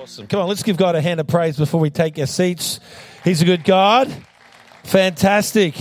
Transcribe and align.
Awesome. 0.00 0.26
Come 0.26 0.40
on, 0.40 0.48
let's 0.48 0.62
give 0.62 0.76
God 0.76 0.96
a 0.96 1.02
hand 1.02 1.20
of 1.20 1.26
praise 1.26 1.56
before 1.56 1.80
we 1.80 1.90
take 1.90 2.18
our 2.18 2.26
seats. 2.26 2.80
He's 3.22 3.42
a 3.42 3.44
good 3.44 3.62
God. 3.62 4.10
Fantastic. 4.84 5.74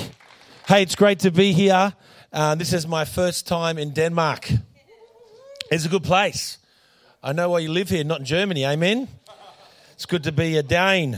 Hey, 0.67 0.81
it's 0.81 0.95
great 0.95 1.19
to 1.19 1.31
be 1.31 1.53
here. 1.53 1.93
Uh, 2.31 2.55
this 2.55 2.73
is 2.73 2.87
my 2.87 3.05
first 3.05 3.47
time 3.47 3.77
in 3.77 3.91
Denmark. 3.91 4.49
It's 5.71 5.85
a 5.85 5.89
good 5.89 6.03
place. 6.03 6.57
I 7.21 7.31
know 7.31 7.51
why 7.51 7.59
you 7.59 7.71
live 7.71 7.89
here, 7.89 8.03
not 8.03 8.19
in 8.19 8.25
Germany. 8.25 8.65
Amen. 8.65 9.07
It's 9.93 10.05
good 10.05 10.23
to 10.23 10.31
be 10.31 10.57
a 10.57 10.63
Dane. 10.63 11.17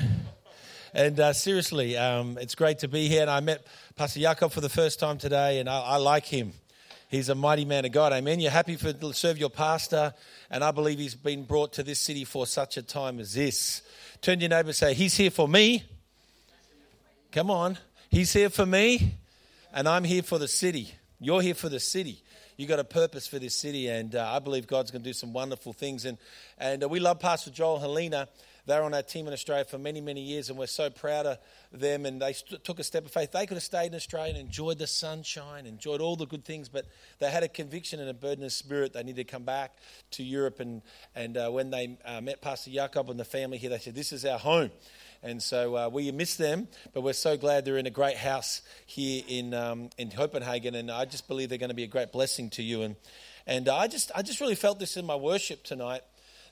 And 0.93 1.19
uh, 1.19 1.33
seriously, 1.33 1.97
um, 1.97 2.37
it's 2.39 2.53
great 2.53 2.79
to 2.79 2.87
be 2.87 3.07
here. 3.07 3.21
And 3.21 3.31
I 3.31 3.39
met 3.39 3.65
Pastor 3.95 4.19
Jakob 4.19 4.51
for 4.51 4.61
the 4.61 4.69
first 4.69 4.99
time 4.99 5.17
today, 5.17 5.59
and 5.59 5.67
I, 5.67 5.79
I 5.81 5.97
like 5.97 6.25
him. 6.25 6.53
He's 7.07 7.29
a 7.29 7.35
mighty 7.35 7.65
man 7.65 7.85
of 7.85 7.91
God. 7.91 8.13
Amen. 8.13 8.39
You're 8.39 8.51
happy 8.51 8.75
for, 8.75 8.91
to 8.91 9.13
serve 9.13 9.37
your 9.37 9.49
pastor, 9.49 10.13
and 10.49 10.63
I 10.63 10.71
believe 10.71 10.97
he's 10.97 11.15
been 11.15 11.43
brought 11.43 11.73
to 11.73 11.83
this 11.83 11.99
city 11.99 12.25
for 12.25 12.47
such 12.47 12.77
a 12.77 12.81
time 12.81 13.19
as 13.19 13.33
this. 13.35 13.83
Turn 14.21 14.39
to 14.39 14.43
your 14.43 14.49
neighbor 14.49 14.69
and 14.69 14.75
say, 14.75 14.93
He's 14.93 15.15
here 15.15 15.29
for 15.29 15.47
me. 15.47 15.83
Come 17.31 17.51
on. 17.51 17.77
He's 18.09 18.33
here 18.33 18.49
for 18.49 18.65
me, 18.65 19.13
and 19.73 19.87
I'm 19.87 20.03
here 20.03 20.23
for 20.23 20.39
the 20.39 20.47
city. 20.47 20.95
You're 21.19 21.41
here 21.41 21.53
for 21.53 21.69
the 21.69 21.79
city. 21.79 22.23
You 22.57 22.65
got 22.65 22.79
a 22.79 22.85
purpose 22.85 23.27
for 23.27 23.37
this 23.37 23.55
city, 23.55 23.87
and 23.87 24.15
uh, 24.15 24.31
I 24.31 24.39
believe 24.39 24.65
God's 24.65 24.89
going 24.89 25.03
to 25.03 25.09
do 25.09 25.13
some 25.13 25.33
wonderful 25.33 25.73
things. 25.73 26.05
And 26.05 26.17
and 26.57 26.83
uh, 26.83 26.87
we 26.87 26.99
love 26.99 27.19
Pastor 27.19 27.51
Joel 27.51 27.83
and 27.83 28.27
Helena. 28.65 28.79
They're 28.79 28.83
on 28.83 28.93
our 28.93 29.03
team 29.03 29.27
in 29.27 29.33
Australia 29.33 29.65
for 29.65 29.77
many, 29.77 30.01
many 30.01 30.21
years, 30.21 30.49
and 30.49 30.57
we're 30.57 30.67
so 30.67 30.89
proud 30.89 31.25
of 31.25 31.37
them. 31.71 32.05
And 32.05 32.21
they 32.21 32.33
st- 32.33 32.63
took 32.63 32.79
a 32.79 32.83
step 32.83 33.05
of 33.05 33.11
faith. 33.11 33.31
They 33.31 33.45
could 33.45 33.55
have 33.55 33.63
stayed 33.63 33.87
in 33.87 33.95
Australia 33.95 34.33
and 34.33 34.39
enjoyed 34.39 34.79
the 34.79 34.87
sunshine, 34.87 35.65
enjoyed 35.65 36.01
all 36.01 36.15
the 36.15 36.25
good 36.25 36.45
things, 36.45 36.69
but 36.69 36.85
they 37.19 37.29
had 37.29 37.43
a 37.43 37.47
conviction 37.47 37.99
and 37.99 38.09
a 38.09 38.13
burden 38.13 38.43
of 38.43 38.51
spirit. 38.51 38.93
They 38.93 39.03
needed 39.03 39.27
to 39.27 39.31
come 39.31 39.43
back 39.43 39.73
to 40.11 40.23
Europe. 40.23 40.59
And, 40.59 40.81
and 41.15 41.37
uh, 41.37 41.49
when 41.49 41.69
they 41.69 41.97
uh, 42.05 42.21
met 42.21 42.41
Pastor 42.41 42.71
Jakob 42.71 43.09
and 43.09 43.19
the 43.19 43.25
family 43.25 43.57
here, 43.57 43.69
they 43.69 43.79
said, 43.79 43.95
This 43.95 44.11
is 44.11 44.25
our 44.25 44.39
home. 44.39 44.71
And 45.23 45.41
so 45.41 45.75
uh, 45.75 45.89
we 45.89 46.11
miss 46.11 46.35
them, 46.35 46.67
but 46.93 47.01
we're 47.01 47.13
so 47.13 47.35
glad 47.35 47.65
they're 47.65 47.79
in 47.79 47.87
a 47.87 47.91
great 47.91 48.17
house 48.17 48.61
here 48.85 49.23
in, 49.27 49.55
um, 49.55 49.89
in 49.97 50.11
Copenhagen. 50.11 50.75
And 50.75 50.91
I 50.91 51.05
just 51.05 51.27
believe 51.27 51.49
they're 51.49 51.57
going 51.57 51.69
to 51.69 51.75
be 51.75 51.83
a 51.83 51.87
great 51.87 52.11
blessing 52.11 52.51
to 52.51 52.63
you. 52.63 52.83
And, 52.83 52.95
and 53.47 53.67
I, 53.67 53.87
just, 53.87 54.11
I 54.13 54.21
just 54.21 54.39
really 54.39 54.53
felt 54.53 54.77
this 54.77 54.97
in 54.97 55.05
my 55.05 55.15
worship 55.15 55.63
tonight 55.63 56.01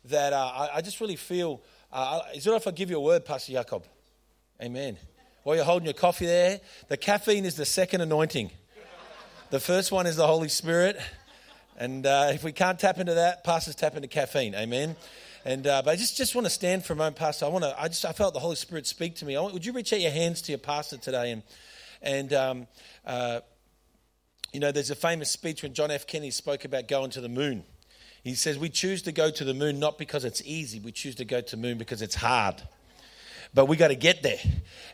that 0.05 0.33
uh, 0.33 0.51
I, 0.55 0.77
I, 0.77 0.81
just 0.81 0.99
really 0.99 1.16
feel 1.16 1.61
uh, 1.94 2.22
is 2.33 2.47
it 2.47 2.53
if 2.53 2.67
I 2.67 2.72
give 2.72 2.89
you 2.89 2.97
a 2.97 3.02
word, 3.02 3.23
Pastor 3.23 3.52
Jacob? 3.52 3.86
Amen. 4.61 4.97
While 5.44 5.55
you're 5.55 5.66
holding 5.66 5.86
your 5.86 5.94
coffee 5.94 6.25
there, 6.25 6.59
the 6.88 6.97
caffeine 6.97 7.45
is 7.45 7.55
the 7.55 7.66
second 7.66 8.02
anointing. 8.02 8.50
The 9.52 9.59
first 9.59 9.91
one 9.91 10.08
is 10.08 10.16
the 10.16 10.25
Holy 10.25 10.50
Spirit. 10.50 11.00
And 11.77 12.05
uh, 12.05 12.31
if 12.33 12.44
we 12.44 12.52
can't 12.52 12.80
tap 12.80 12.97
into 12.97 13.13
that, 13.13 13.44
pastors 13.44 13.75
tap 13.75 13.95
into 13.95 14.08
caffeine. 14.08 14.55
Amen. 14.55 14.95
And 15.45 15.67
uh, 15.67 15.83
but 15.83 15.91
I 15.91 15.95
just, 15.95 16.17
just 16.17 16.33
want 16.33 16.47
to 16.47 16.50
stand 16.50 16.83
for 16.83 16.94
a 16.94 16.95
moment, 16.95 17.17
Pastor. 17.17 17.45
I 17.45 17.50
want 17.50 17.63
to. 17.63 17.80
I 17.80 17.89
just 17.89 18.05
I 18.05 18.11
felt 18.11 18.33
the 18.33 18.39
Holy 18.39 18.55
Spirit 18.55 18.88
speak 18.88 19.17
to 19.17 19.25
me. 19.25 19.38
Want, 19.38 19.53
would 19.53 19.66
you 19.66 19.73
reach 19.73 19.94
out 19.94 20.00
your 20.00 20.11
hands 20.11 20.41
to 20.44 20.52
your 20.52 20.59
pastor 20.59 20.97
today? 20.97 21.31
And 21.31 21.44
and 22.02 22.33
um, 22.33 22.67
uh, 23.05 23.41
you 24.52 24.59
know, 24.59 24.72
there's 24.72 24.89
a 24.89 24.95
famous 24.95 25.30
speech 25.30 25.61
when 25.61 25.73
John 25.73 25.91
F. 25.91 26.07
Kennedy 26.07 26.31
spoke 26.31 26.63
about 26.66 26.88
going 26.88 27.11
to 27.11 27.22
the 27.22 27.30
moon. 27.30 27.63
He 28.23 28.35
says, 28.35 28.57
We 28.57 28.69
choose 28.69 29.02
to 29.03 29.11
go 29.11 29.29
to 29.29 29.43
the 29.43 29.53
moon 29.53 29.79
not 29.79 29.97
because 29.97 30.25
it's 30.25 30.41
easy, 30.45 30.79
we 30.79 30.91
choose 30.91 31.16
to 31.16 31.25
go 31.25 31.41
to 31.41 31.55
the 31.55 31.61
moon 31.61 31.77
because 31.77 32.02
it's 32.02 32.16
hard. 32.16 32.61
But 33.53 33.66
we 33.66 33.77
got 33.77 33.89
to 33.89 33.95
get 33.95 34.23
there. 34.23 34.39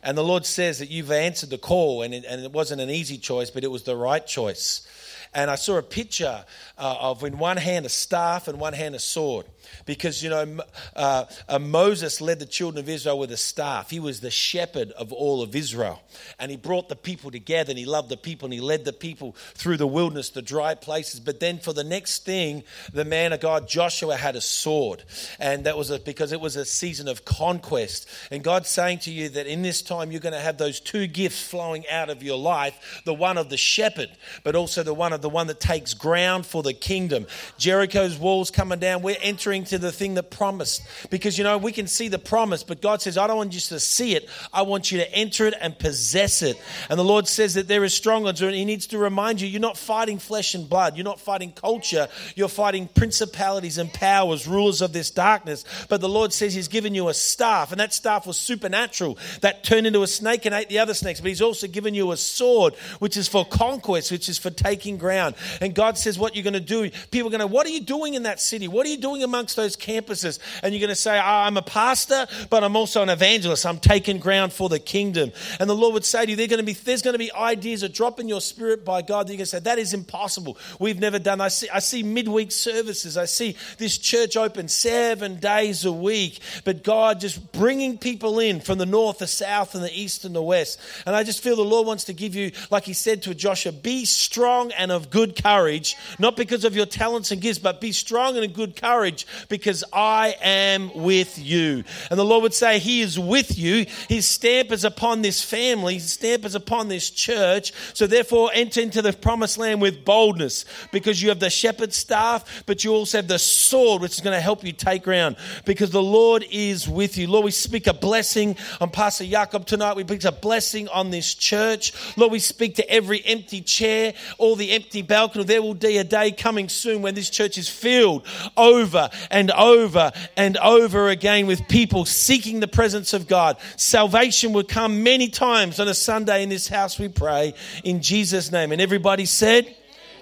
And 0.04 0.18
the 0.18 0.24
Lord 0.24 0.46
says 0.46 0.80
that 0.80 0.90
you've 0.90 1.12
answered 1.12 1.50
the 1.50 1.58
call, 1.58 2.02
and 2.02 2.14
it, 2.14 2.26
and 2.28 2.44
it 2.44 2.52
wasn't 2.52 2.82
an 2.82 2.90
easy 2.90 3.18
choice, 3.18 3.50
but 3.50 3.64
it 3.64 3.72
was 3.72 3.84
the 3.84 3.96
right 3.96 4.26
choice. 4.26 4.86
And 5.34 5.50
I 5.50 5.56
saw 5.56 5.78
a 5.78 5.84
picture 5.84 6.44
uh, 6.78 6.96
of 7.00 7.24
in 7.24 7.38
one 7.38 7.58
hand 7.58 7.86
a 7.86 7.90
staff 7.90 8.48
and 8.48 8.60
one 8.60 8.74
hand 8.74 8.96
a 8.96 9.00
sword 9.00 9.46
because 9.86 10.24
you 10.24 10.30
know 10.30 10.60
uh, 10.96 11.26
uh, 11.48 11.60
Moses 11.60 12.22
led 12.22 12.40
the 12.40 12.46
children 12.46 12.84
of 12.84 12.90
Israel 12.90 13.20
with 13.20 13.32
a 13.32 13.38
staff. 13.38 13.90
He 13.90 14.00
was 14.00 14.20
the 14.20 14.32
shepherd 14.32 14.92
of 14.92 15.12
all 15.12 15.42
of 15.42 15.56
Israel, 15.56 16.02
and 16.40 16.52
he 16.52 16.58
brought 16.58 16.90
the 16.90 16.96
people 16.96 17.32
together. 17.32 17.72
And 17.72 17.80
he 17.80 17.86
loved 17.86 18.10
the 18.10 18.18
people, 18.18 18.48
and 18.48 18.54
he 18.54 18.62
led 18.62 18.86
the 18.86 18.94
people 18.94 19.36
through 19.54 19.78
the 19.78 19.88
wilderness, 19.88 20.30
the 20.30 20.42
dry 20.42 20.76
places. 20.76 21.20
But 21.20 21.40
then 21.40 21.60
for 21.60 21.74
the 21.74 21.84
next 21.84 22.26
thing, 22.26 22.64
the 22.94 23.06
man 23.06 23.34
of 23.34 23.40
God 23.40 23.68
Joshua 23.68 24.16
had 24.16 24.36
a 24.36 24.42
sword, 24.42 25.04
and 25.40 25.66
that 25.66 25.78
was 25.78 25.90
a, 25.90 26.00
because 26.00 26.32
it 26.32 26.42
was 26.42 26.56
a 26.56 26.66
season 26.66 27.08
of 27.08 27.26
conquest. 27.26 28.10
And 28.32 28.44
God's 28.44 28.70
saying 28.70 29.00
to 29.00 29.12
you 29.12 29.30
that 29.30 29.48
in 29.48 29.62
this 29.62 29.82
time 29.82 30.12
you're 30.12 30.22
going 30.22 30.34
to 30.34 30.40
have 30.40 30.58
those 30.58 30.80
two 30.80 31.08
gifts 31.08 31.42
flowing 31.42 31.88
out 31.90 32.10
of 32.10 32.24
your 32.24 32.38
life: 32.38 33.02
the 33.06 33.14
one 33.14 33.38
of 33.38 33.50
the 33.50 33.58
shepherd, 33.58 34.10
but 34.44 34.56
also 34.56 34.84
the 34.84 34.94
one 34.94 35.14
of 35.14 35.22
the 35.22 35.30
one 35.30 35.48
that 35.48 35.60
takes 35.60 35.94
ground 35.94 36.46
for 36.46 36.64
the 36.64 36.74
kingdom. 36.74 37.26
Jericho's 37.58 38.18
walls 38.18 38.52
coming 38.52 38.80
down. 38.80 39.02
We're 39.02 39.18
entering 39.22 39.59
to 39.66 39.78
the 39.78 39.92
thing 39.92 40.16
that 40.16 40.30
promised. 40.30 40.84
Because, 41.10 41.38
you 41.38 41.44
know, 41.44 41.58
we 41.58 41.72
can 41.72 41.88
see 41.88 42.10
the 42.10 42.20
promise, 42.20 42.64
but 42.64 42.82
God 42.82 43.02
says, 43.02 43.18
I 43.18 43.28
don't 43.28 43.38
want 43.38 43.54
you 43.54 43.60
to 43.60 43.80
see 43.80 44.16
it. 44.16 44.30
I 44.54 44.64
want 44.64 44.92
you 44.92 45.00
to 45.00 45.12
enter 45.14 45.48
it 45.48 45.54
and 45.60 45.78
possess 45.78 46.42
it. 46.42 46.62
And 46.90 47.00
the 47.00 47.04
Lord 47.04 47.28
says 47.28 47.54
that 47.56 47.68
there 47.68 47.84
is 47.84 47.94
strong 47.94 48.10
strongholds, 48.10 48.42
and 48.42 48.56
He 48.56 48.66
needs 48.66 48.88
to 48.88 48.98
remind 48.98 49.40
you 49.40 49.48
you're 49.48 49.62
not 49.62 49.78
fighting 49.78 50.18
flesh 50.20 50.56
and 50.56 50.68
blood. 50.68 50.98
You're 50.98 51.06
not 51.06 51.20
fighting 51.20 51.52
culture. 51.52 52.08
You're 52.36 52.50
fighting 52.50 52.88
principalities 52.88 53.78
and 53.78 53.94
powers, 53.94 54.48
rulers 54.48 54.82
of 54.82 54.94
this 54.94 55.12
darkness. 55.12 55.64
But 55.88 56.02
the 56.02 56.10
Lord 56.10 56.34
says 56.34 56.54
He's 56.54 56.68
given 56.68 56.96
you 56.96 57.08
a 57.10 57.14
staff, 57.14 57.72
and 57.72 57.80
that 57.80 57.94
staff 57.94 58.28
was 58.28 58.38
supernatural. 58.38 59.18
That 59.42 59.64
turned 59.64 59.88
into 59.88 60.04
a 60.04 60.08
snake 60.08 60.46
and 60.46 60.56
ate 60.56 60.70
the 60.70 60.80
other 60.80 60.94
snakes. 60.94 61.22
But 61.22 61.30
He's 61.30 61.42
also 61.42 61.68
given 61.68 61.94
you 61.94 62.12
a 62.12 62.18
sword, 62.18 62.76
which 63.00 63.16
is 63.16 63.28
for 63.28 63.46
conquest, 63.46 64.12
which 64.12 64.28
is 64.28 64.38
for 64.38 64.50
taking 64.50 64.98
ground. 64.98 65.36
And 65.62 65.74
God 65.74 65.98
says, 65.98 66.18
What 66.18 66.36
you're 66.36 66.44
going 66.44 66.54
to 66.54 66.60
do, 66.60 66.90
people 67.12 67.28
are 67.28 67.38
going 67.38 67.40
to, 67.40 67.48
What 67.48 67.68
are 67.68 67.72
you 67.72 67.82
doing 67.82 68.16
in 68.16 68.24
that 68.24 68.42
city? 68.42 68.68
What 68.68 68.86
are 68.86 68.90
you 68.90 68.98
doing 68.98 69.22
amongst 69.40 69.56
those 69.56 69.78
campuses? 69.78 70.40
And 70.62 70.74
you're 70.74 70.82
going 70.82 70.90
to 70.90 70.96
say, 70.96 71.18
oh, 71.18 71.24
I'm 71.24 71.56
a 71.56 71.62
pastor, 71.62 72.28
but 72.50 72.62
I'm 72.62 72.76
also 72.76 73.02
an 73.02 73.10
evangelist. 73.10 73.66
I'm 73.66 73.80
taking 73.80 74.20
ground 74.20 74.52
for 74.52 74.68
the 74.68 74.80
kingdom. 74.80 75.32
And 75.60 75.70
the 75.70 75.76
Lord 75.76 75.94
would 75.94 76.04
say 76.04 76.26
to 76.26 76.30
you, 76.30 76.36
There's 76.36 76.50
going 76.50 76.60
to 76.60 76.66
be, 76.66 76.74
there's 76.74 77.02
going 77.02 77.14
to 77.14 77.20
be 77.20 77.32
ideas 77.32 77.82
that 77.82 77.94
drop 77.94 78.20
in 78.20 78.28
your 78.28 78.42
spirit 78.42 78.84
by 78.84 79.02
God 79.02 79.28
that 79.28 79.34
you're 79.34 79.38
going 79.38 79.46
to 79.46 79.52
say, 79.52 79.60
That 79.60 79.80
is 79.80 79.94
impossible. 79.94 80.58
We've 80.78 81.00
never 81.00 81.20
done. 81.20 81.40
I 81.40 81.48
see, 81.48 81.70
I 81.70 81.80
see 81.80 82.04
midweek 82.04 82.52
services. 82.52 83.18
I 83.18 83.26
see 83.26 83.56
this 83.78 83.98
church 83.98 84.36
open 84.36 84.68
seven 84.68 85.40
days 85.40 85.86
a 85.86 85.92
week, 85.92 86.40
but 86.66 86.84
God 86.84 87.22
just 87.22 87.54
bringing 87.54 87.98
people 87.98 88.40
in 88.40 88.60
from 88.60 88.78
the 88.78 88.86
north, 88.86 89.20
the 89.20 89.28
south, 89.28 89.74
and 89.74 89.84
the 89.84 89.98
east 89.98 90.26
and 90.26 90.36
the 90.36 90.44
west. 90.44 90.80
And 91.06 91.16
I 91.16 91.24
just 91.24 91.42
feel 91.42 91.56
the 91.56 91.64
Lord 91.64 91.88
wants 91.88 92.04
to 92.06 92.14
give 92.14 92.36
you, 92.36 92.52
like 92.70 92.84
He 92.84 92.94
said 92.94 93.24
to 93.24 93.34
Joshua, 93.34 93.72
be 93.72 94.04
strong 94.04 94.72
and 94.74 94.92
of 94.92 95.10
good 95.10 95.42
courage, 95.42 95.96
not 96.20 96.36
because 96.36 96.66
of 96.66 96.76
your 96.76 96.86
talents 96.86 97.32
and 97.32 97.42
gifts, 97.42 97.60
but 97.60 97.80
be 97.80 97.94
strong 97.94 98.36
and 98.36 98.44
of 98.44 98.54
good 98.54 98.76
courage 98.76 99.26
because 99.48 99.84
I 99.94 100.36
am 100.42 100.94
with 100.94 101.38
you. 101.38 101.84
And 102.10 102.20
the 102.20 102.26
Lord 102.26 102.44
would 102.44 102.54
say, 102.54 102.80
He 102.80 103.02
is 103.02 103.18
with 103.18 103.58
you. 103.58 103.86
His 104.08 104.28
stamp 104.28 104.72
is 104.72 104.84
upon 104.84 105.22
this 105.22 105.44
family, 105.44 105.96
His 105.96 106.14
stamp 106.14 106.46
is 106.46 106.56
upon 106.56 106.88
this 106.88 107.10
church. 107.10 107.74
So 107.94 108.08
therefore, 108.08 108.52
enter 108.54 108.82
into 108.82 109.02
the 109.02 109.14
promised 109.14 109.58
land 109.58 109.82
with 109.82 110.06
boldness 110.06 110.66
because 110.92 111.22
you 111.22 111.30
have 111.30 111.40
the 111.40 111.50
shepherd's 111.50 111.96
staff, 111.96 112.64
but 112.66 112.84
you 112.84 112.94
also 112.94 113.20
have 113.20 113.28
the 113.28 113.40
sword, 113.40 114.02
which 114.02 114.14
is 114.14 114.22
going 114.22 114.36
to 114.36 114.42
help 114.42 114.64
you 114.64 114.72
take 114.72 115.04
ground 115.04 115.36
because 115.66 115.92
the 115.92 116.02
Lord 116.02 116.46
is 116.52 116.88
with 116.88 117.18
you. 117.18 117.28
Lord, 117.28 117.46
we 117.46 117.52
speak 117.52 117.88
a 117.88 117.94
blessing 117.94 118.58
on 118.82 118.90
Pastor 118.90 119.26
Jacob 119.26 119.66
tonight. 119.66 119.96
We 119.96 120.04
speak 120.04 120.24
a 120.24 120.32
blessing 120.32 120.88
on 120.90 121.12
this 121.12 121.34
church. 121.34 121.94
Lord, 122.18 122.32
we 122.32 122.40
speak 122.40 122.76
to 122.76 122.90
every 122.90 123.24
empty 123.26 123.62
chair, 123.62 124.14
all 124.38 124.56
the 124.56 124.72
empty 124.72 125.02
balcony. 125.02 125.44
There 125.44 125.62
will 125.62 125.74
be 125.74 125.98
a 125.98 126.04
day 126.04 126.32
coming 126.32 126.70
soon 126.70 127.02
when 127.02 127.16
this 127.16 127.30
church 127.30 127.58
is 127.58 127.70
filled 127.70 128.26
over 128.58 129.10
and 129.30 129.52
over 129.52 130.12
and 130.38 130.58
over 130.58 131.10
again 131.10 131.48
with 131.48 131.68
people 131.68 132.06
seeking 132.06 132.60
the 132.60 132.68
presence 132.68 133.14
of 133.14 133.28
God. 133.28 133.58
Salvation 133.78 134.54
would 134.54 134.68
come 134.68 135.04
many 135.04 135.30
times 135.30 135.80
on 135.80 135.88
a 135.88 135.94
Sunday 135.94 136.44
in 136.44 136.50
this 136.50 136.68
house, 136.68 137.00
we 137.00 137.08
pray, 137.08 137.54
in 137.84 138.02
Jesus' 138.02 138.52
name. 138.52 138.72
And 138.72 138.82
everybody 138.82 139.26
said, 139.26 139.76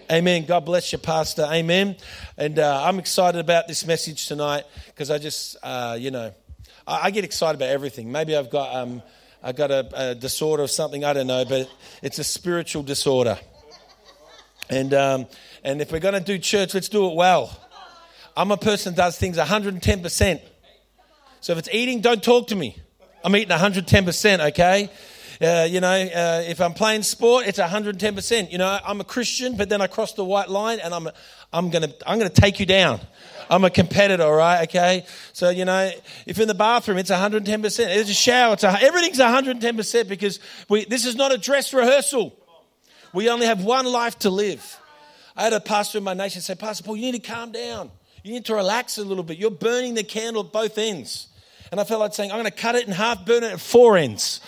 Amen. 0.09 0.45
God 0.45 0.63
bless 0.63 0.93
you, 0.93 0.99
Pastor. 0.99 1.45
Amen. 1.51 1.97
And 2.37 2.59
uh, 2.59 2.81
I'm 2.85 2.97
excited 2.97 3.39
about 3.39 3.67
this 3.67 3.85
message 3.85 4.27
tonight 4.27 4.63
because 4.85 5.11
I 5.11 5.17
just, 5.17 5.57
uh, 5.61 5.97
you 5.99 6.11
know, 6.11 6.33
I, 6.87 7.07
I, 7.07 7.11
get 7.11 7.25
excited 7.25 7.57
about 7.59 7.67
everything. 7.67 8.09
Maybe 8.09 8.33
I've 8.33 8.49
got, 8.49 8.73
um, 8.73 9.03
I've 9.43 9.57
got 9.57 9.69
a, 9.69 10.11
a 10.11 10.15
disorder 10.15 10.63
or 10.63 10.69
something, 10.69 11.03
I 11.03 11.11
don't 11.11 11.27
know, 11.27 11.43
but 11.43 11.69
it's 12.01 12.19
a 12.19 12.23
spiritual 12.23 12.83
disorder. 12.83 13.37
And, 14.69 14.93
um, 14.93 15.27
and 15.61 15.81
if 15.81 15.91
we're 15.91 15.99
going 15.99 16.13
to 16.13 16.21
do 16.21 16.37
church, 16.37 16.73
let's 16.73 16.87
do 16.87 17.09
it 17.09 17.15
well. 17.15 17.51
I'm 18.37 18.51
a 18.51 18.57
person 18.57 18.93
that 18.93 19.01
does 19.01 19.17
things 19.17 19.37
110%. 19.37 20.41
So 21.41 21.53
if 21.53 21.57
it's 21.57 21.69
eating, 21.71 22.01
don't 22.01 22.21
talk 22.21 22.47
to 22.49 22.55
me. 22.55 22.79
I'm 23.23 23.35
eating 23.35 23.49
110%, 23.49 24.51
okay? 24.51 24.91
Uh, 25.41 25.67
you 25.67 25.81
know, 25.81 25.89
uh, 25.89 26.43
if 26.45 26.61
I'm 26.61 26.75
playing 26.75 27.01
sport, 27.01 27.47
it's 27.47 27.57
110%. 27.57 28.51
You 28.51 28.59
know, 28.59 28.79
I'm 28.85 29.01
a 29.01 29.03
Christian, 29.03 29.57
but 29.57 29.69
then 29.69 29.81
I 29.81 29.87
cross 29.87 30.13
the 30.13 30.23
white 30.23 30.49
line 30.49 30.79
and 30.79 30.93
I'm, 30.93 31.09
I'm 31.51 31.71
going 31.71 31.89
to 31.89 31.95
I'm 32.05 32.19
gonna 32.19 32.29
take 32.29 32.59
you 32.59 32.67
down. 32.67 32.99
I'm 33.49 33.63
a 33.63 33.71
competitor, 33.71 34.29
right? 34.29 34.69
Okay. 34.69 35.05
So, 35.33 35.49
you 35.49 35.65
know, 35.65 35.89
if 36.27 36.39
in 36.39 36.47
the 36.47 36.53
bathroom, 36.53 36.99
it's 36.99 37.09
110%. 37.09 37.43
It's 37.47 38.09
a 38.09 38.13
shower, 38.13 38.53
it's 38.53 38.63
a, 38.63 38.83
everything's 38.83 39.19
110% 39.19 40.07
because 40.07 40.39
we, 40.69 40.85
this 40.85 41.07
is 41.07 41.15
not 41.15 41.33
a 41.33 41.39
dress 41.39 41.73
rehearsal. 41.73 42.37
We 43.15 43.29
only 43.29 43.47
have 43.47 43.63
one 43.63 43.87
life 43.87 44.19
to 44.19 44.29
live. 44.29 44.79
I 45.35 45.43
had 45.43 45.53
a 45.53 45.59
pastor 45.59 45.97
in 45.97 46.03
my 46.03 46.13
nation 46.13 46.41
say, 46.41 46.53
Pastor 46.53 46.83
Paul, 46.83 46.97
you 46.97 47.11
need 47.11 47.23
to 47.23 47.31
calm 47.31 47.51
down. 47.51 47.89
You 48.27 48.33
need 48.33 48.45
to 48.47 48.55
relax 48.55 48.97
a 48.97 49.05
little 49.05 49.23
bit. 49.23 49.37
You're 49.37 49.49
burning 49.49 49.93
the 49.93 50.03
candle 50.03 50.43
at 50.43 50.51
both 50.51 50.77
ends. 50.77 51.29
And 51.71 51.79
I 51.79 51.85
felt 51.85 52.01
like 52.01 52.13
saying, 52.13 52.29
I'm 52.29 52.39
going 52.39 52.51
to 52.51 52.51
cut 52.51 52.75
it 52.75 52.85
in 52.85 52.91
half, 52.91 53.25
burn 53.25 53.41
it 53.41 53.53
at 53.53 53.61
four 53.61 53.95
ends. 53.95 54.41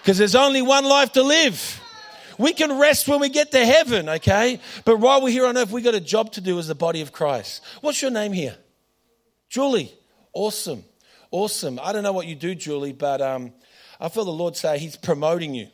Because 0.00 0.16
there's 0.16 0.36
only 0.36 0.62
one 0.62 0.84
life 0.84 1.10
to 1.14 1.24
live. 1.24 1.80
We 2.38 2.52
can 2.52 2.78
rest 2.78 3.08
when 3.08 3.18
we 3.18 3.30
get 3.30 3.50
to 3.50 3.66
heaven, 3.66 4.08
okay? 4.08 4.60
But 4.84 5.00
while 5.00 5.20
we're 5.20 5.30
here 5.30 5.44
on 5.44 5.58
earth, 5.58 5.72
we've 5.72 5.82
got 5.82 5.96
a 5.96 6.00
job 6.00 6.30
to 6.34 6.40
do 6.40 6.56
as 6.60 6.68
the 6.68 6.76
body 6.76 7.00
of 7.00 7.10
Christ. 7.10 7.64
What's 7.80 8.00
your 8.00 8.12
name 8.12 8.32
here? 8.32 8.56
Julie. 9.48 9.92
Awesome. 10.32 10.84
Awesome. 11.32 11.80
I 11.82 11.92
don't 11.92 12.04
know 12.04 12.12
what 12.12 12.28
you 12.28 12.36
do, 12.36 12.54
Julie, 12.54 12.92
but 12.92 13.20
um, 13.20 13.52
I 14.00 14.08
feel 14.08 14.24
the 14.24 14.30
Lord 14.30 14.56
say 14.56 14.78
He's 14.78 14.94
promoting 14.94 15.52
you. 15.52 15.66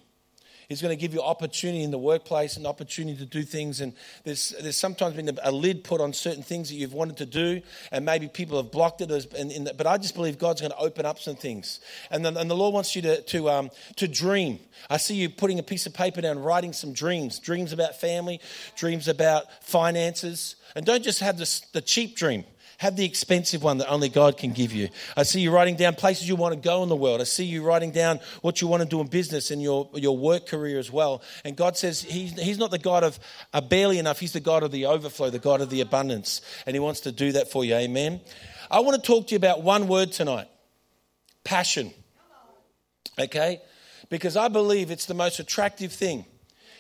He's 0.71 0.81
going 0.81 0.97
to 0.97 1.01
give 1.01 1.13
you 1.13 1.21
opportunity 1.21 1.83
in 1.83 1.91
the 1.91 1.99
workplace 1.99 2.57
and 2.57 2.65
opportunity 2.65 3.19
to 3.19 3.27
do 3.27 3.43
things. 3.43 3.81
And 3.81 3.93
there's, 4.23 4.55
there's 4.63 4.77
sometimes 4.77 5.17
been 5.17 5.37
a 5.43 5.51
lid 5.51 5.83
put 5.83 6.01
on 6.01 6.13
certain 6.13 6.45
things 6.45 6.69
that 6.69 6.77
you've 6.77 6.93
wanted 6.93 7.17
to 7.17 7.27
do, 7.27 7.61
and 7.91 8.05
maybe 8.05 8.29
people 8.29 8.57
have 8.57 8.71
blocked 8.71 9.01
it. 9.01 9.11
And, 9.11 9.69
but 9.77 9.89
I 9.89 9.99
just 9.99 10.15
believe 10.15 10.39
God's 10.39 10.61
going 10.61 10.71
to 10.71 10.79
open 10.79 11.05
up 11.05 11.19
some 11.19 11.35
things. 11.35 11.81
And, 12.13 12.25
the, 12.25 12.39
and 12.39 12.49
the 12.49 12.55
Lord 12.55 12.73
wants 12.73 12.95
you 12.95 13.03
to, 13.03 13.21
to, 13.21 13.51
um, 13.51 13.71
to 13.97 14.07
dream. 14.07 14.61
I 14.89 14.99
see 14.99 15.17
you 15.17 15.29
putting 15.29 15.59
a 15.59 15.65
piece 15.65 15.87
of 15.87 15.93
paper 15.93 16.21
down, 16.21 16.39
writing 16.39 16.73
some 16.73 16.93
dreams 16.93 17.41
dreams 17.41 17.73
about 17.73 18.01
family, 18.01 18.41
dreams 18.77 19.09
about 19.09 19.65
finances. 19.65 20.55
And 20.77 20.87
don't 20.87 21.03
just 21.03 21.19
have 21.19 21.37
this, 21.37 21.63
the 21.73 21.81
cheap 21.81 22.15
dream. 22.15 22.45
Have 22.81 22.97
the 22.97 23.05
expensive 23.05 23.63
one 23.63 23.77
that 23.77 23.91
only 23.91 24.09
God 24.09 24.39
can 24.39 24.53
give 24.53 24.73
you. 24.73 24.89
I 25.15 25.25
see 25.25 25.43
you 25.43 25.51
writing 25.51 25.77
down 25.77 25.97
places 25.97 26.27
you 26.27 26.35
want 26.35 26.55
to 26.55 26.61
go 26.61 26.83
in 26.83 26.89
the 26.89 26.97
world. 26.97 27.21
I 27.21 27.25
see 27.25 27.45
you 27.45 27.63
writing 27.63 27.91
down 27.91 28.21
what 28.41 28.63
you 28.63 28.69
want 28.69 28.83
to 28.83 28.89
do 28.89 29.03
in 29.03 29.07
business 29.07 29.51
and 29.51 29.61
your, 29.61 29.91
your 29.93 30.17
work 30.17 30.47
career 30.47 30.79
as 30.79 30.91
well. 30.91 31.21
And 31.45 31.59
God 31.59 31.77
says 31.77 32.01
he's, 32.01 32.33
he's 32.41 32.57
not 32.57 32.71
the 32.71 32.79
God 32.79 33.05
of 33.05 33.21
uh, 33.53 33.61
barely 33.61 33.99
enough, 33.99 34.19
He's 34.19 34.33
the 34.33 34.41
God 34.41 34.63
of 34.63 34.71
the 34.73 34.87
overflow, 34.87 35.29
the 35.29 35.39
God 35.39 35.61
of 35.61 35.69
the 35.69 35.83
abundance. 35.83 36.41
And 36.65 36.75
He 36.75 36.81
wants 36.81 37.01
to 37.01 37.13
do 37.13 37.33
that 37.33 37.53
for 37.53 37.67
you. 37.67 37.75
Amen. 37.75 38.23
I 38.71 38.81
want 38.81 38.97
to 38.97 39.07
talk 39.07 39.27
to 39.27 39.33
you 39.33 39.37
about 39.37 39.63
one 39.63 39.87
word 39.87 40.13
tonight 40.13 40.49
passion. 41.45 41.93
Okay? 43.19 43.61
Because 44.09 44.39
I 44.39 44.49
believe 44.49 44.91
it's 44.91 45.05
the 45.05 45.13
most 45.13 45.39
attractive 45.39 45.93
thing 45.93 46.25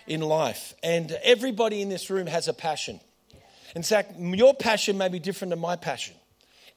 in 0.07 0.23
life. 0.23 0.73
And 0.83 1.13
everybody 1.23 1.83
in 1.83 1.91
this 1.91 2.09
room 2.09 2.27
has 2.27 2.49
a 2.49 2.55
passion. 2.55 3.01
In 3.75 3.83
fact, 3.83 4.19
your 4.19 4.55
passion 4.55 4.99
may 4.99 5.09
be 5.09 5.19
different 5.19 5.51
than 5.51 5.61
my 5.61 5.77
passion. 5.77 6.15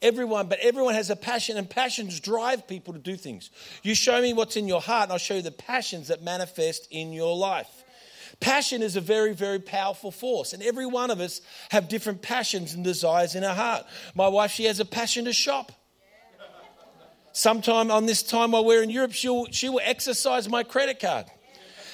Everyone, 0.02 0.48
but 0.48 0.60
everyone 0.60 0.96
has 0.96 1.10
a 1.10 1.16
passion, 1.16 1.58
and 1.58 1.70
passions 1.70 2.20
drive 2.20 2.68
people 2.68 2.94
to 2.94 3.00
do 3.00 3.16
things. 3.16 3.50
You 3.84 3.96
show 3.96 4.22
me 4.22 4.34
what's 4.34 4.58
in 4.58 4.68
your 4.68 4.82
heart, 4.82 5.04
and 5.04 5.14
I'll 5.14 5.18
show 5.18 5.36
you 5.36 5.42
the 5.42 5.52
passions 5.52 6.10
that 6.10 6.22
manifest 6.22 6.88
in 6.92 7.14
your 7.14 7.36
life. 7.38 7.70
Passion 8.40 8.82
is 8.82 8.96
a 8.98 9.02
very, 9.02 9.34
very 9.34 9.60
powerful 9.60 10.12
force, 10.12 10.52
and 10.52 10.62
every 10.62 10.86
one 10.86 11.10
of 11.10 11.22
us 11.22 11.40
have 11.70 11.88
different 11.88 12.22
passions 12.22 12.74
and 12.74 12.84
desires 12.84 13.36
in 13.36 13.44
our 13.44 13.56
heart. 13.56 13.86
My 14.14 14.28
wife, 14.28 14.52
she 14.52 14.66
has 14.66 14.82
a 14.82 14.86
passion 14.86 15.26
to 15.26 15.34
shop. 15.34 15.72
Sometime 17.32 17.90
on 17.90 18.06
this 18.06 18.22
time 18.22 18.52
while 18.52 18.66
we're 18.66 18.84
in 18.84 18.90
Europe, 18.90 19.14
she'll, 19.14 19.46
she 19.52 19.70
will 19.70 19.82
exercise 19.84 20.50
my 20.50 20.64
credit 20.64 21.00
card 21.00 21.26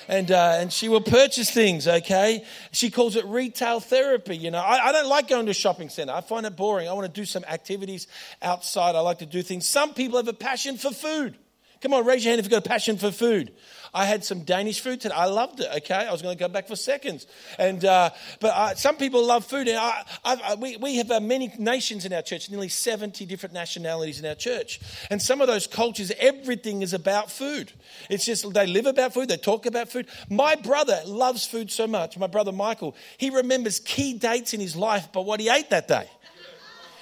and, 0.09 0.31
uh, 0.31 0.57
and 0.57 0.73
she 0.73 0.89
will 0.89 1.01
purchase 1.01 1.51
things, 1.51 1.87
okay? 1.87 2.43
She 2.71 2.89
calls 2.89 3.15
it 3.15 3.25
retail 3.25 3.79
therapy. 3.79 4.35
You 4.35 4.49
know, 4.49 4.57
I, 4.57 4.87
I 4.87 4.91
don't 4.91 5.07
like 5.07 5.27
going 5.27 5.45
to 5.45 5.51
a 5.51 5.53
shopping 5.53 5.89
center. 5.89 6.11
I 6.11 6.21
find 6.21 6.47
it 6.47 6.55
boring. 6.55 6.89
I 6.89 6.93
want 6.93 7.05
to 7.05 7.21
do 7.21 7.25
some 7.25 7.45
activities 7.47 8.07
outside. 8.41 8.95
I 8.95 9.01
like 9.01 9.19
to 9.19 9.27
do 9.27 9.43
things. 9.43 9.69
Some 9.69 9.93
people 9.93 10.17
have 10.17 10.27
a 10.27 10.33
passion 10.33 10.77
for 10.77 10.89
food. 10.89 11.37
Come 11.81 11.93
on, 11.93 12.05
raise 12.05 12.25
your 12.25 12.31
hand 12.31 12.39
if 12.39 12.45
you've 12.45 12.51
got 12.51 12.65
a 12.65 12.69
passion 12.69 12.97
for 12.97 13.11
food. 13.11 13.53
I 13.93 14.05
had 14.05 14.23
some 14.23 14.41
Danish 14.41 14.79
food 14.81 15.01
today. 15.01 15.15
I 15.15 15.25
loved 15.25 15.59
it. 15.59 15.67
Okay, 15.77 15.93
I 15.93 16.11
was 16.11 16.21
going 16.21 16.37
to 16.37 16.39
go 16.39 16.47
back 16.47 16.67
for 16.67 16.75
seconds. 16.75 17.27
And 17.57 17.83
uh, 17.83 18.11
but 18.39 18.47
uh, 18.49 18.75
some 18.75 18.97
people 18.97 19.25
love 19.25 19.45
food. 19.45 19.67
And 19.67 19.77
I, 19.77 20.03
I, 20.23 20.55
we 20.55 20.77
we 20.77 20.97
have 20.97 21.11
uh, 21.11 21.19
many 21.19 21.51
nations 21.57 22.05
in 22.05 22.13
our 22.13 22.21
church, 22.21 22.49
nearly 22.49 22.69
seventy 22.69 23.25
different 23.25 23.53
nationalities 23.53 24.19
in 24.19 24.25
our 24.25 24.35
church. 24.35 24.79
And 25.09 25.21
some 25.21 25.41
of 25.41 25.47
those 25.47 25.67
cultures, 25.67 26.11
everything 26.19 26.81
is 26.81 26.93
about 26.93 27.31
food. 27.31 27.71
It's 28.09 28.25
just 28.25 28.53
they 28.53 28.67
live 28.67 28.85
about 28.85 29.13
food. 29.13 29.29
They 29.29 29.37
talk 29.37 29.65
about 29.65 29.89
food. 29.89 30.07
My 30.29 30.55
brother 30.55 31.01
loves 31.05 31.45
food 31.45 31.71
so 31.71 31.87
much. 31.87 32.17
My 32.17 32.27
brother 32.27 32.51
Michael, 32.51 32.95
he 33.17 33.29
remembers 33.29 33.79
key 33.79 34.13
dates 34.13 34.53
in 34.53 34.59
his 34.59 34.75
life 34.75 35.11
by 35.11 35.21
what 35.21 35.39
he 35.39 35.49
ate 35.49 35.69
that 35.69 35.87
day. 35.87 36.09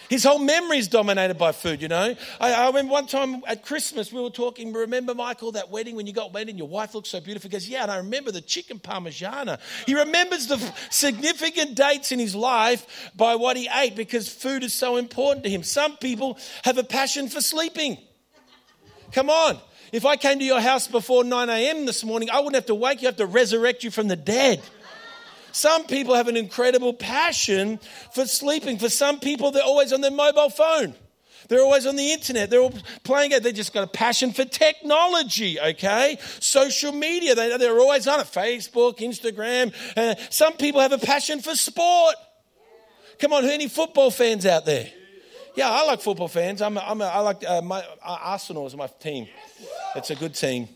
His 0.10 0.24
whole 0.24 0.40
memory 0.40 0.78
is 0.78 0.88
dominated 0.88 1.38
by 1.38 1.52
food, 1.52 1.82
you 1.82 1.90
know. 1.90 2.16
I, 2.40 2.54
I, 2.54 2.68
remember 2.68 2.94
one 2.94 3.08
time 3.08 3.44
at 3.46 3.64
Christmas 3.64 4.12
we 4.12 4.22
were 4.22 4.30
talking, 4.30 4.72
remember, 4.72 5.14
Michael, 5.14 5.52
that 5.54 5.70
wedding 5.70 5.96
when 5.96 6.08
you 6.08 6.14
got 6.14 6.34
wedding, 6.34 6.52
and 6.52 6.58
your 6.58 6.68
wife 6.68 6.96
looked 6.96 7.08
so 7.08 7.20
beautiful. 7.20 7.50
He 7.50 7.52
goes, 7.52 7.68
Yeah, 7.68 7.84
and 7.84 7.92
I 7.92 7.98
remember 7.98 8.32
the 8.32 8.42
chicken 8.42 8.80
parmigiana. 8.80 9.60
He 9.86 9.96
remembers 9.96 10.48
the 10.48 10.58
significant 10.90 11.76
dates 11.76 12.12
in 12.12 12.20
his 12.20 12.36
life 12.36 13.12
by 13.16 13.36
what 13.36 13.58
he 13.58 13.68
ate 13.74 13.96
because 13.96 14.30
food 14.30 14.64
is 14.64 14.74
so 14.74 14.96
important 14.96 15.44
to 15.44 15.50
him. 15.50 15.64
Some 15.64 15.98
people 15.98 16.38
have 16.64 16.78
a 16.78 16.84
passion 16.84 17.28
for 17.28 17.42
sleeping. 17.42 17.98
Come 19.12 19.30
on. 19.30 19.60
If 19.92 20.06
I 20.06 20.18
came 20.18 20.40
to 20.40 20.46
your 20.46 20.60
house 20.60 20.88
before 20.88 21.24
9 21.24 21.50
a.m. 21.50 21.86
this 21.86 22.04
morning, 22.04 22.30
I 22.30 22.40
wouldn't 22.40 22.56
have 22.56 22.66
to 22.66 22.76
wake 22.76 23.02
you, 23.02 23.08
have 23.08 23.18
to 23.18 23.26
resurrect 23.26 23.84
you 23.84 23.92
from 23.92 24.08
the 24.10 24.18
dead. 24.18 24.62
Some 25.58 25.86
people 25.86 26.14
have 26.14 26.28
an 26.28 26.38
incredible 26.38 26.94
passion 26.94 27.80
for 28.14 28.28
sleeping. 28.28 28.78
For 28.78 28.90
some 28.90 29.20
people, 29.20 29.50
they're 29.50 29.64
always 29.64 29.92
on 29.92 30.02
their 30.02 30.12
mobile 30.12 30.52
phone. 30.52 30.94
They're 31.50 31.62
always 31.62 31.88
on 31.88 31.96
the 31.96 32.12
internet. 32.12 32.52
They're 32.52 32.60
all 32.60 32.76
playing 33.04 33.32
it. 33.32 33.42
They 33.42 33.54
just 33.54 33.74
got 33.74 33.84
a 33.84 33.88
passion 33.88 34.34
for 34.34 34.46
technology, 34.46 35.60
okay? 35.60 36.20
Social 36.40 36.92
media. 36.92 37.34
They, 37.34 37.58
they're 37.58 37.80
always 37.80 38.08
on 38.08 38.20
it. 38.20 38.28
Facebook, 38.28 39.00
Instagram. 39.00 39.74
Uh, 39.98 40.14
some 40.30 40.54
people 40.54 40.80
have 40.80 40.92
a 40.92 41.00
passion 41.00 41.40
for 41.40 41.56
sport. 41.56 42.14
Come 43.18 43.34
on, 43.34 43.42
who 43.42 43.50
any 43.50 43.68
football 43.68 44.12
fans 44.12 44.46
out 44.46 44.64
there? 44.64 44.92
Yeah, 45.56 45.72
I 45.72 45.88
like 45.88 46.02
football 46.02 46.28
fans. 46.28 46.62
I'm, 46.62 46.78
I 46.78 47.20
like 47.22 47.44
uh, 47.44 47.64
my 47.64 47.80
uh, 47.80 48.18
Arsenal 48.22 48.68
is 48.68 48.76
my 48.76 48.86
team. 49.00 49.28
It's 49.96 50.12
a 50.12 50.16
good 50.16 50.36
team 50.36 50.70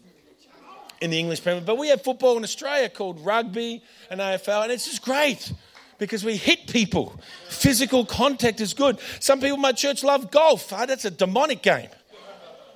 in 1.02 1.10
the 1.10 1.20
English 1.20 1.44
Premier. 1.44 1.62
But 1.62 1.78
we 1.78 1.90
have 1.90 2.02
football 2.04 2.38
in 2.38 2.44
Australia 2.44 2.88
called 2.88 3.20
rugby 3.26 3.84
and 4.10 4.22
AFL, 4.22 4.64
and 4.64 4.72
it's 4.72 4.86
just 4.86 5.02
great 5.02 5.52
because 5.98 6.24
we 6.24 6.38
hit 6.38 6.68
people. 6.68 7.20
Physical 7.50 8.06
contact 8.06 8.62
is 8.62 8.74
good. 8.74 9.00
Some 9.20 9.40
people 9.40 9.56
in 9.56 9.62
my 9.62 9.72
church 9.72 10.04
love 10.04 10.32
golf. 10.32 10.72
Oh, 10.72 10.86
that's 10.86 11.06
a 11.06 11.12
demonic 11.12 11.62
game. 11.62 11.90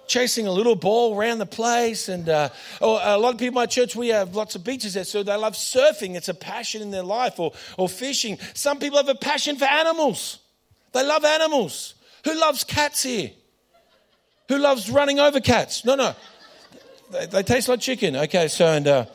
Chasing 0.07 0.45
a 0.45 0.51
little 0.51 0.75
ball 0.75 1.17
around 1.17 1.39
the 1.39 1.47
place, 1.47 2.09
and 2.09 2.29
uh, 2.29 2.49
or 2.79 2.99
a 3.01 3.17
lot 3.17 3.33
of 3.33 3.39
people 3.39 3.59
in 3.59 3.63
my 3.63 3.65
church 3.65 3.95
we 3.95 4.09
have 4.09 4.35
lots 4.35 4.53
of 4.53 4.63
beaches 4.63 4.93
there, 4.93 5.03
so 5.03 5.23
they 5.23 5.35
love 5.35 5.53
surfing. 5.53 6.15
It's 6.15 6.29
a 6.29 6.35
passion 6.35 6.83
in 6.83 6.91
their 6.91 7.03
life, 7.03 7.39
or 7.39 7.53
or 7.77 7.89
fishing. 7.89 8.37
Some 8.53 8.77
people 8.77 8.97
have 8.97 9.09
a 9.09 9.15
passion 9.15 9.55
for 9.55 9.65
animals. 9.65 10.39
They 10.93 11.03
love 11.03 11.25
animals. 11.25 11.95
Who 12.23 12.39
loves 12.39 12.63
cats 12.63 13.01
here? 13.01 13.31
Who 14.47 14.59
loves 14.59 14.89
running 14.89 15.19
over 15.19 15.39
cats? 15.39 15.83
No, 15.85 15.95
no. 15.95 16.15
They, 17.11 17.25
they 17.27 17.43
taste 17.43 17.67
like 17.67 17.79
chicken. 17.79 18.15
Okay, 18.15 18.47
so 18.47 18.67
and 18.67 18.87
uh, 18.87 19.05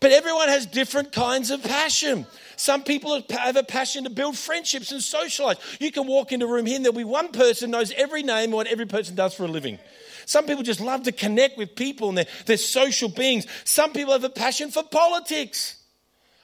but 0.00 0.12
everyone 0.12 0.48
has 0.48 0.66
different 0.66 1.12
kinds 1.12 1.50
of 1.50 1.62
passion. 1.62 2.26
Some 2.56 2.82
people 2.82 3.22
have 3.30 3.56
a 3.56 3.62
passion 3.62 4.04
to 4.04 4.10
build 4.10 4.36
friendships 4.36 4.92
and 4.92 5.02
socialize. 5.02 5.56
You 5.80 5.92
can 5.92 6.06
walk 6.06 6.32
into 6.32 6.46
a 6.46 6.48
room 6.48 6.66
here 6.66 6.76
and 6.76 6.84
there'll 6.84 6.96
be 6.96 7.04
one 7.04 7.30
person 7.30 7.70
knows 7.70 7.92
every 7.92 8.22
name 8.22 8.44
and 8.44 8.52
what 8.52 8.66
every 8.66 8.86
person 8.86 9.14
does 9.14 9.34
for 9.34 9.44
a 9.44 9.48
living. 9.48 9.78
Some 10.26 10.44
people 10.44 10.62
just 10.62 10.80
love 10.80 11.04
to 11.04 11.12
connect 11.12 11.56
with 11.56 11.74
people 11.74 12.10
and 12.10 12.18
they're, 12.18 12.26
they're 12.46 12.56
social 12.56 13.08
beings. 13.08 13.46
Some 13.64 13.92
people 13.92 14.12
have 14.12 14.24
a 14.24 14.28
passion 14.28 14.70
for 14.70 14.82
politics. 14.82 15.76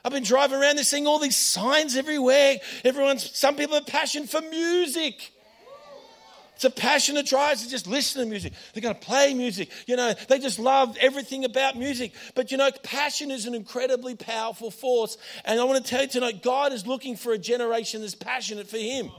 I've 0.04 0.12
been 0.12 0.22
driving 0.22 0.60
around, 0.60 0.76
they're 0.76 0.84
seeing 0.84 1.06
all 1.06 1.18
these 1.18 1.36
signs 1.36 1.96
everywhere. 1.96 2.58
Everyone's, 2.84 3.36
some 3.36 3.56
people 3.56 3.74
have 3.74 3.84
a 3.84 3.90
passion 3.90 4.26
for 4.26 4.40
music. 4.40 5.33
It's 6.54 6.64
a 6.64 6.70
passion 6.70 7.16
that 7.16 7.26
drives 7.26 7.64
to 7.64 7.70
just 7.70 7.86
listen 7.86 8.22
to 8.22 8.28
music. 8.28 8.52
They're 8.72 8.82
going 8.82 8.94
to 8.94 9.00
play 9.00 9.34
music. 9.34 9.70
You 9.86 9.96
know, 9.96 10.14
they 10.28 10.38
just 10.38 10.58
love 10.58 10.96
everything 11.00 11.44
about 11.44 11.76
music. 11.76 12.12
But 12.34 12.52
you 12.52 12.56
know, 12.56 12.70
passion 12.82 13.30
is 13.30 13.46
an 13.46 13.54
incredibly 13.54 14.14
powerful 14.14 14.70
force. 14.70 15.18
And 15.44 15.58
I 15.58 15.64
want 15.64 15.84
to 15.84 15.90
tell 15.90 16.02
you 16.02 16.08
tonight, 16.08 16.42
God 16.42 16.72
is 16.72 16.86
looking 16.86 17.16
for 17.16 17.32
a 17.32 17.38
generation 17.38 18.02
that's 18.02 18.14
passionate 18.14 18.68
for 18.68 18.78
Him. 18.78 19.10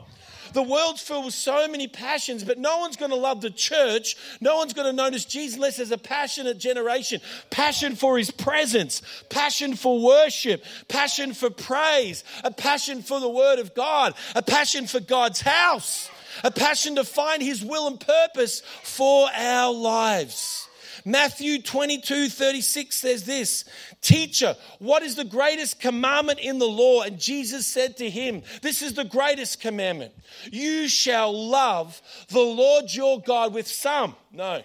The 0.54 0.63
world's 0.63 1.01
filled 1.01 1.25
with 1.25 1.34
so 1.34 1.68
many 1.68 1.89
passions, 1.89 2.46
but 2.46 2.58
no 2.58 2.77
one's 2.77 2.96
going 2.96 3.12
to 3.12 3.18
love 3.18 3.42
the 3.42 3.50
church. 3.50 4.15
No 4.39 4.56
one's 4.56 4.72
going 4.72 4.88
to 4.88 4.94
notice 4.94 5.25
Jesus 5.25 5.56
unless 5.56 5.75
there's 5.77 5.92
a 5.92 5.98
passionate 5.98 6.58
generation. 6.60 7.20
Passion 7.50 7.98
for 7.98 8.18
his 8.18 8.32
presence, 8.32 9.01
passion 9.30 9.75
for 9.75 10.01
worship, 10.01 10.63
passion 10.88 11.34
for 11.34 11.50
praise, 11.50 12.24
a 12.46 12.51
passion 12.51 13.01
for 13.01 13.20
the 13.20 13.27
word 13.27 13.60
of 13.60 13.75
God, 13.75 14.13
a 14.34 14.42
passion 14.42 14.88
for 14.88 15.01
God's 15.01 15.42
house 15.42 16.10
a 16.44 16.51
passion 16.51 16.96
to 16.96 17.04
find 17.04 17.42
His 17.42 17.63
will 17.63 17.88
and 17.88 18.00
purpose 18.00 18.62
for 18.84 19.30
our 19.34 19.74
lives. 19.74 20.68
Matthew 21.08 21.62
22 21.62 22.30
36 22.30 22.96
says 22.96 23.25
this 23.25 23.65
Teacher, 24.01 24.56
what 24.80 25.04
is 25.04 25.15
the 25.15 25.24
greatest 25.24 25.80
commandment 25.80 26.39
in 26.39 26.58
the 26.58 26.68
law? 26.68 27.04
And 27.04 27.20
Jesus 27.20 27.68
said 27.68 27.98
to 27.98 28.10
him, 28.10 28.42
This 28.63 28.82
is 28.82 28.94
the 28.94 29.06
greatest 29.06 29.62
commandment. 29.62 30.13
You 30.51 30.88
shall 30.88 31.32
love 31.32 32.01
the 32.30 32.39
Lord 32.39 32.94
your 32.94 33.22
God 33.22 33.54
with 33.54 33.68
some, 33.68 34.15
no, 34.32 34.63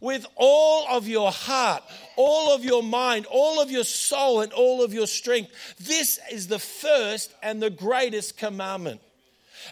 with 0.00 0.26
all 0.36 0.86
of 0.88 1.08
your 1.08 1.32
heart, 1.32 1.82
all 2.16 2.54
of 2.54 2.64
your 2.64 2.82
mind, 2.82 3.26
all 3.30 3.60
of 3.60 3.70
your 3.70 3.84
soul, 3.84 4.42
and 4.42 4.52
all 4.52 4.84
of 4.84 4.92
your 4.92 5.06
strength. 5.06 5.50
This 5.80 6.20
is 6.30 6.48
the 6.48 6.58
first 6.58 7.32
and 7.42 7.62
the 7.62 7.70
greatest 7.70 8.36
commandment. 8.36 9.00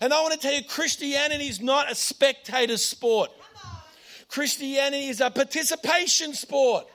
And 0.00 0.12
I 0.12 0.20
want 0.22 0.34
to 0.34 0.38
tell 0.38 0.54
you, 0.54 0.64
Christianity 0.64 1.48
is 1.48 1.60
not 1.60 1.90
a 1.90 1.94
spectator 1.94 2.76
sport. 2.76 3.30
Christianity 4.28 5.08
is 5.08 5.20
a 5.20 5.30
participation 5.30 6.34
sport. 6.34 6.86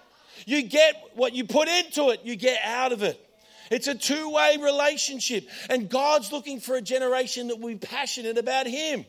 You 0.45 0.63
get 0.63 0.95
what 1.15 1.33
you 1.33 1.45
put 1.45 1.67
into 1.67 2.09
it, 2.09 2.21
you 2.23 2.35
get 2.35 2.59
out 2.63 2.91
of 2.91 3.03
it. 3.03 3.19
It's 3.69 3.87
a 3.87 3.95
two 3.95 4.29
way 4.29 4.57
relationship. 4.61 5.47
And 5.69 5.89
God's 5.89 6.31
looking 6.31 6.59
for 6.59 6.75
a 6.75 6.81
generation 6.81 7.47
that 7.47 7.59
will 7.59 7.69
be 7.69 7.75
passionate 7.75 8.37
about 8.37 8.67
Him. 8.67 9.05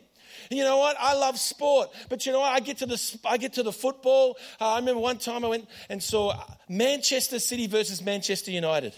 You 0.51 0.65
know 0.65 0.79
what? 0.79 0.97
I 0.99 1.15
love 1.15 1.39
sport, 1.39 1.91
but 2.09 2.27
you 2.27 2.33
know 2.33 2.41
what? 2.41 2.53
I 2.53 2.61
get 2.61 2.79
to 2.79 2.87
the 2.87 3.19
I 3.25 3.37
get 3.37 3.55
to 3.55 3.63
the 3.63 3.73
football. 3.73 4.37
Uh, 4.61 4.75
I 4.75 4.79
remember 4.79 5.01
one 5.01 5.19
time 5.19 5.45
I 5.45 5.49
went 5.49 5.69
and 5.89 6.03
saw 6.03 6.35
Manchester 6.69 7.39
City 7.39 7.67
versus 7.67 8.03
Manchester 8.03 8.51
United. 8.51 8.95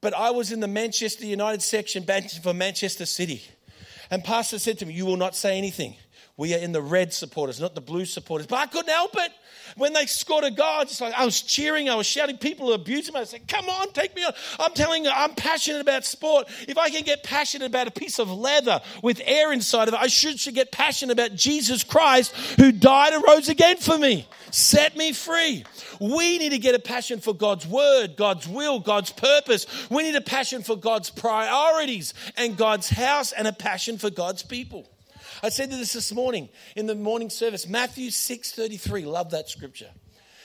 But 0.00 0.14
I 0.14 0.30
was 0.30 0.52
in 0.52 0.60
the 0.60 0.68
Manchester 0.68 1.24
United 1.24 1.62
section 1.62 2.04
for 2.42 2.52
Manchester 2.52 3.06
City. 3.06 3.42
And 4.14 4.22
Pastor 4.22 4.60
said 4.60 4.78
to 4.78 4.86
me, 4.86 4.94
You 4.94 5.06
will 5.06 5.16
not 5.16 5.34
say 5.34 5.58
anything. 5.58 5.96
We 6.36 6.54
are 6.54 6.58
in 6.58 6.70
the 6.70 6.80
red 6.80 7.12
supporters, 7.12 7.60
not 7.60 7.74
the 7.74 7.80
blue 7.80 8.04
supporters. 8.04 8.46
But 8.46 8.60
I 8.60 8.66
couldn't 8.66 8.92
help 8.92 9.10
it. 9.16 9.32
When 9.76 9.92
they 9.92 10.06
scored 10.06 10.44
a 10.44 10.52
goal, 10.52 10.84
just 10.84 11.00
like 11.00 11.14
I 11.14 11.24
was 11.24 11.42
cheering, 11.42 11.90
I 11.90 11.96
was 11.96 12.06
shouting, 12.06 12.38
people 12.38 12.68
were 12.68 12.74
abusing 12.74 13.12
me. 13.12 13.20
I 13.20 13.24
said, 13.24 13.48
Come 13.48 13.68
on, 13.68 13.90
take 13.90 14.14
me 14.14 14.22
on. 14.22 14.32
I'm 14.60 14.72
telling 14.72 15.04
you, 15.04 15.10
I'm 15.12 15.34
passionate 15.34 15.80
about 15.80 16.04
sport. 16.04 16.46
If 16.68 16.78
I 16.78 16.90
can 16.90 17.02
get 17.02 17.24
passionate 17.24 17.66
about 17.66 17.88
a 17.88 17.90
piece 17.90 18.20
of 18.20 18.30
leather 18.30 18.80
with 19.02 19.20
air 19.24 19.52
inside 19.52 19.88
of 19.88 19.94
it, 19.94 20.00
I 20.00 20.06
should, 20.06 20.38
should 20.38 20.54
get 20.54 20.70
passionate 20.70 21.12
about 21.12 21.34
Jesus 21.34 21.82
Christ 21.82 22.36
who 22.56 22.70
died 22.70 23.14
and 23.14 23.24
rose 23.26 23.48
again 23.48 23.78
for 23.78 23.98
me. 23.98 24.28
Set 24.52 24.96
me 24.96 25.12
free. 25.12 25.64
We 26.00 26.38
need 26.38 26.50
to 26.50 26.58
get 26.58 26.74
a 26.74 26.78
passion 26.78 27.20
for 27.20 27.34
God's 27.34 27.66
word, 27.66 28.16
God's 28.16 28.46
will, 28.48 28.80
God's 28.80 29.12
purpose. 29.12 29.66
We 29.90 30.02
need 30.02 30.16
a 30.16 30.20
passion 30.20 30.62
for 30.62 30.76
God's 30.76 31.10
priorities 31.10 32.14
and 32.36 32.56
God's 32.56 32.88
house 32.88 33.32
and 33.32 33.46
a 33.46 33.52
passion 33.52 33.98
for 33.98 34.10
God's 34.10 34.42
people. 34.42 34.88
I 35.42 35.48
said 35.48 35.70
this 35.70 35.92
this 35.92 36.12
morning 36.12 36.48
in 36.76 36.86
the 36.86 36.94
morning 36.94 37.30
service, 37.30 37.66
Matthew 37.66 38.10
6:33. 38.10 39.04
Love 39.04 39.30
that 39.30 39.48
scripture. 39.48 39.90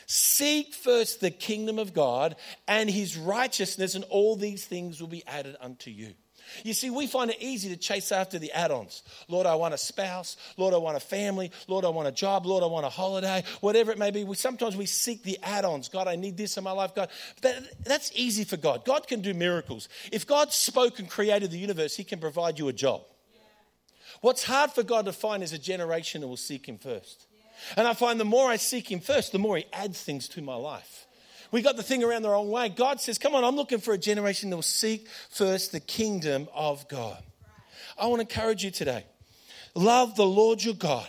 Seek 0.07 0.73
first 0.73 1.21
the 1.21 1.29
kingdom 1.29 1.77
of 1.77 1.93
God 1.93 2.35
and 2.67 2.89
his 2.89 3.15
righteousness, 3.15 3.93
and 3.93 4.03
all 4.05 4.35
these 4.35 4.65
things 4.65 4.99
will 4.99 5.07
be 5.07 5.23
added 5.27 5.55
unto 5.61 5.91
you. 5.91 6.15
You 6.63 6.73
see, 6.73 6.89
we 6.89 7.07
find 7.07 7.31
it 7.31 7.37
easy 7.39 7.69
to 7.69 7.77
chase 7.77 8.11
after 8.11 8.39
the 8.39 8.51
add 8.51 8.71
ons. 8.71 9.03
Lord, 9.27 9.45
I 9.45 9.55
want 9.55 9.73
a 9.73 9.77
spouse. 9.77 10.37
Lord, 10.57 10.73
I 10.73 10.77
want 10.77 10.97
a 10.97 10.99
family. 10.99 11.51
Lord, 11.67 11.85
I 11.85 11.89
want 11.89 12.07
a 12.07 12.11
job. 12.11 12.45
Lord, 12.45 12.63
I 12.63 12.67
want 12.67 12.85
a 12.85 12.89
holiday. 12.89 13.43
Whatever 13.61 13.91
it 13.91 13.97
may 13.97 14.11
be. 14.11 14.23
We, 14.23 14.35
sometimes 14.35 14.75
we 14.75 14.85
seek 14.85 15.23
the 15.23 15.39
add 15.43 15.65
ons. 15.65 15.89
God, 15.89 16.07
I 16.07 16.15
need 16.15 16.37
this 16.37 16.57
in 16.57 16.63
my 16.63 16.71
life. 16.71 16.95
God, 16.95 17.09
that, 17.41 17.83
that's 17.83 18.11
easy 18.15 18.43
for 18.43 18.57
God. 18.57 18.85
God 18.85 19.07
can 19.07 19.21
do 19.21 19.33
miracles. 19.33 19.89
If 20.11 20.27
God 20.27 20.51
spoke 20.51 20.99
and 20.99 21.09
created 21.09 21.51
the 21.51 21.59
universe, 21.59 21.95
He 21.95 22.03
can 22.03 22.19
provide 22.19 22.59
you 22.59 22.67
a 22.67 22.73
job. 22.73 23.01
What's 24.21 24.43
hard 24.43 24.71
for 24.71 24.83
God 24.83 25.05
to 25.05 25.13
find 25.13 25.43
is 25.43 25.53
a 25.53 25.59
generation 25.59 26.21
that 26.21 26.27
will 26.27 26.37
seek 26.37 26.67
Him 26.67 26.77
first. 26.77 27.27
And 27.75 27.87
I 27.87 27.93
find 27.93 28.19
the 28.19 28.25
more 28.25 28.49
I 28.49 28.55
seek 28.57 28.91
Him 28.91 28.99
first, 28.99 29.31
the 29.31 29.39
more 29.39 29.57
He 29.57 29.65
adds 29.71 30.01
things 30.01 30.27
to 30.29 30.41
my 30.41 30.55
life. 30.55 31.07
We 31.51 31.61
got 31.61 31.77
the 31.77 31.83
thing 31.83 32.03
around 32.03 32.21
the 32.21 32.29
wrong 32.29 32.49
way. 32.49 32.69
God 32.69 33.01
says, 33.01 33.17
Come 33.17 33.35
on, 33.35 33.43
I'm 33.43 33.55
looking 33.55 33.79
for 33.79 33.93
a 33.93 33.97
generation 33.97 34.49
that 34.49 34.55
will 34.55 34.63
seek 34.63 35.07
first 35.29 35.71
the 35.71 35.79
kingdom 35.79 36.47
of 36.53 36.87
God. 36.87 37.21
I 37.97 38.07
want 38.07 38.19
to 38.19 38.33
encourage 38.33 38.63
you 38.63 38.71
today. 38.71 39.05
Love 39.75 40.15
the 40.15 40.25
Lord 40.25 40.63
your 40.63 40.73
God 40.73 41.07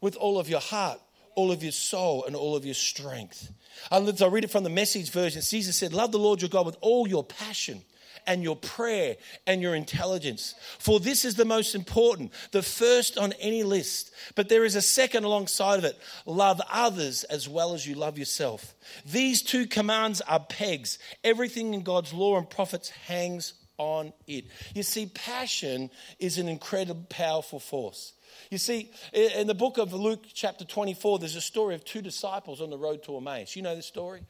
with 0.00 0.16
all 0.16 0.38
of 0.38 0.48
your 0.48 0.60
heart, 0.60 1.00
all 1.34 1.52
of 1.52 1.62
your 1.62 1.72
soul, 1.72 2.24
and 2.24 2.36
all 2.36 2.56
of 2.56 2.64
your 2.64 2.74
strength. 2.74 3.50
I 3.90 3.98
read 3.98 4.44
it 4.44 4.50
from 4.50 4.64
the 4.64 4.70
message 4.70 5.10
version. 5.10 5.42
Jesus 5.42 5.76
said, 5.76 5.92
Love 5.92 6.12
the 6.12 6.18
Lord 6.18 6.42
your 6.42 6.48
God 6.48 6.66
with 6.66 6.76
all 6.80 7.06
your 7.06 7.24
passion 7.24 7.82
and 8.26 8.42
your 8.42 8.56
prayer 8.56 9.16
and 9.46 9.62
your 9.62 9.74
intelligence. 9.74 10.54
For 10.78 11.00
this 11.00 11.24
is 11.24 11.34
the 11.34 11.44
most 11.44 11.74
important, 11.74 12.32
the 12.52 12.62
first 12.62 13.18
on 13.18 13.32
any 13.34 13.62
list. 13.62 14.12
But 14.34 14.48
there 14.48 14.64
is 14.64 14.76
a 14.76 14.82
second 14.82 15.24
alongside 15.24 15.78
of 15.78 15.84
it 15.84 15.98
love 16.24 16.60
others 16.70 17.24
as 17.24 17.48
well 17.48 17.74
as 17.74 17.86
you 17.86 17.94
love 17.94 18.18
yourself. 18.18 18.74
These 19.04 19.42
two 19.42 19.66
commands 19.66 20.20
are 20.22 20.40
pegs. 20.40 20.98
Everything 21.24 21.74
in 21.74 21.82
God's 21.82 22.12
law 22.12 22.36
and 22.36 22.48
prophets 22.48 22.90
hangs 22.90 23.54
on 23.78 24.12
it. 24.26 24.46
You 24.74 24.82
see, 24.82 25.06
passion 25.06 25.90
is 26.18 26.38
an 26.38 26.48
incredible, 26.48 27.06
powerful 27.08 27.60
force. 27.60 28.12
You 28.50 28.58
see, 28.58 28.90
in 29.12 29.46
the 29.46 29.54
book 29.54 29.78
of 29.78 29.92
Luke, 29.92 30.24
chapter 30.32 30.64
24, 30.64 31.18
there's 31.18 31.36
a 31.36 31.40
story 31.40 31.74
of 31.74 31.84
two 31.84 32.02
disciples 32.02 32.60
on 32.60 32.70
the 32.70 32.78
road 32.78 33.02
to 33.04 33.16
Emmaus. 33.16 33.56
You 33.56 33.62
know 33.62 33.74
the 33.74 33.82
story? 33.82 34.22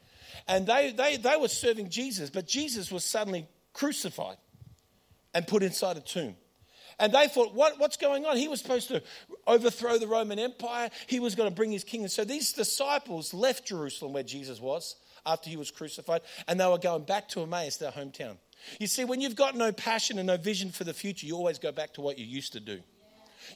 And 0.48 0.66
they, 0.66 0.92
they, 0.92 1.16
they 1.16 1.36
were 1.36 1.48
serving 1.48 1.90
Jesus, 1.90 2.30
but 2.30 2.46
Jesus 2.46 2.90
was 2.90 3.04
suddenly 3.04 3.46
crucified 3.76 4.38
and 5.34 5.46
put 5.46 5.62
inside 5.62 5.98
a 5.98 6.00
tomb. 6.00 6.34
And 6.98 7.12
they 7.12 7.28
thought, 7.28 7.52
what, 7.52 7.78
what's 7.78 7.98
going 7.98 8.24
on? 8.24 8.38
He 8.38 8.48
was 8.48 8.62
supposed 8.62 8.88
to 8.88 9.02
overthrow 9.46 9.98
the 9.98 10.06
Roman 10.06 10.38
Empire. 10.38 10.88
He 11.06 11.20
was 11.20 11.34
going 11.34 11.50
to 11.50 11.54
bring 11.54 11.70
his 11.70 11.84
kingdom. 11.84 12.08
So 12.08 12.24
these 12.24 12.54
disciples 12.54 13.34
left 13.34 13.66
Jerusalem 13.68 14.14
where 14.14 14.22
Jesus 14.22 14.60
was 14.60 14.96
after 15.26 15.50
he 15.50 15.58
was 15.58 15.70
crucified, 15.70 16.22
and 16.48 16.58
they 16.58 16.66
were 16.66 16.78
going 16.78 17.04
back 17.04 17.28
to 17.30 17.42
Emmaus, 17.42 17.76
their 17.76 17.90
hometown. 17.90 18.38
You 18.80 18.86
see, 18.86 19.04
when 19.04 19.20
you've 19.20 19.36
got 19.36 19.54
no 19.54 19.72
passion 19.72 20.18
and 20.18 20.26
no 20.28 20.38
vision 20.38 20.70
for 20.70 20.84
the 20.84 20.94
future, 20.94 21.26
you 21.26 21.34
always 21.36 21.58
go 21.58 21.72
back 21.72 21.92
to 21.94 22.00
what 22.00 22.18
you 22.18 22.24
used 22.24 22.54
to 22.54 22.60
do. 22.60 22.80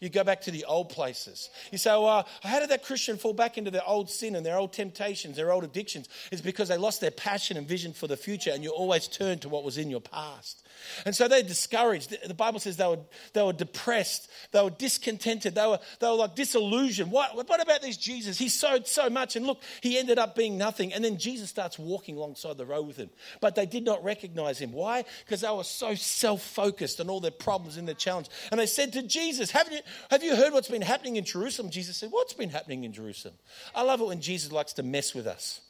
You 0.01 0.09
go 0.09 0.25
back 0.25 0.41
to 0.43 0.51
the 0.51 0.65
old 0.65 0.89
places. 0.89 1.51
You 1.73 1.79
say, 1.79 1.91
well, 1.91 2.27
how 2.43 2.61
did 2.61 2.71
that 2.71 2.85
Christian 2.85 3.17
fall 3.17 3.33
back 3.33 3.59
into 3.59 3.71
their 3.71 3.87
old 3.87 4.11
sin 4.11 4.37
and 4.37 4.45
their 4.45 4.57
old 4.57 4.73
temptations, 4.73 5.37
their 5.37 5.53
old 5.53 5.65
addictions? 5.65 6.09
It's 6.31 6.43
because 6.43 6.69
they 6.69 6.77
lost 6.77 7.01
their 7.01 7.11
passion 7.11 7.57
and 7.57 7.67
vision 7.67 7.93
for 7.93 8.07
the 8.07 8.17
future, 8.17 8.51
and 8.53 8.63
you 8.63 8.71
always 8.71 9.09
turn 9.09 9.39
to 9.41 9.49
what 9.49 9.65
was 9.65 9.79
in 9.79 9.91
your 9.91 10.01
past. 10.01 10.63
And 11.05 11.15
so 11.15 11.29
they're 11.29 11.43
discouraged. 11.43 12.17
The 12.27 12.35
Bible 12.35 12.61
says 12.61 12.77
they 12.77 12.87
were, 12.87 13.01
they 13.33 13.43
were 13.43 13.53
depressed, 13.53 14.31
they 14.53 14.63
were 14.63 14.71
discontented, 14.71 15.55
they 15.55 15.67
were, 15.67 15.79
they 16.01 16.07
were 16.07 16.15
like 16.15 16.35
disillusioned. 16.35 17.11
What, 17.11 17.37
what 17.37 17.63
about 17.63 17.83
this 17.83 17.97
Jesus? 17.97 18.39
He 18.39 18.49
sowed 18.49 18.87
so 18.87 19.11
much, 19.11 19.37
and 19.37 19.47
look, 19.47 19.63
he 19.83 19.99
ended 19.99 20.19
up 20.19 20.35
being 20.35 20.59
nothing. 20.59 20.93
And 20.93 21.05
then 21.05 21.19
Jesus 21.19 21.51
starts 21.51 21.79
walking 21.79 22.17
alongside 22.17 22.57
the 22.59 22.67
road 22.67 22.87
with 22.87 22.97
him. 22.97 23.11
But 23.41 23.55
they 23.55 23.67
did 23.67 23.85
not 23.85 24.03
recognize 24.05 24.59
him. 24.59 24.73
Why? 24.73 25.05
Because 25.25 25.41
they 25.41 25.51
were 25.51 25.65
so 25.65 25.95
self 25.95 26.43
focused 26.43 27.01
on 27.01 27.09
all 27.09 27.21
their 27.21 27.31
problems 27.31 27.77
and 27.77 27.87
their 27.87 27.95
challenge. 27.95 28.29
And 28.51 28.61
they 28.61 28.67
said 28.67 28.93
to 28.95 29.03
Jesus, 29.03 29.51
Haven't 29.51 29.75
you, 29.75 29.81
have 30.11 30.23
you 30.23 30.37
heard 30.37 30.53
what's 30.53 30.69
been 30.69 30.83
happening 30.83 31.17
in 31.17 31.25
Jerusalem? 31.25 31.71
Jesus 31.71 31.97
said, 31.97 32.11
What's 32.11 32.35
been 32.35 32.51
happening 32.51 32.85
in 32.85 32.93
Jerusalem? 32.93 33.35
I 33.75 33.83
love 33.83 34.01
it 34.01 34.07
when 34.07 34.21
Jesus 34.21 34.53
likes 34.53 34.73
to 34.75 34.83
mess 34.83 35.15
with 35.15 35.27
us. 35.27 35.61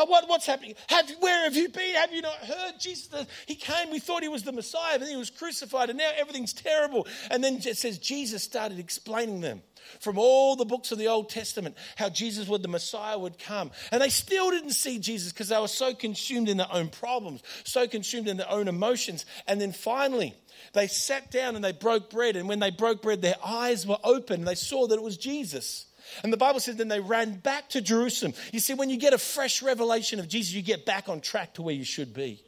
Oh, 0.00 0.04
what, 0.04 0.28
what's 0.28 0.46
happening? 0.46 0.76
Have, 0.88 1.10
where 1.18 1.42
have 1.42 1.56
you 1.56 1.68
been? 1.68 1.96
Have 1.96 2.12
you 2.12 2.22
not 2.22 2.36
heard? 2.36 2.74
Jesus, 2.78 3.08
he 3.46 3.56
came, 3.56 3.90
we 3.90 3.98
thought 3.98 4.22
he 4.22 4.28
was 4.28 4.44
the 4.44 4.52
Messiah, 4.52 4.94
and 4.94 5.02
he 5.02 5.16
was 5.16 5.28
crucified, 5.28 5.90
and 5.90 5.98
now 5.98 6.10
everything's 6.16 6.52
terrible. 6.52 7.08
And 7.32 7.42
then 7.42 7.56
it 7.56 7.76
says 7.76 7.98
Jesus 7.98 8.44
started 8.44 8.78
explaining 8.78 9.40
them 9.40 9.60
from 9.98 10.16
all 10.16 10.54
the 10.54 10.64
books 10.64 10.92
of 10.92 10.98
the 10.98 11.08
Old 11.08 11.30
Testament 11.30 11.76
how 11.96 12.10
Jesus 12.10 12.46
would, 12.46 12.62
the 12.62 12.68
Messiah 12.68 13.18
would 13.18 13.40
come. 13.40 13.72
And 13.90 14.00
they 14.00 14.08
still 14.08 14.52
didn't 14.52 14.70
see 14.70 15.00
Jesus 15.00 15.32
because 15.32 15.48
they 15.48 15.58
were 15.58 15.66
so 15.66 15.92
consumed 15.92 16.48
in 16.48 16.58
their 16.58 16.72
own 16.72 16.90
problems, 16.90 17.42
so 17.64 17.88
consumed 17.88 18.28
in 18.28 18.36
their 18.36 18.50
own 18.50 18.68
emotions. 18.68 19.26
And 19.48 19.60
then 19.60 19.72
finally, 19.72 20.32
they 20.74 20.86
sat 20.86 21.32
down 21.32 21.56
and 21.56 21.64
they 21.64 21.72
broke 21.72 22.08
bread. 22.08 22.36
And 22.36 22.48
when 22.48 22.60
they 22.60 22.70
broke 22.70 23.02
bread, 23.02 23.20
their 23.20 23.34
eyes 23.44 23.84
were 23.84 23.98
open 24.04 24.40
and 24.40 24.48
they 24.48 24.54
saw 24.54 24.86
that 24.86 24.94
it 24.94 25.02
was 25.02 25.16
Jesus. 25.16 25.87
And 26.22 26.32
the 26.32 26.36
Bible 26.36 26.60
says 26.60 26.76
then 26.76 26.88
they 26.88 27.00
ran 27.00 27.34
back 27.34 27.68
to 27.70 27.80
Jerusalem. 27.80 28.34
You 28.52 28.60
see, 28.60 28.74
when 28.74 28.90
you 28.90 28.96
get 28.96 29.12
a 29.12 29.18
fresh 29.18 29.62
revelation 29.62 30.18
of 30.18 30.28
Jesus, 30.28 30.52
you 30.52 30.62
get 30.62 30.86
back 30.86 31.08
on 31.08 31.20
track 31.20 31.54
to 31.54 31.62
where 31.62 31.74
you 31.74 31.84
should 31.84 32.14
be. 32.14 32.42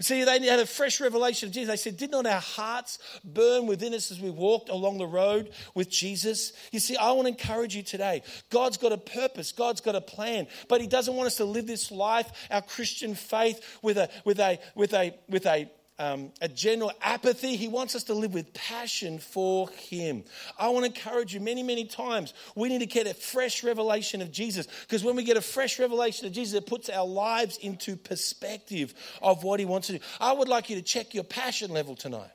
See, 0.00 0.24
they 0.24 0.46
had 0.46 0.60
a 0.60 0.66
fresh 0.66 1.00
revelation 1.00 1.48
of 1.48 1.52
Jesus. 1.52 1.68
They 1.68 1.90
said, 1.90 1.98
Did 1.98 2.10
not 2.10 2.26
our 2.26 2.40
hearts 2.40 2.98
burn 3.22 3.66
within 3.66 3.92
us 3.92 4.10
as 4.10 4.18
we 4.18 4.30
walked 4.30 4.70
along 4.70 4.96
the 4.98 5.06
road 5.06 5.50
with 5.74 5.90
Jesus? 5.90 6.52
You 6.72 6.80
see, 6.80 6.96
I 6.96 7.12
want 7.12 7.26
to 7.26 7.32
encourage 7.32 7.76
you 7.76 7.82
today. 7.82 8.22
God's 8.48 8.78
got 8.78 8.92
a 8.92 8.98
purpose, 8.98 9.52
God's 9.52 9.82
got 9.82 9.94
a 9.94 10.00
plan, 10.00 10.46
but 10.68 10.80
He 10.80 10.86
doesn't 10.86 11.14
want 11.14 11.26
us 11.26 11.36
to 11.36 11.44
live 11.44 11.66
this 11.66 11.90
life, 11.90 12.30
our 12.50 12.62
Christian 12.62 13.14
faith, 13.14 13.78
with 13.82 13.98
a, 13.98 14.08
with 14.24 14.40
a, 14.40 14.58
with 14.74 14.94
a, 14.94 15.14
with 15.28 15.46
a, 15.46 15.70
um, 15.98 16.32
a 16.40 16.48
general 16.48 16.92
apathy. 17.00 17.56
He 17.56 17.68
wants 17.68 17.94
us 17.94 18.04
to 18.04 18.14
live 18.14 18.34
with 18.34 18.52
passion 18.52 19.18
for 19.18 19.68
Him. 19.70 20.24
I 20.58 20.68
want 20.68 20.84
to 20.84 20.92
encourage 20.92 21.34
you 21.34 21.40
many, 21.40 21.62
many 21.62 21.84
times. 21.84 22.34
We 22.54 22.68
need 22.68 22.80
to 22.80 22.86
get 22.86 23.06
a 23.06 23.14
fresh 23.14 23.62
revelation 23.62 24.22
of 24.22 24.32
Jesus 24.32 24.66
because 24.82 25.04
when 25.04 25.16
we 25.16 25.24
get 25.24 25.36
a 25.36 25.42
fresh 25.42 25.78
revelation 25.78 26.26
of 26.26 26.32
Jesus, 26.32 26.54
it 26.54 26.66
puts 26.66 26.88
our 26.88 27.06
lives 27.06 27.56
into 27.58 27.96
perspective 27.96 28.94
of 29.22 29.44
what 29.44 29.60
He 29.60 29.66
wants 29.66 29.88
to 29.88 29.94
do. 29.94 30.04
I 30.20 30.32
would 30.32 30.48
like 30.48 30.70
you 30.70 30.76
to 30.76 30.82
check 30.82 31.14
your 31.14 31.24
passion 31.24 31.70
level 31.70 31.94
tonight. 31.94 32.30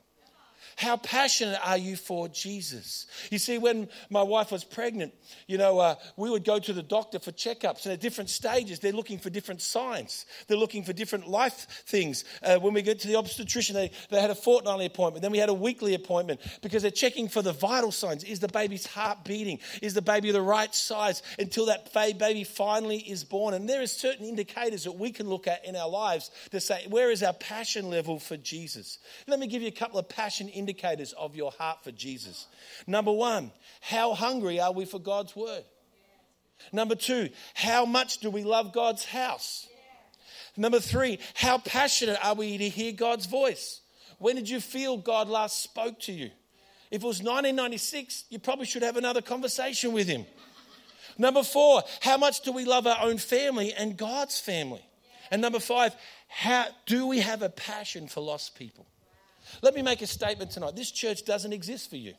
How 0.80 0.96
passionate 0.96 1.60
are 1.62 1.76
you 1.76 1.94
for 1.94 2.26
Jesus? 2.28 3.04
You 3.30 3.36
see, 3.36 3.58
when 3.58 3.90
my 4.08 4.22
wife 4.22 4.50
was 4.50 4.64
pregnant, 4.64 5.12
you 5.46 5.58
know, 5.58 5.78
uh, 5.78 5.96
we 6.16 6.30
would 6.30 6.42
go 6.42 6.58
to 6.58 6.72
the 6.72 6.82
doctor 6.82 7.18
for 7.18 7.32
checkups, 7.32 7.84
and 7.84 7.92
at 7.92 8.00
different 8.00 8.30
stages, 8.30 8.78
they're 8.78 8.90
looking 8.90 9.18
for 9.18 9.28
different 9.28 9.60
signs. 9.60 10.24
They're 10.48 10.56
looking 10.56 10.82
for 10.82 10.94
different 10.94 11.28
life 11.28 11.66
things. 11.84 12.24
Uh, 12.42 12.56
when 12.60 12.72
we 12.72 12.80
get 12.80 12.98
to 13.00 13.08
the 13.08 13.16
obstetrician, 13.16 13.74
they, 13.74 13.90
they 14.08 14.22
had 14.22 14.30
a 14.30 14.34
fortnightly 14.34 14.86
appointment. 14.86 15.20
Then 15.20 15.32
we 15.32 15.36
had 15.36 15.50
a 15.50 15.54
weekly 15.54 15.92
appointment 15.92 16.40
because 16.62 16.80
they're 16.80 16.90
checking 16.90 17.28
for 17.28 17.42
the 17.42 17.52
vital 17.52 17.92
signs. 17.92 18.24
Is 18.24 18.40
the 18.40 18.48
baby's 18.48 18.86
heart 18.86 19.22
beating? 19.22 19.58
Is 19.82 19.92
the 19.92 20.00
baby 20.00 20.30
the 20.30 20.40
right 20.40 20.74
size 20.74 21.22
until 21.38 21.66
that 21.66 21.92
baby 21.92 22.42
finally 22.42 23.00
is 23.00 23.22
born? 23.22 23.52
And 23.52 23.68
there 23.68 23.82
are 23.82 23.86
certain 23.86 24.24
indicators 24.24 24.84
that 24.84 24.92
we 24.92 25.12
can 25.12 25.28
look 25.28 25.46
at 25.46 25.62
in 25.66 25.76
our 25.76 25.90
lives 25.90 26.30
to 26.52 26.58
say, 26.60 26.86
where 26.88 27.10
is 27.10 27.22
our 27.22 27.34
passion 27.34 27.90
level 27.90 28.18
for 28.18 28.38
Jesus? 28.38 28.98
Let 29.26 29.38
me 29.40 29.46
give 29.46 29.60
you 29.60 29.68
a 29.68 29.72
couple 29.72 29.98
of 29.98 30.08
passion 30.08 30.48
indicators 30.48 30.69
indicators 30.70 31.12
of 31.14 31.34
your 31.34 31.50
heart 31.52 31.82
for 31.82 31.90
Jesus. 31.90 32.46
Number 32.86 33.12
one, 33.12 33.50
how 33.80 34.14
hungry 34.14 34.60
are 34.60 34.72
we 34.72 34.84
for 34.84 35.00
God's 35.00 35.34
word? 35.34 35.64
Number 36.72 36.94
two, 36.94 37.30
how 37.54 37.84
much 37.84 38.18
do 38.18 38.30
we 38.30 38.44
love 38.44 38.72
God's 38.72 39.04
house? 39.04 39.66
Number 40.56 40.78
three, 40.78 41.18
how 41.34 41.58
passionate 41.58 42.18
are 42.24 42.34
we 42.34 42.58
to 42.58 42.68
hear 42.68 42.92
God's 42.92 43.26
voice? 43.26 43.80
When 44.18 44.36
did 44.36 44.48
you 44.48 44.60
feel 44.60 44.96
God 44.96 45.28
last 45.28 45.62
spoke 45.62 45.98
to 46.00 46.12
you? 46.12 46.30
If 46.90 47.02
it 47.02 47.06
was 47.06 47.18
1996, 47.18 48.24
you 48.30 48.38
probably 48.38 48.66
should 48.66 48.82
have 48.82 48.96
another 48.96 49.22
conversation 49.22 49.92
with 49.92 50.06
Him. 50.06 50.26
Number 51.18 51.42
four, 51.42 51.82
how 52.00 52.16
much 52.16 52.42
do 52.42 52.52
we 52.52 52.64
love 52.64 52.86
our 52.86 52.98
own 53.02 53.18
family 53.18 53.72
and 53.72 53.96
God's 53.96 54.38
family? 54.38 54.84
And 55.30 55.40
number 55.40 55.60
five, 55.60 55.94
how 56.28 56.66
do 56.86 57.06
we 57.06 57.20
have 57.20 57.42
a 57.42 57.48
passion 57.48 58.08
for 58.08 58.20
lost 58.20 58.56
people? 58.56 58.86
Let 59.62 59.74
me 59.74 59.82
make 59.82 60.02
a 60.02 60.06
statement 60.06 60.50
tonight. 60.50 60.76
This 60.76 60.90
church 60.90 61.24
doesn't 61.24 61.52
exist 61.52 61.90
for 61.90 61.96
you. 61.96 62.14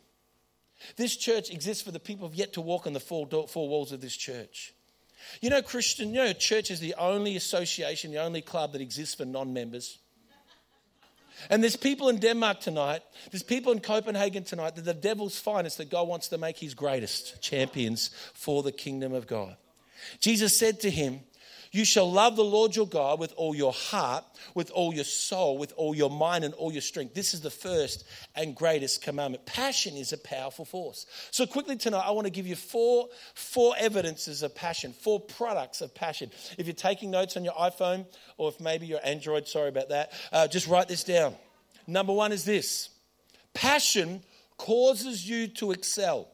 This 0.96 1.16
church 1.16 1.52
exists 1.52 1.84
for 1.84 1.92
the 1.92 2.00
people 2.00 2.28
who 2.28 2.32
have 2.32 2.40
yet 2.40 2.54
to 2.54 2.62
walk 2.62 2.88
on 2.88 2.94
the 2.94 3.00
four, 3.00 3.28
four 3.48 3.70
walls 3.70 3.92
of 3.92 4.02
this 4.02 4.16
church. 4.16 4.74
You 5.42 5.50
know, 5.50 5.62
Christian, 5.62 6.10
you 6.10 6.16
know, 6.16 6.34
church 6.34 6.72
is 6.72 6.80
the 6.80 6.96
only 6.98 7.36
association, 7.36 8.12
the 8.12 8.18
only 8.18 8.42
club 8.42 8.74
that 8.74 8.82
exists 8.82 9.16
for 9.16 9.26
non 9.26 9.54
members. 9.54 10.00
And 11.50 11.64
there's 11.64 11.76
people 11.76 12.10
in 12.10 12.20
Denmark 12.20 12.60
tonight, 12.60 13.02
there's 13.32 13.44
people 13.44 13.72
in 13.72 13.80
Copenhagen 13.80 14.44
tonight 14.44 14.76
that 14.76 14.86
the 14.86 14.94
devil's 14.94 15.40
finest 15.40 15.78
that 15.78 15.90
God 15.90 16.08
wants 16.08 16.28
to 16.28 16.38
make 16.38 16.58
his 16.58 16.74
greatest 16.74 17.42
champions 17.42 18.10
for 18.34 18.62
the 18.62 18.72
kingdom 18.72 19.14
of 19.14 19.28
God. 19.28 19.56
Jesus 20.20 20.58
said 20.58 20.80
to 20.82 20.92
him, 20.92 21.22
you 21.72 21.86
shall 21.86 22.12
love 22.12 22.36
the 22.36 22.44
Lord 22.44 22.76
your 22.76 22.86
God 22.86 23.18
with 23.18 23.34
all 23.38 23.56
your 23.56 23.72
heart, 23.72 24.26
with 24.54 24.72
all 24.72 24.94
your 24.94 25.06
soul, 25.06 25.58
with 25.58 25.72
all 25.78 25.96
your 25.96 26.10
mind, 26.10 26.44
and 26.44 26.54
all 26.56 26.70
your 26.70 26.82
strength. 26.82 27.14
This 27.14 27.34
is 27.34 27.40
the 27.40 27.50
first 27.50 28.04
and 28.36 28.54
greatest 28.54 29.02
commandment. 29.02 29.46
Passion 29.46 29.96
is 29.96 30.12
a 30.12 30.18
powerful 30.18 30.66
force. 30.66 31.06
So, 31.32 31.46
quickly 31.46 31.78
tonight, 31.78 32.04
I 32.06 32.12
want 32.12 32.28
to 32.28 32.32
give 32.32 32.46
you 32.46 32.58
four, 32.58 33.08
four 33.36 33.74
evidences 33.78 34.44
of 34.44 34.54
passion, 34.54 34.92
four 34.92 35.22
products 35.22 35.80
of 35.80 35.96
passion. 35.96 36.30
If 36.58 36.68
you're 36.68 36.74
taking 36.74 37.10
notes 37.10 37.38
on 37.38 37.46
your 37.46 37.54
iPhone, 37.54 38.06
or 38.38 38.50
if 38.50 38.60
maybe 38.60 38.86
your 38.86 39.00
Android, 39.06 39.48
sorry 39.48 39.70
about 39.70 39.90
that, 39.90 40.12
uh, 40.34 40.48
just 40.48 40.68
write 40.68 40.90
this 40.90 41.06
down. 41.06 41.36
Number 41.88 42.12
one 42.12 42.34
is 42.34 42.44
this 42.44 42.90
passion 43.54 44.24
causes 44.58 45.28
you 45.28 45.48
to 45.48 45.72
excel. 45.72 46.28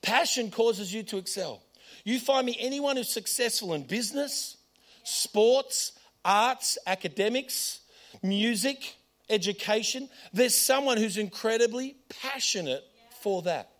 Passion 0.00 0.50
causes 0.50 0.92
you 0.92 1.02
to 1.02 1.18
excel. 1.18 1.62
You 2.04 2.18
find 2.18 2.46
me 2.46 2.56
anyone 2.58 2.96
who's 2.96 3.08
successful 3.08 3.74
in 3.74 3.82
business, 3.82 4.56
sports, 5.04 5.92
arts, 6.24 6.78
academics, 6.86 7.80
music, 8.22 8.96
education, 9.28 10.08
there's 10.32 10.54
someone 10.54 10.96
who's 10.96 11.16
incredibly 11.16 11.96
passionate 12.08 12.82
for 13.20 13.42
that. 13.42 13.70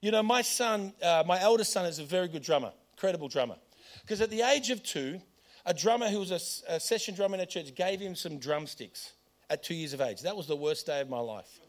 You 0.00 0.10
know, 0.10 0.22
my 0.22 0.42
son, 0.42 0.92
uh, 1.02 1.24
my 1.26 1.40
eldest 1.40 1.72
son, 1.72 1.86
is 1.86 1.98
a 1.98 2.04
very 2.04 2.28
good 2.28 2.42
drummer, 2.42 2.72
incredible 2.94 3.28
drummer. 3.28 3.56
Because 4.02 4.20
at 4.20 4.30
the 4.30 4.42
age 4.42 4.70
of 4.70 4.82
two, 4.82 5.20
a 5.66 5.74
drummer 5.74 6.08
who 6.08 6.18
was 6.18 6.30
a, 6.68 6.74
a 6.74 6.80
session 6.80 7.14
drummer 7.14 7.34
in 7.34 7.40
a 7.40 7.46
church 7.46 7.74
gave 7.74 8.00
him 8.00 8.14
some 8.14 8.38
drumsticks 8.38 9.12
at 9.50 9.62
two 9.62 9.74
years 9.74 9.92
of 9.92 10.00
age. 10.00 10.22
That 10.22 10.36
was 10.36 10.46
the 10.46 10.56
worst 10.56 10.86
day 10.86 11.00
of 11.00 11.08
my 11.10 11.20
life 11.20 11.60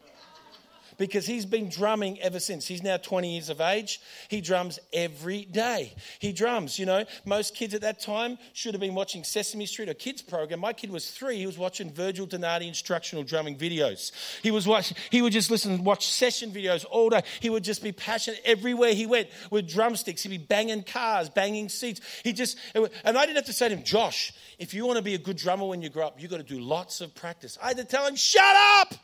because 0.98 1.26
he's 1.26 1.46
been 1.46 1.68
drumming 1.68 2.20
ever 2.20 2.40
since. 2.40 2.66
He's 2.66 2.82
now 2.82 2.96
20 2.96 3.32
years 3.32 3.48
of 3.48 3.60
age. 3.60 4.00
He 4.28 4.40
drums 4.40 4.78
every 4.92 5.44
day. 5.44 5.94
He 6.18 6.32
drums, 6.32 6.78
you 6.78 6.86
know. 6.86 7.04
Most 7.24 7.54
kids 7.54 7.74
at 7.74 7.80
that 7.82 8.00
time 8.00 8.38
should 8.52 8.74
have 8.74 8.80
been 8.80 8.94
watching 8.94 9.24
Sesame 9.24 9.66
Street 9.66 9.88
or 9.88 9.94
kids 9.94 10.22
program. 10.22 10.60
My 10.60 10.72
kid 10.72 10.90
was 10.90 11.10
three. 11.10 11.38
He 11.38 11.46
was 11.46 11.58
watching 11.58 11.92
Virgil 11.92 12.26
Donati 12.26 12.68
instructional 12.68 13.24
drumming 13.24 13.56
videos. 13.56 14.12
He 14.42 14.50
was 14.50 14.66
watching, 14.66 14.96
he 15.10 15.22
would 15.22 15.32
just 15.32 15.50
listen 15.50 15.72
and 15.72 15.84
watch 15.84 16.06
session 16.06 16.50
videos 16.50 16.84
all 16.90 17.10
day. 17.10 17.22
He 17.40 17.50
would 17.50 17.64
just 17.64 17.82
be 17.82 17.92
passionate 17.92 18.40
everywhere 18.44 18.94
he 18.94 19.06
went 19.06 19.28
with 19.50 19.68
drumsticks. 19.68 20.22
He'd 20.22 20.28
be 20.28 20.38
banging 20.38 20.82
cars, 20.82 21.28
banging 21.28 21.68
seats. 21.68 22.00
He 22.24 22.32
just, 22.32 22.58
and 22.74 23.18
I 23.18 23.26
didn't 23.26 23.36
have 23.36 23.46
to 23.46 23.52
say 23.52 23.68
to 23.68 23.76
him, 23.76 23.84
Josh, 23.84 24.32
if 24.58 24.74
you 24.74 24.86
want 24.86 24.96
to 24.98 25.02
be 25.02 25.14
a 25.14 25.18
good 25.18 25.36
drummer 25.36 25.66
when 25.66 25.82
you 25.82 25.88
grow 25.88 26.06
up, 26.06 26.20
you've 26.20 26.30
got 26.30 26.38
to 26.38 26.42
do 26.42 26.60
lots 26.60 27.00
of 27.00 27.14
practice. 27.14 27.58
I 27.62 27.68
had 27.68 27.76
to 27.78 27.84
tell 27.84 28.06
him, 28.06 28.16
shut 28.16 28.56
up! 28.56 28.94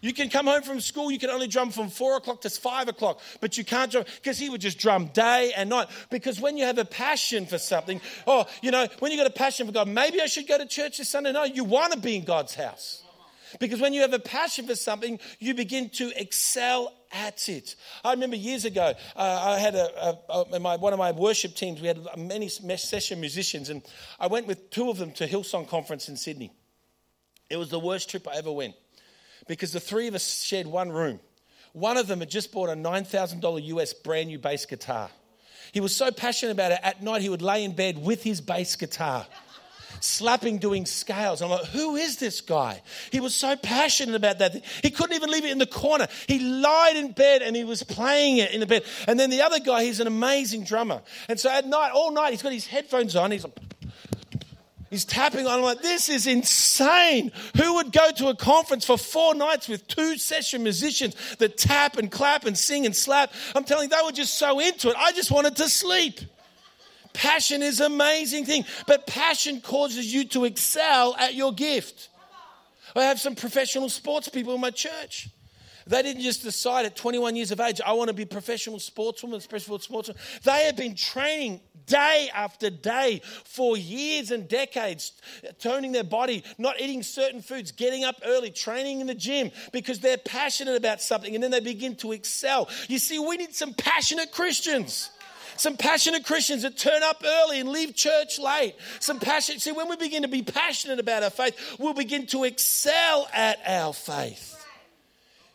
You 0.00 0.12
can 0.12 0.28
come 0.28 0.46
home 0.46 0.62
from 0.62 0.80
school, 0.80 1.10
you 1.10 1.18
can 1.18 1.30
only 1.30 1.48
drum 1.48 1.70
from 1.70 1.88
four 1.88 2.16
o'clock 2.16 2.42
to 2.42 2.50
five 2.50 2.88
o'clock, 2.88 3.20
but 3.40 3.58
you 3.58 3.64
can't 3.64 3.90
drum 3.90 4.04
because 4.16 4.38
he 4.38 4.48
would 4.48 4.60
just 4.60 4.78
drum 4.78 5.06
day 5.06 5.52
and 5.56 5.70
night. 5.70 5.88
Because 6.10 6.40
when 6.40 6.56
you 6.56 6.64
have 6.64 6.78
a 6.78 6.84
passion 6.84 7.46
for 7.46 7.58
something, 7.58 8.00
oh, 8.26 8.46
you 8.62 8.70
know, 8.70 8.86
when 9.00 9.10
you 9.10 9.18
got 9.18 9.26
a 9.26 9.30
passion 9.30 9.66
for 9.66 9.72
God, 9.72 9.88
maybe 9.88 10.20
I 10.20 10.26
should 10.26 10.46
go 10.46 10.58
to 10.58 10.66
church 10.66 10.98
this 10.98 11.08
Sunday. 11.08 11.32
No, 11.32 11.44
you 11.44 11.64
want 11.64 11.92
to 11.92 11.98
be 11.98 12.16
in 12.16 12.24
God's 12.24 12.54
house. 12.54 13.02
Because 13.58 13.80
when 13.80 13.94
you 13.94 14.02
have 14.02 14.12
a 14.12 14.18
passion 14.18 14.66
for 14.66 14.76
something, 14.76 15.18
you 15.38 15.54
begin 15.54 15.88
to 15.90 16.12
excel 16.20 16.92
at 17.10 17.48
it. 17.48 17.76
I 18.04 18.12
remember 18.12 18.36
years 18.36 18.66
ago, 18.66 18.92
uh, 19.16 19.54
I 19.56 19.58
had 19.58 19.74
a, 19.74 20.18
a, 20.28 20.42
a 20.52 20.60
my, 20.60 20.76
one 20.76 20.92
of 20.92 20.98
my 20.98 21.12
worship 21.12 21.54
teams, 21.54 21.80
we 21.80 21.88
had 21.88 21.98
many 22.18 22.48
session 22.48 23.20
musicians, 23.20 23.70
and 23.70 23.82
I 24.20 24.26
went 24.26 24.46
with 24.46 24.68
two 24.70 24.90
of 24.90 24.98
them 24.98 25.12
to 25.12 25.26
Hillsong 25.26 25.66
Conference 25.66 26.10
in 26.10 26.18
Sydney. 26.18 26.52
It 27.48 27.56
was 27.56 27.70
the 27.70 27.78
worst 27.78 28.10
trip 28.10 28.28
I 28.28 28.36
ever 28.36 28.52
went 28.52 28.74
because 29.48 29.72
the 29.72 29.80
three 29.80 30.06
of 30.06 30.14
us 30.14 30.42
shared 30.42 30.68
one 30.68 30.92
room. 30.92 31.18
One 31.72 31.96
of 31.96 32.06
them 32.06 32.20
had 32.20 32.30
just 32.30 32.52
bought 32.52 32.68
a 32.68 32.74
$9,000 32.74 33.64
US 33.64 33.92
brand 33.92 34.28
new 34.28 34.38
bass 34.38 34.66
guitar. 34.66 35.10
He 35.72 35.80
was 35.80 35.94
so 35.94 36.10
passionate 36.10 36.52
about 36.52 36.72
it, 36.72 36.80
at 36.82 37.02
night 37.02 37.22
he 37.22 37.28
would 37.28 37.42
lay 37.42 37.64
in 37.64 37.74
bed 37.74 38.02
with 38.02 38.22
his 38.22 38.40
bass 38.40 38.74
guitar, 38.76 39.26
slapping, 40.00 40.58
doing 40.58 40.86
scales. 40.86 41.42
I'm 41.42 41.50
like, 41.50 41.66
who 41.66 41.96
is 41.96 42.16
this 42.16 42.40
guy? 42.40 42.80
He 43.12 43.20
was 43.20 43.34
so 43.34 43.54
passionate 43.56 44.14
about 44.14 44.38
that. 44.38 44.64
He 44.82 44.90
couldn't 44.90 45.14
even 45.16 45.30
leave 45.30 45.44
it 45.44 45.50
in 45.50 45.58
the 45.58 45.66
corner. 45.66 46.06
He 46.26 46.38
lied 46.38 46.96
in 46.96 47.12
bed 47.12 47.42
and 47.42 47.54
he 47.54 47.64
was 47.64 47.82
playing 47.82 48.38
it 48.38 48.52
in 48.52 48.60
the 48.60 48.66
bed. 48.66 48.84
And 49.06 49.20
then 49.20 49.28
the 49.28 49.42
other 49.42 49.60
guy, 49.60 49.84
he's 49.84 50.00
an 50.00 50.06
amazing 50.06 50.64
drummer. 50.64 51.02
And 51.28 51.38
so 51.38 51.50
at 51.50 51.66
night, 51.66 51.90
all 51.92 52.12
night, 52.12 52.30
he's 52.30 52.42
got 52.42 52.52
his 52.52 52.66
headphones 52.66 53.14
on. 53.14 53.30
He's 53.30 53.44
like, 53.44 53.58
He's 54.90 55.04
tapping 55.04 55.46
on. 55.46 55.58
I'm 55.58 55.62
like, 55.62 55.82
this 55.82 56.08
is 56.08 56.26
insane. 56.26 57.30
Who 57.56 57.74
would 57.74 57.92
go 57.92 58.10
to 58.12 58.28
a 58.28 58.36
conference 58.36 58.86
for 58.86 58.96
four 58.96 59.34
nights 59.34 59.68
with 59.68 59.86
two 59.86 60.16
session 60.16 60.62
musicians 60.62 61.14
that 61.38 61.58
tap 61.58 61.98
and 61.98 62.10
clap 62.10 62.46
and 62.46 62.56
sing 62.56 62.86
and 62.86 62.96
slap? 62.96 63.32
I'm 63.54 63.64
telling 63.64 63.90
you, 63.90 63.96
they 63.96 64.02
were 64.04 64.12
just 64.12 64.34
so 64.34 64.60
into 64.60 64.88
it. 64.88 64.96
I 64.96 65.12
just 65.12 65.30
wanted 65.30 65.56
to 65.56 65.68
sleep. 65.68 66.20
Passion 67.12 67.62
is 67.62 67.80
an 67.80 67.92
amazing 67.92 68.44
thing, 68.44 68.64
but 68.86 69.06
passion 69.06 69.60
causes 69.60 70.12
you 70.12 70.24
to 70.28 70.44
excel 70.44 71.16
at 71.16 71.34
your 71.34 71.52
gift. 71.52 72.08
I 72.96 73.04
have 73.04 73.20
some 73.20 73.34
professional 73.34 73.88
sports 73.88 74.28
people 74.28 74.54
in 74.54 74.60
my 74.60 74.70
church. 74.70 75.28
They 75.88 76.02
didn't 76.02 76.22
just 76.22 76.42
decide 76.42 76.86
at 76.86 76.96
21 76.96 77.34
years 77.36 77.50
of 77.50 77.60
age, 77.60 77.80
I 77.84 77.92
want 77.94 78.08
to 78.08 78.14
be 78.14 78.22
a 78.24 78.26
professional 78.26 78.78
sportswoman, 78.78 79.46
professional 79.48 79.78
sportswoman. 79.78 80.16
They 80.42 80.66
have 80.66 80.76
been 80.76 80.94
training 80.94 81.60
day 81.86 82.28
after 82.34 82.70
day 82.70 83.22
for 83.44 83.76
years 83.76 84.30
and 84.30 84.46
decades, 84.46 85.12
toning 85.58 85.92
their 85.92 86.04
body, 86.04 86.44
not 86.58 86.80
eating 86.80 87.02
certain 87.02 87.40
foods, 87.40 87.72
getting 87.72 88.04
up 88.04 88.16
early, 88.24 88.50
training 88.50 89.00
in 89.00 89.06
the 89.06 89.14
gym 89.14 89.50
because 89.72 89.98
they're 90.00 90.18
passionate 90.18 90.76
about 90.76 91.00
something 91.00 91.34
and 91.34 91.42
then 91.42 91.50
they 91.50 91.60
begin 91.60 91.96
to 91.96 92.12
excel. 92.12 92.68
You 92.88 92.98
see, 92.98 93.18
we 93.18 93.36
need 93.36 93.54
some 93.54 93.74
passionate 93.74 94.30
Christians. 94.30 95.10
Some 95.56 95.76
passionate 95.76 96.24
Christians 96.24 96.62
that 96.62 96.76
turn 96.76 97.02
up 97.02 97.24
early 97.24 97.58
and 97.58 97.68
leave 97.68 97.92
church 97.96 98.38
late. 98.38 98.76
Some 99.00 99.18
passionate, 99.18 99.60
see, 99.60 99.72
when 99.72 99.88
we 99.88 99.96
begin 99.96 100.22
to 100.22 100.28
be 100.28 100.42
passionate 100.42 101.00
about 101.00 101.24
our 101.24 101.30
faith, 101.30 101.76
we'll 101.80 101.94
begin 101.94 102.26
to 102.28 102.44
excel 102.44 103.26
at 103.32 103.58
our 103.66 103.92
faith. 103.92 104.57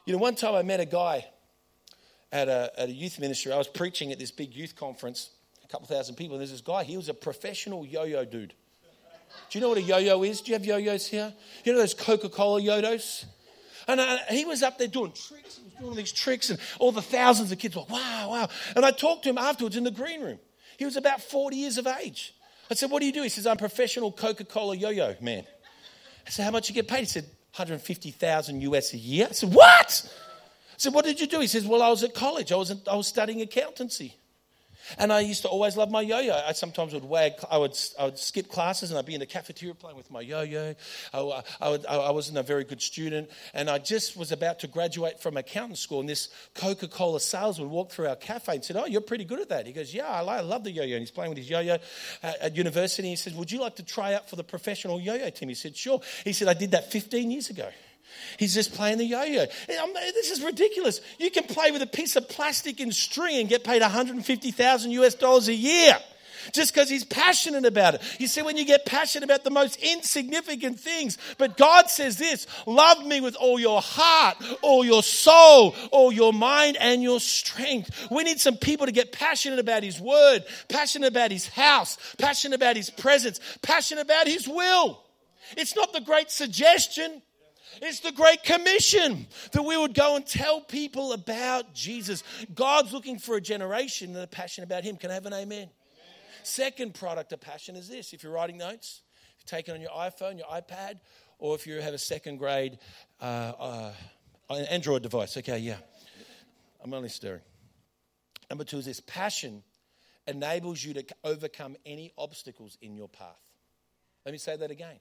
You 0.06 0.14
know, 0.14 0.20
one 0.20 0.36
time 0.36 0.56
I 0.56 0.64
met 0.64 0.80
a 0.80 0.86
guy 0.86 1.26
at 2.32 2.50
a, 2.50 2.72
at 2.78 2.90
a 2.90 2.92
youth 2.92 3.20
ministry. 3.20 3.52
I 3.52 3.58
was 3.58 3.68
preaching 3.68 4.12
at 4.12 4.20
this 4.20 4.32
big 4.32 4.54
youth 4.56 4.76
conference, 4.76 5.30
a 5.64 5.68
couple 5.68 5.88
thousand 5.88 6.16
people, 6.16 6.36
and 6.36 6.42
there's 6.42 6.52
this 6.52 6.62
guy, 6.62 6.84
he 6.84 6.98
was 6.98 7.08
a 7.08 7.14
professional 7.14 7.86
yo 7.86 8.04
yo 8.04 8.26
dude. 8.26 8.54
Do 9.50 9.58
you 9.58 9.62
know 9.62 9.70
what 9.70 9.78
a 9.78 9.82
yo 9.82 9.98
yo 9.98 10.24
is? 10.24 10.42
Do 10.42 10.52
you 10.52 10.56
have 10.56 10.66
yo 10.66 10.78
yos 10.78 11.08
here? 11.08 11.34
You 11.64 11.74
know 11.74 11.80
those 11.80 11.94
Coca 11.94 12.30
Cola 12.30 12.62
yodos? 12.62 13.26
And 13.88 14.00
uh, 14.00 14.18
he 14.30 14.46
was 14.46 14.64
up 14.64 14.78
there 14.78 14.88
doing 14.88 15.12
tricks. 15.12 15.58
He 15.58 15.64
was 15.64 15.74
doing 15.74 15.90
all 15.90 15.96
these 15.96 16.12
tricks, 16.12 16.50
and 16.50 16.60
all 16.80 16.92
the 16.92 17.02
thousands 17.02 17.52
of 17.52 17.60
kids 17.60 17.76
were, 17.76 17.84
wow, 17.90 18.30
wow. 18.30 18.50
And 18.76 18.86
I 18.86 18.92
talked 18.92 19.24
to 19.24 19.30
him 19.30 19.38
afterwards 19.38 19.76
in 19.76 19.84
the 19.84 19.92
green 19.92 20.22
room. 20.22 20.40
He 20.78 20.86
was 20.86 20.96
about 20.96 21.22
40 21.22 21.56
years 21.56 21.78
of 21.78 21.88
age. 21.88 22.34
I 22.70 22.76
said, 22.76 22.90
What 22.90 23.00
do 23.00 23.06
you 23.06 23.12
do? 23.12 23.24
He 23.24 23.30
says, 23.30 23.46
I'm 23.46 23.54
a 23.54 23.58
professional 23.58 24.12
Coca 24.12 24.46
Cola 24.46 24.76
yo 24.76 24.90
yo 24.90 25.16
man. 25.22 25.46
I 26.26 26.30
said, 26.30 26.44
How 26.46 26.52
much 26.52 26.70
you 26.70 26.76
get 26.76 26.88
paid? 26.88 27.02
He 27.02 27.06
said, 27.06 27.26
150,000 27.54 28.62
US 28.62 28.94
a 28.94 28.98
year. 28.98 29.28
I 29.30 29.34
said, 29.34 29.54
What? 29.54 30.12
I 30.72 30.76
said, 30.78 30.94
What 30.94 31.06
did 31.06 31.20
you 31.20 31.28
do? 31.28 31.40
He 31.40 31.48
says, 31.48 31.68
Well, 31.68 31.84
I 31.84 31.90
was 31.90 32.04
at 32.04 32.16
college. 32.16 32.52
I 32.52 32.56
was, 32.56 32.74
I 32.88 32.96
was 32.96 33.08
studying 33.08 33.42
accountancy. 33.42 34.16
And 34.98 35.12
I 35.12 35.22
used 35.22 35.42
to 35.44 35.48
always 35.48 35.78
love 35.78 35.92
my 35.92 36.02
yo-yo. 36.02 36.34
I 36.34 36.54
sometimes 36.54 36.94
would 36.94 37.04
wag, 37.04 37.34
I 37.50 37.58
would, 37.58 37.78
I 38.00 38.06
would 38.06 38.18
skip 38.18 38.50
classes 38.50 38.92
and 38.92 38.98
I'd 38.98 39.06
be 39.06 39.14
in 39.14 39.20
the 39.20 39.26
cafeteria 39.26 39.74
playing 39.76 39.98
with 39.98 40.12
my 40.12 40.22
yo-yo. 40.22 40.76
I, 41.14 41.44
I, 41.62 41.70
would, 41.70 41.86
I 41.86 42.12
wasn't 42.12 42.38
a 42.38 42.44
very 42.44 42.64
good 42.64 42.82
student. 42.82 43.30
And 43.54 43.70
I 43.70 43.78
just 43.80 44.18
was 44.18 44.32
about 44.32 44.60
to 44.60 44.68
graduate 44.68 45.22
from 45.22 45.38
accounting 45.38 45.76
school. 45.76 46.00
And 46.00 46.10
this 46.10 46.30
Coca-Cola 46.56 47.20
salesman 47.20 47.70
walked 47.70 47.94
through 47.94 48.08
our 48.08 48.16
cafe 48.16 48.56
and 48.56 48.66
said, 48.66 48.76
oh, 48.76 48.86
you're 48.86 49.02
pretty 49.02 49.26
good 49.26 49.40
at 49.40 49.50
that. 49.50 49.68
He 49.68 49.74
goes, 49.74 49.94
yeah, 49.94 50.08
I 50.08 50.42
love 50.42 50.64
the 50.64 50.72
yo-yo. 50.72 50.96
And 50.96 51.02
he's 51.02 51.12
playing 51.12 51.30
with 51.30 51.38
his 51.38 51.50
yo-yo 51.50 51.78
at, 52.22 52.42
at 52.42 52.56
university. 52.56 53.10
He 53.10 53.16
says, 53.16 53.34
would 53.34 53.52
you 53.52 53.60
like 53.60 53.78
to 53.78 53.84
try 53.84 54.14
out 54.14 54.30
for 54.30 54.36
the 54.36 54.44
professional 54.44 55.00
yo-yo 55.00 55.30
team? 55.30 55.50
He 55.50 55.56
said, 55.56 55.76
sure. 55.76 56.02
He 56.24 56.34
said, 56.34 56.48
I 56.48 56.54
did 56.54 56.72
that 56.72 56.92
15 56.92 57.32
years 57.32 57.50
ago. 57.50 57.70
He's 58.38 58.54
just 58.54 58.74
playing 58.74 58.98
the 58.98 59.06
yo-yo. 59.06 59.46
This 59.68 60.32
is 60.32 60.42
ridiculous. 60.44 61.02
You 61.20 61.32
can 61.32 61.44
play 61.44 61.72
with 61.72 61.82
a 61.82 61.88
piece 61.88 62.16
of 62.16 62.30
plastic 62.30 62.80
and 62.80 62.94
string 62.94 63.38
and 63.38 63.50
get 63.50 63.64
paid 63.64 63.82
150,000 63.82 64.92
US 64.92 65.16
dollars 65.16 65.48
a 65.48 65.54
year 65.54 65.98
just 66.52 66.74
because 66.74 66.90
he's 66.90 67.06
passionate 67.06 67.64
about 67.64 67.96
it. 67.96 68.02
You 68.20 68.28
see, 68.28 68.42
when 68.42 68.58
you 68.58 68.66
get 68.66 68.86
passionate 68.86 69.24
about 69.24 69.46
the 69.46 69.50
most 69.50 69.78
insignificant 69.82 70.78
things, 70.78 71.18
but 71.38 71.56
God 71.58 71.90
says 71.90 72.18
this 72.18 72.48
love 72.66 73.06
me 73.06 73.22
with 73.22 73.36
all 73.36 73.60
your 73.60 73.82
heart, 73.82 74.36
all 74.62 74.84
your 74.84 75.04
soul, 75.04 75.74
all 75.92 76.12
your 76.12 76.34
mind, 76.34 76.76
and 76.78 77.02
your 77.02 77.22
strength. 77.22 78.10
We 78.12 78.24
need 78.24 78.42
some 78.42 78.58
people 78.58 78.88
to 78.88 78.92
get 78.92 79.14
passionate 79.14 79.60
about 79.60 79.84
his 79.84 80.02
word, 80.02 80.44
passionate 80.68 81.08
about 81.08 81.32
his 81.32 81.48
house, 81.48 81.98
passionate 82.18 82.56
about 82.56 82.76
his 82.76 82.90
presence, 82.90 83.40
passionate 83.62 84.02
about 84.02 84.28
his 84.28 84.46
will. 84.46 85.02
It's 85.56 85.76
not 85.78 85.94
the 85.94 86.02
great 86.02 86.30
suggestion. 86.30 87.22
It's 87.82 88.00
the 88.00 88.12
Great 88.12 88.44
Commission 88.44 89.28
that 89.52 89.64
we 89.64 89.78
would 89.78 89.94
go 89.94 90.16
and 90.16 90.26
tell 90.26 90.62
people 90.62 91.14
about 91.14 91.74
Jesus. 91.74 92.24
God's 92.54 92.94
looking 92.94 93.20
for 93.20 93.36
a 93.36 93.42
generation 93.42 94.14
that 94.14 94.24
are 94.24 94.28
passionate 94.28 94.66
about 94.66 94.84
Him. 94.84 94.98
Can 94.98 95.12
I 95.12 95.16
have 95.16 95.26
an 95.26 95.34
amen? 95.34 95.70
Second 96.44 96.94
product 96.94 97.32
of 97.34 97.42
passion 97.42 97.76
is 97.76 97.88
this 97.88 98.14
if 98.14 98.24
you're 98.24 98.34
writing 98.34 98.58
notes, 98.58 99.02
if 99.38 99.44
you're 99.52 99.58
taking 99.58 99.74
on 99.74 99.82
your 99.82 99.92
iPhone, 99.92 100.38
your 100.38 100.48
iPad, 100.48 101.00
or 101.40 101.56
if 101.56 101.66
you 101.66 101.76
have 101.82 101.94
a 101.94 101.98
second 101.98 102.38
grade 102.38 102.78
uh, 103.22 103.54
uh, 103.60 103.94
Android 104.70 105.04
device. 105.04 105.38
Okay, 105.38 105.58
yeah. 105.60 105.78
I'm 106.84 106.94
only 106.94 107.10
stirring. 107.10 107.42
Number 108.50 108.66
two 108.66 108.78
is 108.78 108.86
this 108.86 109.00
passion 109.00 109.64
enables 110.28 110.84
you 110.84 110.94
to 110.94 111.06
overcome 111.24 111.76
any 111.86 112.12
obstacles 112.18 112.78
in 112.82 112.96
your 112.96 113.08
path. 113.08 113.42
Let 114.26 114.32
me 114.32 114.38
say 114.38 114.56
that 114.56 114.72
again. 114.72 115.00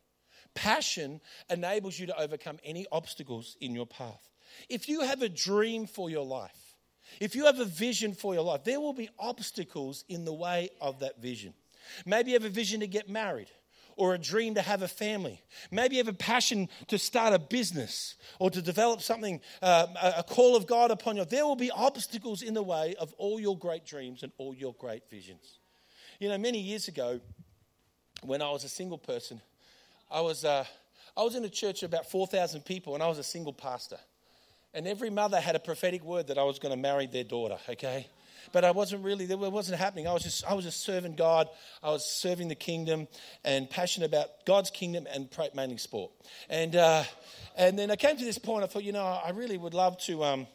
Passion 0.54 1.20
enables 1.48 1.98
you 1.98 2.06
to 2.06 2.20
overcome 2.20 2.58
any 2.64 2.86
obstacles 2.92 3.56
in 3.60 3.74
your 3.74 3.86
path. 3.86 4.28
If 4.68 4.88
you 4.88 5.00
have 5.00 5.22
a 5.22 5.28
dream 5.28 5.86
for 5.86 6.10
your 6.10 6.24
life, 6.24 6.76
if 7.20 7.34
you 7.34 7.46
have 7.46 7.60
a 7.60 7.64
vision 7.64 8.14
for 8.14 8.34
your 8.34 8.44
life, 8.44 8.64
there 8.64 8.80
will 8.80 8.92
be 8.92 9.08
obstacles 9.18 10.04
in 10.08 10.24
the 10.24 10.32
way 10.32 10.70
of 10.80 11.00
that 11.00 11.20
vision. 11.20 11.54
Maybe 12.06 12.30
you 12.30 12.36
have 12.36 12.44
a 12.44 12.50
vision 12.50 12.80
to 12.80 12.86
get 12.86 13.08
married 13.08 13.48
or 13.96 14.14
a 14.14 14.18
dream 14.18 14.54
to 14.54 14.62
have 14.62 14.82
a 14.82 14.88
family. 14.88 15.40
Maybe 15.70 15.96
you 15.96 16.00
have 16.00 16.12
a 16.12 16.16
passion 16.16 16.68
to 16.88 16.98
start 16.98 17.34
a 17.34 17.38
business 17.38 18.16
or 18.38 18.50
to 18.50 18.62
develop 18.62 19.02
something, 19.02 19.40
uh, 19.60 19.86
a 20.16 20.22
call 20.22 20.56
of 20.56 20.66
God 20.66 20.90
upon 20.90 21.16
you. 21.16 21.24
There 21.24 21.44
will 21.44 21.56
be 21.56 21.70
obstacles 21.70 22.42
in 22.42 22.54
the 22.54 22.62
way 22.62 22.94
of 22.98 23.12
all 23.18 23.38
your 23.40 23.58
great 23.58 23.84
dreams 23.84 24.22
and 24.22 24.32
all 24.38 24.54
your 24.54 24.74
great 24.74 25.10
visions. 25.10 25.58
You 26.18 26.28
know, 26.28 26.38
many 26.38 26.60
years 26.60 26.88
ago, 26.88 27.20
when 28.22 28.40
I 28.40 28.50
was 28.50 28.64
a 28.64 28.68
single 28.68 28.98
person, 28.98 29.40
I 30.12 30.20
was, 30.20 30.44
uh, 30.44 30.64
I 31.16 31.22
was 31.22 31.34
in 31.34 31.44
a 31.44 31.48
church 31.48 31.82
of 31.82 31.90
about 31.90 32.10
4,000 32.10 32.64
people 32.64 32.92
and 32.94 33.02
I 33.02 33.08
was 33.08 33.18
a 33.18 33.24
single 33.24 33.54
pastor. 33.54 33.96
And 34.74 34.86
every 34.86 35.08
mother 35.08 35.40
had 35.40 35.56
a 35.56 35.58
prophetic 35.58 36.04
word 36.04 36.28
that 36.28 36.38
I 36.38 36.44
was 36.44 36.58
going 36.58 36.74
to 36.74 36.80
marry 36.80 37.06
their 37.06 37.24
daughter, 37.24 37.58
okay? 37.68 38.06
But 38.52 38.64
I 38.64 38.72
wasn't 38.72 39.04
really, 39.04 39.24
it 39.24 39.38
wasn't 39.38 39.78
happening. 39.78 40.06
I 40.06 40.12
was 40.12 40.22
just, 40.22 40.44
I 40.44 40.52
was 40.52 40.66
just 40.66 40.80
serving 40.80 41.14
God. 41.14 41.48
I 41.82 41.90
was 41.90 42.04
serving 42.04 42.48
the 42.48 42.54
kingdom 42.54 43.08
and 43.44 43.68
passionate 43.70 44.06
about 44.06 44.44
God's 44.44 44.70
kingdom 44.70 45.06
and 45.10 45.28
mainly 45.54 45.78
sport. 45.78 46.10
And, 46.50 46.76
uh, 46.76 47.04
and 47.56 47.78
then 47.78 47.90
I 47.90 47.96
came 47.96 48.16
to 48.16 48.24
this 48.24 48.38
point, 48.38 48.64
I 48.64 48.66
thought, 48.66 48.84
you 48.84 48.92
know, 48.92 49.04
I 49.04 49.30
really 49.30 49.56
would 49.56 49.74
love 49.74 49.98
to, 50.02 50.24
um, 50.24 50.46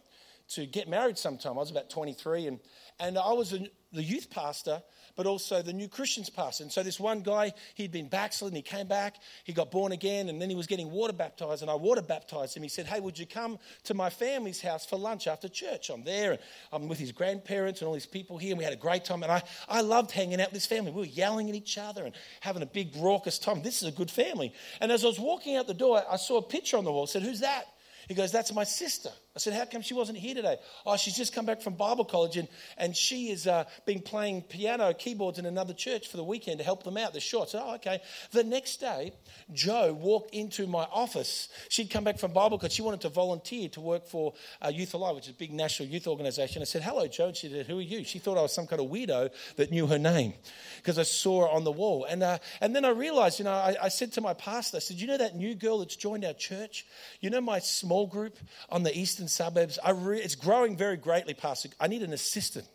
to 0.50 0.68
get 0.68 0.88
married 0.88 1.18
sometime. 1.18 1.54
I 1.54 1.62
was 1.62 1.72
about 1.72 1.90
23 1.90 2.48
and, 2.48 2.60
and 3.00 3.18
I 3.18 3.34
was 3.34 3.54
a, 3.54 3.68
the 3.92 4.04
youth 4.04 4.30
pastor 4.30 4.84
but 5.18 5.26
also 5.26 5.64
the 5.64 5.74
new 5.74 5.90
Christians 5.90 6.30
pastor. 6.30 6.64
And 6.64 6.72
so 6.72 6.84
this 6.84 7.00
one 7.00 7.22
guy, 7.22 7.52
he'd 7.74 7.92
been 7.92 8.08
backslidden, 8.08 8.56
he 8.56 8.62
came 8.62 8.88
back, 8.88 9.16
he 9.44 9.52
got 9.52 9.72
born 9.72 9.92
again, 9.92 10.30
and 10.30 10.40
then 10.40 10.50
he 10.50 10.56
was 10.56 10.68
getting 10.68 10.92
water 10.92 11.12
baptized, 11.12 11.64
and 11.64 11.72
I 11.72 11.76
water 11.76 12.04
baptized 12.04 12.56
him. 12.56 12.64
He 12.64 12.70
said, 12.70 12.86
Hey, 12.86 13.00
would 13.00 13.18
you 13.18 13.26
come 13.26 13.58
to 13.86 13.96
my 13.96 14.12
family's 14.12 14.62
house 14.62 14.86
for 14.86 14.96
lunch 14.98 15.28
after 15.28 15.50
church? 15.50 15.90
I'm 15.90 16.04
there, 16.04 16.34
and 16.34 16.40
I'm 16.72 16.88
with 16.88 17.00
his 17.00 17.12
grandparents 17.12 17.82
and 17.82 17.88
all 17.88 17.96
these 17.96 18.06
people 18.06 18.38
here, 18.38 18.52
and 18.52 18.60
we 18.60 18.64
had 18.64 18.74
a 18.74 18.78
great 18.78 19.04
time. 19.04 19.24
And 19.24 19.32
I, 19.32 19.42
I 19.68 19.82
loved 19.82 20.12
hanging 20.12 20.40
out 20.40 20.50
with 20.50 20.54
this 20.54 20.68
family. 20.68 20.92
We 20.92 21.02
were 21.02 21.08
yelling 21.08 21.50
at 21.50 21.56
each 21.56 21.80
other 21.80 22.06
and 22.06 22.14
having 22.40 22.62
a 22.62 22.68
big 22.68 22.96
raucous 22.96 23.40
time. 23.40 23.64
This 23.64 23.82
is 23.82 23.88
a 23.88 23.92
good 23.92 24.12
family. 24.12 24.54
And 24.80 24.92
as 24.92 25.04
I 25.04 25.08
was 25.08 25.20
walking 25.20 25.56
out 25.56 25.66
the 25.66 25.74
door, 25.74 26.04
I 26.10 26.18
saw 26.18 26.38
a 26.38 26.44
picture 26.44 26.78
on 26.78 26.84
the 26.84 26.92
wall. 26.92 27.04
I 27.04 27.06
said, 27.08 27.24
Who's 27.24 27.40
that? 27.40 27.66
He 28.08 28.14
goes, 28.14 28.32
That's 28.32 28.54
my 28.54 28.64
sister. 28.64 29.10
I 29.38 29.40
said, 29.40 29.54
How 29.54 29.66
come 29.66 29.84
she 29.84 29.94
wasn't 29.94 30.18
here 30.18 30.34
today? 30.34 30.58
Oh, 30.84 30.98
she's 30.98 31.16
just 31.16 31.32
come 31.32 31.46
back 31.46 31.62
from 31.62 31.76
Bible 31.76 32.06
college 32.06 32.38
and, 32.38 32.48
and 32.76 32.98
she 32.98 33.30
has 33.30 33.46
uh, 33.46 33.66
been 33.86 34.02
playing 34.02 34.42
piano 34.42 34.92
keyboards 34.96 35.38
in 35.38 35.46
another 35.46 35.76
church 35.76 36.08
for 36.08 36.18
the 36.18 36.24
weekend 36.24 36.58
to 36.58 36.64
help 36.64 36.84
them 36.84 36.98
out. 36.98 37.12
They're 37.12 37.22
short. 37.22 37.50
So, 37.50 37.64
oh, 37.64 37.76
okay. 37.76 38.02
The 38.32 38.44
next 38.44 38.78
day, 38.78 39.14
Jo 39.54 39.94
walked 39.94 40.34
into 40.34 40.66
my 40.66 40.88
office. 40.92 41.50
She'd 41.70 41.92
come 41.92 42.04
back 42.04 42.18
from 42.18 42.34
Bible 42.34 42.58
college. 42.58 42.72
She 42.72 42.82
wanted 42.82 43.02
to 43.02 43.10
volunteer 43.10 43.70
to 43.70 43.80
work 43.80 44.08
for 44.08 44.34
uh, 44.60 44.70
Youth 44.70 44.96
Alive, 44.96 45.14
which 45.14 45.26
is 45.26 45.36
a 45.36 45.38
big 45.38 45.54
national 45.54 45.90
youth 45.90 46.08
organization. 46.08 46.64
I 46.64 46.66
said, 46.66 46.82
Hello, 46.82 47.06
Jo. 47.06 47.28
And 47.28 47.38
she 47.38 47.48
said, 47.48 47.68
Who 47.68 47.78
are 47.78 47.82
you? 47.84 48.04
She 48.06 48.18
thought 48.18 48.40
I 48.40 48.42
was 48.42 48.54
some 48.54 48.66
kind 48.66 48.82
of 48.82 48.90
weirdo 48.90 49.30
that 49.58 49.70
knew 49.70 49.86
her 49.86 50.00
name 50.00 50.34
because 50.78 50.98
I 50.98 51.04
saw 51.04 51.42
her 51.42 51.50
on 51.50 51.64
the 51.64 51.72
wall. 51.72 52.06
And, 52.06 52.24
uh, 52.24 52.40
and 52.60 52.76
then 52.76 52.86
I 52.86 52.90
realized, 52.90 53.38
you 53.38 53.46
know, 53.46 53.52
I, 53.52 53.76
I 53.84 53.90
said 53.90 54.14
to 54.14 54.22
my 54.22 54.34
pastor, 54.34 54.78
I 54.78 54.80
said, 54.80 54.98
You 54.98 55.06
know 55.06 55.20
that 55.20 55.36
new 55.36 55.54
girl 55.54 55.78
that's 55.78 55.96
joined 55.96 56.26
our 56.26 56.34
church? 56.34 56.88
You 57.22 57.30
know 57.30 57.40
my 57.40 57.60
small 57.60 58.08
group 58.08 58.40
on 58.70 58.82
the 58.82 58.98
eastern 58.98 59.27
suburbs? 59.28 59.80
Re- 59.94 60.20
it's 60.20 60.36
growing 60.36 60.78
very 60.78 60.98
greatly, 60.98 61.34
Pastor. 61.34 61.70
I 61.80 61.88
need 61.88 62.04
an 62.04 62.14
assistant. 62.14 62.68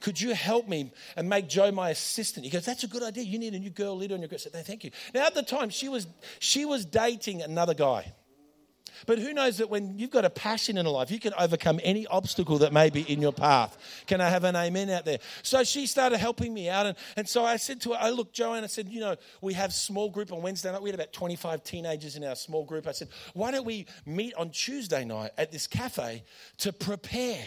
Could 0.00 0.20
you 0.20 0.34
help 0.34 0.68
me 0.68 0.92
and 1.16 1.28
make 1.28 1.48
Jo 1.48 1.70
my 1.70 1.90
assistant? 1.90 2.44
He 2.44 2.50
goes, 2.50 2.64
That's 2.64 2.84
a 2.84 2.88
good 2.88 3.02
idea. 3.02 3.24
You 3.24 3.38
need 3.38 3.54
a 3.54 3.58
new 3.58 3.70
girl 3.70 3.96
leader 3.96 4.14
on 4.14 4.20
your 4.20 4.28
group. 4.28 4.40
Said, 4.40 4.54
no, 4.54 4.62
Thank 4.62 4.84
you. 4.84 4.90
Now, 5.14 5.26
at 5.26 5.34
the 5.34 5.42
time, 5.42 5.70
she 5.70 5.88
was, 5.88 6.06
she 6.38 6.64
was 6.64 6.84
dating 6.84 7.42
another 7.42 7.74
guy. 7.74 8.12
But 9.06 9.18
who 9.18 9.32
knows 9.32 9.58
that 9.58 9.70
when 9.70 9.98
you've 9.98 10.10
got 10.10 10.24
a 10.24 10.30
passion 10.30 10.76
in 10.76 10.86
a 10.86 10.90
life, 10.90 11.10
you 11.10 11.20
can 11.20 11.34
overcome 11.38 11.80
any 11.82 12.06
obstacle 12.06 12.58
that 12.58 12.72
may 12.72 12.90
be 12.90 13.02
in 13.02 13.20
your 13.20 13.32
path. 13.32 13.76
Can 14.06 14.20
I 14.20 14.28
have 14.28 14.44
an 14.44 14.56
amen 14.56 14.90
out 14.90 15.04
there? 15.04 15.18
So 15.42 15.64
she 15.64 15.86
started 15.86 16.18
helping 16.18 16.52
me 16.52 16.68
out. 16.68 16.86
And, 16.86 16.96
and 17.16 17.28
so 17.28 17.44
I 17.44 17.56
said 17.56 17.80
to 17.82 17.90
her, 17.90 17.98
oh, 18.00 18.06
I 18.06 18.10
looked, 18.10 18.34
Joanne, 18.34 18.64
I 18.64 18.68
said, 18.68 18.88
you 18.88 19.00
know, 19.00 19.16
we 19.40 19.54
have 19.54 19.72
small 19.72 20.10
group 20.10 20.32
on 20.32 20.42
Wednesday 20.42 20.72
night. 20.72 20.82
We 20.82 20.90
had 20.90 20.98
about 20.98 21.12
25 21.12 21.64
teenagers 21.64 22.16
in 22.16 22.24
our 22.24 22.36
small 22.36 22.64
group. 22.64 22.86
I 22.86 22.92
said, 22.92 23.08
why 23.34 23.50
don't 23.50 23.66
we 23.66 23.86
meet 24.06 24.34
on 24.34 24.50
Tuesday 24.50 25.04
night 25.04 25.32
at 25.36 25.52
this 25.52 25.66
cafe 25.66 26.24
to 26.58 26.72
prepare 26.72 27.44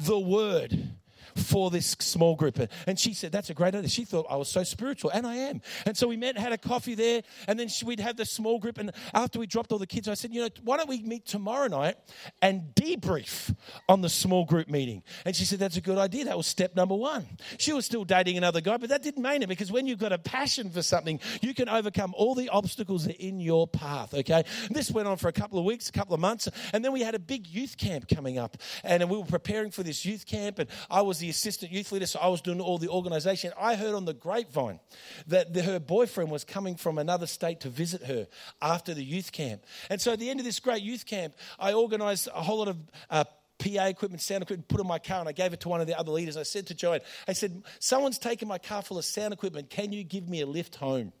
the 0.00 0.18
word 0.18 0.90
for 1.36 1.70
this 1.70 1.96
small 1.98 2.36
group. 2.36 2.58
And 2.86 2.98
she 2.98 3.14
said, 3.14 3.32
That's 3.32 3.50
a 3.50 3.54
great 3.54 3.74
idea. 3.74 3.88
She 3.88 4.04
thought 4.04 4.26
I 4.28 4.36
was 4.36 4.48
so 4.48 4.62
spiritual, 4.64 5.10
and 5.10 5.26
I 5.26 5.36
am. 5.36 5.60
And 5.86 5.96
so 5.96 6.08
we 6.08 6.16
met, 6.16 6.36
had 6.36 6.52
a 6.52 6.58
coffee 6.58 6.94
there, 6.94 7.22
and 7.46 7.58
then 7.58 7.68
we'd 7.84 8.00
have 8.00 8.16
the 8.16 8.24
small 8.24 8.58
group. 8.58 8.78
And 8.78 8.92
after 9.14 9.38
we 9.38 9.46
dropped 9.46 9.72
all 9.72 9.78
the 9.78 9.86
kids, 9.86 10.08
I 10.08 10.14
said, 10.14 10.32
You 10.34 10.42
know, 10.42 10.48
why 10.62 10.76
don't 10.76 10.88
we 10.88 11.02
meet 11.02 11.26
tomorrow 11.26 11.68
night 11.68 11.96
and 12.40 12.74
debrief 12.74 13.54
on 13.88 14.00
the 14.00 14.08
small 14.08 14.44
group 14.44 14.68
meeting? 14.68 15.02
And 15.24 15.34
she 15.34 15.44
said, 15.44 15.58
That's 15.58 15.76
a 15.76 15.80
good 15.80 15.98
idea. 15.98 16.24
That 16.26 16.36
was 16.36 16.46
step 16.46 16.76
number 16.76 16.94
one. 16.94 17.26
She 17.58 17.72
was 17.72 17.86
still 17.86 18.04
dating 18.04 18.36
another 18.36 18.60
guy, 18.60 18.76
but 18.76 18.90
that 18.90 19.02
didn't 19.02 19.22
mean 19.22 19.42
it 19.42 19.48
because 19.48 19.72
when 19.72 19.86
you've 19.86 19.98
got 19.98 20.12
a 20.12 20.18
passion 20.18 20.70
for 20.70 20.82
something, 20.82 21.20
you 21.40 21.54
can 21.54 21.68
overcome 21.68 22.14
all 22.16 22.34
the 22.34 22.48
obstacles 22.48 23.04
that 23.06 23.16
are 23.16 23.22
in 23.22 23.40
your 23.40 23.66
path, 23.66 24.14
okay? 24.14 24.44
And 24.66 24.76
this 24.76 24.90
went 24.90 25.08
on 25.08 25.16
for 25.16 25.28
a 25.28 25.32
couple 25.32 25.58
of 25.58 25.64
weeks, 25.64 25.88
a 25.88 25.92
couple 25.92 26.14
of 26.14 26.20
months, 26.20 26.48
and 26.72 26.84
then 26.84 26.92
we 26.92 27.00
had 27.00 27.14
a 27.14 27.18
big 27.18 27.46
youth 27.46 27.76
camp 27.76 28.08
coming 28.08 28.38
up, 28.38 28.56
and 28.84 29.08
we 29.08 29.16
were 29.16 29.24
preparing 29.24 29.70
for 29.70 29.82
this 29.82 30.04
youth 30.04 30.26
camp, 30.26 30.58
and 30.58 30.68
I 30.90 31.02
was 31.02 31.21
the 31.22 31.30
assistant 31.30 31.72
youth 31.72 31.92
leader, 31.92 32.06
so 32.06 32.18
I 32.18 32.26
was 32.28 32.40
doing 32.40 32.60
all 32.60 32.78
the 32.78 32.88
organization. 32.88 33.52
I 33.58 33.76
heard 33.76 33.94
on 33.94 34.04
the 34.04 34.12
grapevine 34.12 34.80
that 35.28 35.54
the, 35.54 35.62
her 35.62 35.78
boyfriend 35.78 36.30
was 36.30 36.44
coming 36.44 36.74
from 36.74 36.98
another 36.98 37.26
state 37.26 37.60
to 37.60 37.70
visit 37.70 38.02
her 38.02 38.26
after 38.60 38.92
the 38.92 39.04
youth 39.04 39.30
camp. 39.32 39.64
And 39.88 40.00
so 40.00 40.12
at 40.12 40.18
the 40.18 40.28
end 40.28 40.40
of 40.40 40.44
this 40.44 40.60
great 40.60 40.82
youth 40.82 41.06
camp, 41.06 41.34
I 41.58 41.72
organized 41.72 42.28
a 42.34 42.42
whole 42.42 42.58
lot 42.58 42.68
of 42.68 42.76
uh, 43.08 43.24
PA 43.58 43.84
equipment, 43.86 44.20
sound 44.20 44.42
equipment, 44.42 44.66
put 44.66 44.80
in 44.80 44.86
my 44.86 44.98
car, 44.98 45.20
and 45.20 45.28
I 45.28 45.32
gave 45.32 45.52
it 45.52 45.60
to 45.60 45.68
one 45.68 45.80
of 45.80 45.86
the 45.86 45.96
other 45.96 46.10
leaders. 46.10 46.36
I 46.36 46.42
said 46.42 46.66
to 46.66 46.74
Joanne, 46.74 47.00
I 47.28 47.32
said, 47.32 47.62
Someone's 47.78 48.18
taken 48.18 48.48
my 48.48 48.58
car 48.58 48.82
full 48.82 48.98
of 48.98 49.04
sound 49.04 49.32
equipment. 49.32 49.70
Can 49.70 49.92
you 49.92 50.02
give 50.02 50.28
me 50.28 50.40
a 50.40 50.46
lift 50.46 50.74
home? 50.74 51.12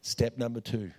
Step 0.00 0.36
number 0.36 0.60
two. 0.60 0.90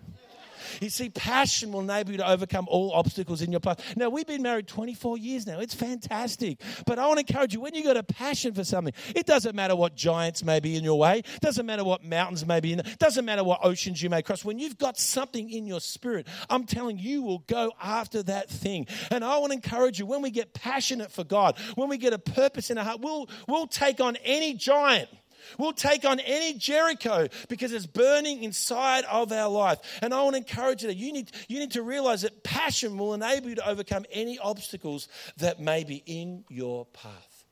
You 0.82 0.90
see, 0.90 1.10
passion 1.10 1.72
will 1.72 1.82
enable 1.82 2.12
you 2.12 2.18
to 2.18 2.30
overcome 2.30 2.68
all 2.70 2.92
obstacles 2.94 3.42
in 3.42 3.52
your 3.52 3.62
path. 3.62 3.96
Now, 3.96 4.10
we've 4.10 4.28
been 4.28 4.42
married 4.44 4.68
24 4.68 5.18
years 5.18 5.48
now. 5.48 5.60
It's 5.60 5.74
fantastic. 5.74 6.62
But 6.86 7.00
I 7.00 7.08
want 7.08 7.26
to 7.26 7.26
encourage 7.28 7.54
you 7.54 7.62
when 7.62 7.74
you've 7.74 7.86
got 7.86 7.98
a 7.98 8.04
passion 8.04 8.54
for 8.54 8.64
something, 8.64 8.94
it 9.16 9.26
doesn't 9.26 9.56
matter 9.56 9.76
what 9.76 9.96
giants 9.96 10.44
may 10.44 10.60
be 10.60 10.76
in 10.76 10.84
your 10.84 11.00
way, 11.00 11.20
it 11.20 11.42
doesn't 11.42 11.66
matter 11.66 11.84
what 11.84 12.04
mountains 12.04 12.46
may 12.46 12.60
be 12.60 12.74
in, 12.74 12.80
it 12.80 13.00
doesn't 13.00 13.26
matter 13.26 13.44
what 13.44 13.62
oceans 13.64 14.02
you 14.02 14.10
may 14.10 14.22
cross. 14.22 14.46
When 14.46 14.60
you've 14.60 14.78
got 14.78 14.98
something 14.98 15.50
in 15.50 15.66
your 15.66 15.80
spirit, 15.80 16.28
I'm 16.50 16.66
telling 16.66 17.00
you, 17.00 17.06
you 17.06 17.22
will 17.22 17.40
go 17.40 17.72
after 17.82 18.22
that 18.24 18.50
thing. 18.50 18.88
And 19.10 19.24
I 19.24 19.38
want 19.38 19.52
to 19.52 19.56
encourage 19.56 20.00
you 20.00 20.06
when 20.06 20.22
we 20.22 20.32
get 20.32 20.54
passionate 20.54 21.12
for 21.12 21.24
God, 21.24 21.58
when 21.76 21.88
we 21.88 21.98
get 21.98 22.14
a 22.14 22.20
purpose 22.20 22.70
in 22.70 22.78
our 22.78 22.84
heart, 22.84 23.00
we'll, 23.00 23.30
we'll 23.48 23.68
take 23.68 24.02
on 24.02 24.18
any 24.18 24.54
giant. 24.54 25.10
We'll 25.58 25.74
take 25.74 26.06
on 26.06 26.20
any 26.20 26.54
Jericho 26.54 27.28
because 27.50 27.74
it's 27.74 27.86
burning 27.86 28.44
inside 28.44 29.04
of 29.06 29.32
our 29.32 29.50
life. 29.50 29.80
And 30.02 30.14
I 30.14 30.22
want 30.24 30.34
to 30.34 30.38
encourage 30.38 30.82
you 30.82 30.88
that 30.88 30.98
you 30.98 31.14
need, 31.14 31.32
you 31.48 31.60
need 31.60 31.72
to 31.72 31.82
realize 31.82 32.22
that 32.24 32.44
passion 32.44 32.98
will 32.98 33.14
enable 33.14 33.50
you 33.50 33.56
to 33.56 33.68
overcome 33.68 34.06
any 34.12 34.38
obstacles 34.40 35.08
that 35.38 35.60
may 35.60 35.84
be 35.84 36.04
in 36.06 36.44
your 36.50 36.86
path. 36.86 37.46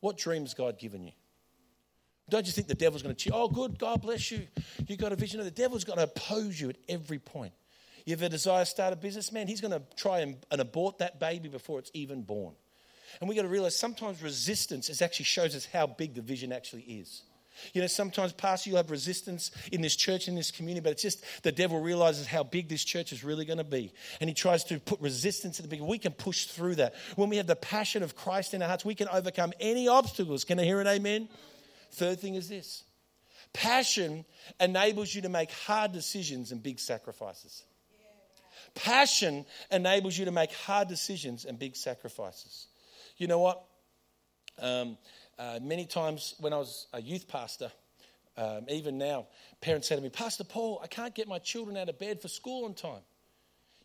What 0.00 0.16
dreams 0.16 0.54
God 0.54 0.78
given 0.78 1.04
you? 1.04 1.12
Don't 2.30 2.46
you 2.46 2.52
think 2.52 2.68
the 2.68 2.74
devil's 2.74 3.02
going 3.02 3.14
to 3.14 3.18
cheer? 3.18 3.32
Oh, 3.34 3.48
good, 3.48 3.78
God 3.78 4.02
bless 4.02 4.30
you. 4.30 4.46
You've 4.86 4.98
got 4.98 5.12
a 5.12 5.16
vision. 5.16 5.40
of 5.40 5.46
The 5.46 5.50
devil's 5.50 5.84
going 5.84 5.98
to 5.98 6.04
oppose 6.04 6.60
you 6.60 6.68
at 6.68 6.76
every 6.88 7.18
point. 7.18 7.52
You 8.04 8.14
have 8.14 8.22
a 8.22 8.28
desire 8.28 8.64
to 8.64 8.70
start 8.70 8.92
a 8.92 8.96
business, 8.96 9.32
man, 9.32 9.48
he's 9.48 9.60
going 9.60 9.72
to 9.72 9.82
try 9.96 10.20
and, 10.20 10.36
and 10.50 10.62
abort 10.62 10.98
that 10.98 11.20
baby 11.20 11.48
before 11.48 11.78
it's 11.78 11.90
even 11.92 12.22
born. 12.22 12.54
And 13.20 13.28
we 13.28 13.34
got 13.34 13.42
to 13.42 13.48
realize 13.48 13.76
sometimes 13.76 14.22
resistance 14.22 14.88
is 14.88 15.02
actually 15.02 15.24
shows 15.24 15.54
us 15.54 15.66
how 15.66 15.86
big 15.86 16.14
the 16.14 16.22
vision 16.22 16.52
actually 16.52 16.82
is. 16.82 17.22
You 17.72 17.80
know, 17.80 17.86
sometimes, 17.86 18.32
Pastor, 18.32 18.70
you'll 18.70 18.76
have 18.78 18.90
resistance 18.90 19.50
in 19.72 19.80
this 19.80 19.96
church, 19.96 20.28
in 20.28 20.34
this 20.34 20.50
community, 20.50 20.82
but 20.82 20.92
it's 20.92 21.02
just 21.02 21.24
the 21.42 21.52
devil 21.52 21.80
realizes 21.80 22.26
how 22.26 22.42
big 22.42 22.68
this 22.68 22.84
church 22.84 23.12
is 23.12 23.24
really 23.24 23.44
going 23.44 23.58
to 23.58 23.64
be. 23.64 23.92
And 24.20 24.28
he 24.28 24.34
tries 24.34 24.64
to 24.64 24.78
put 24.78 25.00
resistance 25.00 25.58
in 25.58 25.64
the 25.64 25.68
beginning. 25.68 25.90
We 25.90 25.98
can 25.98 26.12
push 26.12 26.46
through 26.46 26.76
that. 26.76 26.94
When 27.16 27.28
we 27.28 27.36
have 27.36 27.46
the 27.46 27.56
passion 27.56 28.02
of 28.02 28.16
Christ 28.16 28.54
in 28.54 28.62
our 28.62 28.68
hearts, 28.68 28.84
we 28.84 28.94
can 28.94 29.08
overcome 29.08 29.52
any 29.60 29.88
obstacles. 29.88 30.44
Can 30.44 30.58
I 30.58 30.64
hear 30.64 30.80
an 30.80 30.86
amen? 30.86 31.28
Third 31.92 32.20
thing 32.20 32.34
is 32.34 32.48
this 32.48 32.84
passion 33.52 34.24
enables 34.60 35.14
you 35.14 35.22
to 35.22 35.28
make 35.28 35.50
hard 35.50 35.92
decisions 35.92 36.52
and 36.52 36.62
big 36.62 36.78
sacrifices. 36.78 37.64
Passion 38.74 39.46
enables 39.70 40.16
you 40.16 40.26
to 40.26 40.30
make 40.30 40.52
hard 40.52 40.88
decisions 40.88 41.44
and 41.44 41.58
big 41.58 41.74
sacrifices. 41.76 42.66
You 43.16 43.26
know 43.26 43.38
what? 43.38 43.64
Um, 44.60 44.98
uh, 45.38 45.58
many 45.62 45.86
times 45.86 46.34
when 46.38 46.52
I 46.52 46.58
was 46.58 46.86
a 46.92 47.00
youth 47.00 47.28
pastor, 47.28 47.70
um, 48.36 48.66
even 48.68 48.98
now, 48.98 49.26
parents 49.60 49.88
say 49.88 49.96
to 49.96 50.02
me, 50.02 50.08
Pastor 50.10 50.44
Paul, 50.44 50.80
I 50.82 50.86
can't 50.86 51.14
get 51.14 51.26
my 51.26 51.38
children 51.38 51.76
out 51.76 51.88
of 51.88 51.98
bed 51.98 52.20
for 52.20 52.28
school 52.28 52.64
on 52.64 52.74
time. 52.74 53.02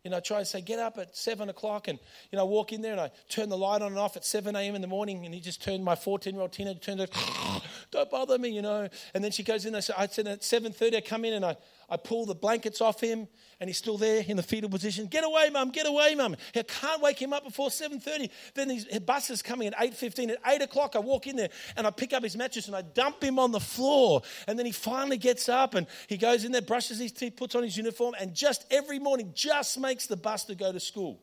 You 0.04 0.12
know, 0.12 0.18
I 0.18 0.20
try 0.20 0.40
to 0.40 0.46
say, 0.46 0.60
get 0.60 0.80
up 0.80 0.98
at 0.98 1.16
seven 1.16 1.48
o'clock, 1.48 1.88
and 1.88 1.98
you 2.30 2.38
know, 2.38 2.46
walk 2.46 2.74
in 2.74 2.82
there 2.82 2.92
and 2.92 3.00
I 3.00 3.10
turn 3.30 3.48
the 3.48 3.58
light 3.58 3.82
on 3.82 3.94
and 3.94 3.98
off 3.98 4.18
at 4.18 4.26
seven 4.26 4.54
a.m. 4.54 4.76
in 4.76 4.82
the 4.82 4.88
morning, 4.88 5.26
and 5.26 5.34
he 5.34 5.40
just 5.40 5.64
turned 5.64 5.84
my 5.84 5.96
fourteen-year-old 5.96 6.52
teenager 6.52 6.80
turned 6.80 7.00
it, 7.00 7.16
don't 7.92 8.12
bother 8.12 8.38
me, 8.38 8.50
you 8.50 8.62
know. 8.62 8.90
And 9.14 9.24
then 9.24 9.32
she 9.32 9.44
goes 9.44 9.66
in. 9.66 9.74
I 9.74 9.82
I 9.98 10.08
said 10.08 10.28
at 10.28 10.44
seven 10.44 10.74
thirty, 10.74 10.98
I 10.98 11.02
come 11.02 11.24
in 11.24 11.34
and 11.34 11.46
I 11.46 11.56
I 11.90 11.98
pull 11.98 12.26
the 12.26 12.36
blankets 12.36 12.82
off 12.82 13.00
him, 13.00 13.28
and 13.60 13.70
he's 13.70 13.78
still 13.78 13.98
there 13.98 14.24
in 14.28 14.38
the 14.38 14.44
fetal 14.44 14.70
position. 14.70 15.08
Get 15.08 15.24
away, 15.24 15.50
mum! 15.50 15.70
Get 15.70 15.88
away, 15.88 16.16
mum! 16.16 16.36
I 16.56 16.64
can't 16.64 17.02
wake 17.02 17.22
him 17.22 17.34
up 17.34 17.44
before 17.44 17.70
7:30. 17.70 18.30
Then 18.54 18.70
his 18.70 18.86
bus 19.00 19.30
is 19.30 19.42
coming 19.42 19.68
at 19.68 19.76
8:15. 19.76 20.32
At 20.32 20.40
8 20.46 20.62
o'clock, 20.62 20.96
I 20.96 21.00
walk 21.00 21.28
in 21.28 21.36
there 21.36 21.50
and 21.76 21.86
I 21.86 21.92
pick 21.92 22.14
up 22.14 22.24
his 22.24 22.36
mattress 22.36 22.68
and 22.68 22.76
I 22.76 22.82
dump 22.82 23.24
him 23.24 23.40
on 23.40 23.52
the 23.52 23.60
floor. 23.60 24.22
And 24.48 24.58
then 24.58 24.66
he 24.66 24.72
finally 24.72 25.18
gets 25.18 25.50
up 25.50 25.76
and 25.76 25.88
he 26.08 26.18
goes 26.18 26.46
in 26.46 26.52
there, 26.52 26.62
brushes 26.62 27.00
his 27.00 27.12
teeth, 27.12 27.36
puts 27.36 27.56
on 27.56 27.64
his 27.64 27.78
uniform, 27.78 28.16
and 28.20 28.34
just 28.34 28.66
every 28.72 29.00
morning 29.00 29.32
just 29.34 29.80
makes 29.80 30.08
the 30.08 30.18
bus 30.18 30.46
to 30.46 30.56
go 30.56 30.72
to 30.72 30.80
school. 30.80 31.22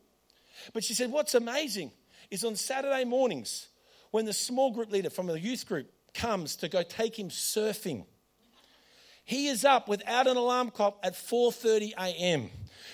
But 0.73 0.83
she 0.83 0.93
said, 0.93 1.11
what's 1.11 1.35
amazing 1.35 1.91
is 2.29 2.43
on 2.43 2.55
Saturday 2.55 3.03
mornings 3.03 3.67
when 4.11 4.25
the 4.25 4.33
small 4.33 4.71
group 4.71 4.91
leader 4.91 5.09
from 5.09 5.27
the 5.27 5.39
youth 5.39 5.65
group 5.67 5.91
comes 6.13 6.57
to 6.57 6.69
go 6.69 6.83
take 6.83 7.17
him 7.17 7.29
surfing 7.29 8.05
he 9.23 9.47
is 9.47 9.63
up 9.65 9.87
without 9.87 10.27
an 10.27 10.37
alarm 10.37 10.69
clock 10.71 10.97
at 11.03 11.13
4:30 11.13 11.93
a.m 11.97 12.49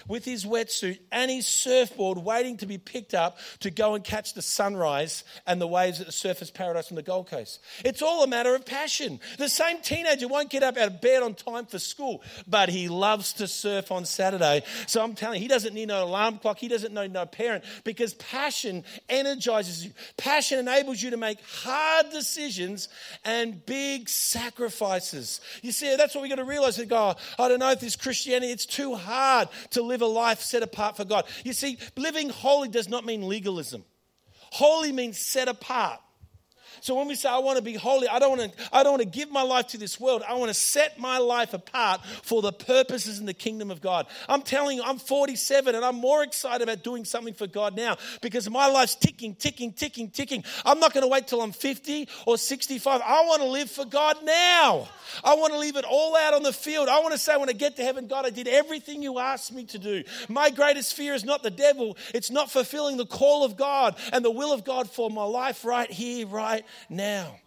with 0.08 0.26
his 0.26 0.46
wetsuit 0.46 1.00
and 1.12 1.30
his 1.30 1.48
surfboard 1.48 2.18
waiting 2.18 2.58
to 2.58 2.66
be 2.66 2.78
picked 2.78 3.14
up 3.14 3.38
to 3.60 3.72
go 3.72 3.96
and 3.96 4.04
catch 4.04 4.34
the 4.34 4.42
sunrise 4.42 5.24
and 5.46 5.60
the 5.62 5.68
waves 5.68 6.00
at 6.00 6.08
the 6.08 6.12
Surfers 6.12 6.54
Paradise 6.54 6.92
on 6.92 6.96
the 6.96 7.04
Gold 7.04 7.30
Coast. 7.30 7.60
It's 7.84 8.02
all 8.02 8.24
a 8.24 8.28
matter 8.28 8.56
of 8.56 8.66
passion. 8.66 9.20
The 9.38 9.50
same 9.50 9.82
teenager 9.82 10.28
won't 10.28 10.50
get 10.50 10.64
up 10.64 10.78
out 10.78 10.88
of 10.88 11.02
bed 11.02 11.24
on 11.24 11.34
time 11.34 11.66
for 11.66 11.80
school, 11.80 12.22
but 12.48 12.70
he 12.70 12.88
loves 12.88 13.34
to 13.34 13.48
surf 13.48 13.92
on 13.92 14.06
Saturday. 14.06 14.64
So 14.88 15.04
I'm 15.04 15.14
telling 15.14 15.38
you, 15.38 15.42
he 15.44 15.48
doesn't 15.48 15.74
need 15.74 15.88
no 15.88 16.04
alarm 16.04 16.40
clock, 16.40 16.58
he 16.58 16.68
doesn't 16.68 16.94
need 16.94 17.12
no 17.12 17.26
parent 17.26 17.64
because 17.84 18.14
passion 18.16 18.84
energizes 19.10 19.86
you. 19.86 19.92
Passion 20.18 20.60
enables 20.60 21.02
you 21.02 21.12
to 21.12 21.18
make 21.18 21.40
hard 21.42 22.10
decisions 22.12 22.90
and 23.24 23.66
big 23.66 24.10
sacrifices. 24.10 25.42
You 25.62 25.72
see, 25.72 25.96
that's 25.96 26.16
what 26.16 26.22
we 26.22 26.30
got 26.30 26.36
to 26.36 26.44
realize 26.44 26.78
that 26.78 26.90
God, 26.90 27.18
I 27.38 27.48
don't 27.48 27.60
know 27.60 27.72
if 27.72 27.80
this 27.80 27.96
Christianity, 27.96 28.52
it's 28.52 28.66
too 28.66 28.96
hard 28.96 29.50
to 29.72 29.77
live 29.82 30.02
a 30.02 30.08
life 30.08 30.42
set 30.42 30.64
apart 30.64 30.98
for 30.98 31.06
God. 31.06 31.26
You 31.44 31.54
see, 31.54 31.78
living 31.96 32.30
holy 32.30 32.70
does 32.70 32.90
not 32.90 33.06
mean 33.06 33.28
legalism. 33.28 33.84
Holy 34.52 34.92
means 34.92 35.20
set 35.20 35.48
apart. 35.48 36.00
So 36.88 36.96
when 36.96 37.10
we 37.10 37.16
say 37.16 37.28
I 37.28 37.40
want 37.40 37.58
to 37.58 37.62
be 37.62 37.74
holy, 37.74 38.08
I 38.08 38.18
don't 38.18 38.38
want 38.38 38.56
to 38.56 38.70
I 38.72 38.82
don't 38.82 38.94
want 38.94 39.04
to 39.04 39.10
give 39.10 39.30
my 39.30 39.42
life 39.42 39.68
to 39.68 39.78
this 39.78 40.00
world. 40.00 40.24
I 40.26 40.36
want 40.36 40.48
to 40.52 40.54
set 40.54 40.98
my 40.98 41.18
life 41.18 41.54
apart 41.54 42.00
for 42.24 42.42
the 42.42 42.54
purposes 42.54 43.20
in 43.20 43.26
the 43.26 43.34
kingdom 43.34 43.72
of 43.72 43.82
God. 43.82 44.08
I'm 44.30 44.42
telling 44.42 44.78
you, 44.78 44.84
I'm 44.86 44.98
47 44.98 45.76
and 45.76 45.84
I'm 45.84 45.98
more 45.98 46.24
excited 46.24 46.62
about 46.62 46.86
doing 46.86 47.04
something 47.04 47.34
for 47.34 47.46
God 47.46 47.76
now 47.76 47.98
because 48.22 48.50
my 48.50 48.68
life's 48.68 48.96
ticking, 48.96 49.36
ticking, 49.36 49.74
ticking, 49.74 50.10
ticking. 50.10 50.46
I'm 50.66 50.80
not 50.80 50.94
going 50.94 51.02
to 51.02 51.10
wait 51.10 51.28
till 51.28 51.42
I'm 51.42 51.52
50 51.52 52.08
or 52.26 52.38
65. 52.38 53.02
I 53.02 53.26
want 53.26 53.42
to 53.42 53.50
live 53.50 53.70
for 53.70 53.84
God 53.84 54.24
now. 54.24 54.88
I 55.26 55.36
want 55.36 55.52
to 55.52 55.60
leave 55.60 55.76
it 55.76 55.84
all 55.84 56.16
out 56.16 56.36
on 56.36 56.44
the 56.44 56.54
field. 56.54 56.88
I 56.88 57.00
want 57.00 57.12
to 57.12 57.20
say 57.20 57.36
when 57.36 57.50
I 57.50 57.54
get 57.54 57.76
to 57.78 57.84
heaven, 57.84 58.08
God, 58.08 58.26
I 58.26 58.30
did 58.30 58.48
everything 58.48 59.04
you 59.04 59.20
asked 59.20 59.52
me 59.52 59.66
to 59.66 59.78
do. 59.78 60.06
My 60.30 60.52
greatest 60.52 60.94
fear 60.94 61.14
is 61.14 61.26
not 61.26 61.44
the 61.44 61.52
devil. 61.52 61.98
It's 62.14 62.32
not 62.32 62.50
fulfilling 62.50 62.96
the 62.96 63.06
call 63.06 63.44
of 63.44 63.58
God 63.58 63.98
and 64.14 64.24
the 64.24 64.32
will 64.32 64.54
of 64.54 64.64
God 64.64 64.90
for 64.90 65.10
my 65.10 65.26
life 65.26 65.66
right 65.66 65.92
here, 65.92 66.28
right 66.28 66.64
now. 66.90 67.40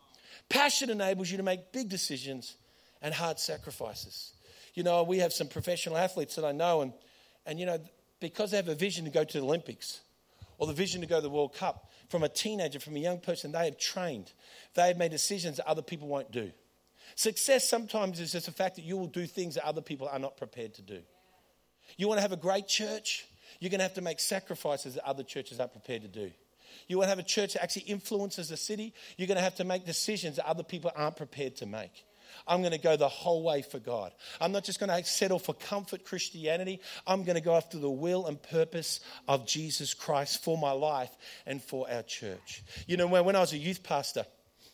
Passion 0.48 0.90
enables 0.90 1.30
you 1.30 1.36
to 1.36 1.42
make 1.42 1.72
big 1.72 1.88
decisions 1.88 2.56
and 3.02 3.14
hard 3.14 3.38
sacrifices. 3.38 4.32
You 4.74 4.82
know, 4.82 5.02
we 5.02 5.18
have 5.18 5.32
some 5.32 5.48
professional 5.48 5.96
athletes 5.96 6.36
that 6.36 6.44
I 6.44 6.52
know, 6.52 6.82
and, 6.82 6.92
and 7.46 7.58
you 7.58 7.66
know, 7.66 7.78
because 8.20 8.50
they 8.50 8.56
have 8.56 8.68
a 8.68 8.74
vision 8.74 9.04
to 9.04 9.10
go 9.10 9.24
to 9.24 9.38
the 9.38 9.44
Olympics 9.44 10.00
or 10.58 10.66
the 10.66 10.72
vision 10.72 11.00
to 11.00 11.06
go 11.06 11.16
to 11.16 11.22
the 11.22 11.30
World 11.30 11.54
Cup, 11.54 11.90
from 12.10 12.22
a 12.22 12.28
teenager, 12.28 12.78
from 12.80 12.96
a 12.96 12.98
young 12.98 13.18
person, 13.18 13.52
they 13.52 13.64
have 13.64 13.78
trained. 13.78 14.32
They 14.74 14.88
have 14.88 14.98
made 14.98 15.10
decisions 15.10 15.56
that 15.56 15.66
other 15.66 15.80
people 15.80 16.08
won't 16.08 16.30
do. 16.30 16.50
Success 17.14 17.68
sometimes 17.68 18.20
is 18.20 18.32
just 18.32 18.46
the 18.46 18.52
fact 18.52 18.76
that 18.76 18.84
you 18.84 18.96
will 18.96 19.06
do 19.06 19.26
things 19.26 19.54
that 19.54 19.64
other 19.64 19.80
people 19.80 20.08
are 20.08 20.18
not 20.18 20.36
prepared 20.36 20.74
to 20.74 20.82
do. 20.82 21.00
You 21.96 22.08
want 22.08 22.18
to 22.18 22.22
have 22.22 22.32
a 22.32 22.36
great 22.36 22.68
church? 22.68 23.26
You're 23.58 23.70
going 23.70 23.78
to 23.78 23.84
have 23.84 23.94
to 23.94 24.02
make 24.02 24.20
sacrifices 24.20 24.94
that 24.94 25.06
other 25.06 25.22
churches 25.22 25.60
aren't 25.60 25.72
prepared 25.72 26.02
to 26.02 26.08
do. 26.08 26.30
You 26.88 26.98
want 26.98 27.06
to 27.06 27.10
have 27.10 27.18
a 27.18 27.22
church 27.22 27.54
that 27.54 27.62
actually 27.62 27.82
influences 27.82 28.48
the 28.48 28.56
city? 28.56 28.94
You're 29.16 29.28
going 29.28 29.36
to 29.36 29.42
have 29.42 29.56
to 29.56 29.64
make 29.64 29.86
decisions 29.86 30.36
that 30.36 30.46
other 30.46 30.62
people 30.62 30.90
aren't 30.94 31.16
prepared 31.16 31.56
to 31.56 31.66
make. 31.66 32.04
I'm 32.46 32.60
going 32.60 32.72
to 32.72 32.78
go 32.78 32.96
the 32.96 33.08
whole 33.08 33.42
way 33.42 33.62
for 33.62 33.78
God. 33.78 34.12
I'm 34.40 34.52
not 34.52 34.64
just 34.64 34.80
going 34.80 34.90
to 34.90 35.08
settle 35.08 35.38
for 35.38 35.54
comfort 35.54 36.04
Christianity. 36.04 36.80
I'm 37.06 37.24
going 37.24 37.36
to 37.36 37.40
go 37.40 37.54
after 37.54 37.78
the 37.78 37.90
will 37.90 38.26
and 38.26 38.40
purpose 38.42 39.00
of 39.28 39.46
Jesus 39.46 39.94
Christ 39.94 40.42
for 40.42 40.56
my 40.56 40.72
life 40.72 41.10
and 41.46 41.62
for 41.62 41.90
our 41.90 42.02
church. 42.02 42.62
You 42.86 42.96
know, 42.96 43.06
when, 43.06 43.36
I 43.36 43.40
was 43.40 43.52
a 43.52 43.58
youth 43.58 43.82
pastor, 43.82 44.24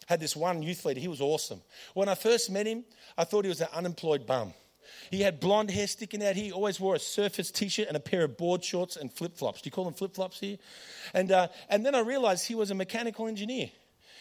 I 0.09 0.13
had 0.13 0.21
this 0.21 0.37
one 0.37 0.63
youth 0.63 0.85
leader. 0.85 1.01
He 1.01 1.09
was 1.09 1.21
awesome. 1.21 1.61
When 1.95 2.09
I 2.09 2.15
first 2.15 2.51
met 2.51 2.67
him, 2.67 2.85
I 3.17 3.25
thought 3.25 3.45
he 3.45 3.49
was 3.49 3.61
an 3.61 3.69
unemployed 3.75 4.27
bum. 4.27 4.53
He 5.11 5.23
had 5.23 5.41
blonde 5.41 5.71
hair 5.71 5.87
sticking 5.87 6.25
out. 6.25 6.37
He 6.37 6.53
always 6.53 6.81
wore 6.81 6.95
a 6.95 6.99
Surface 6.99 7.51
t-shirt 7.51 7.89
and 7.89 7.97
a 7.97 8.01
pair 8.01 8.25
of 8.25 8.37
board 8.37 8.65
shorts 8.65 8.97
and 8.97 9.13
flip-flops. 9.13 9.63
Do 9.63 9.69
you 9.69 9.73
call 9.73 9.85
them 9.85 9.95
flip-flops 9.95 10.41
here? 10.41 10.59
And, 11.15 11.33
uh, 11.33 11.49
and 11.69 11.85
then 11.85 11.95
I 11.95 12.01
realized 12.01 12.47
he 12.47 12.55
was 12.55 12.71
a 12.71 12.75
mechanical 12.75 13.27
engineer. 13.27 13.71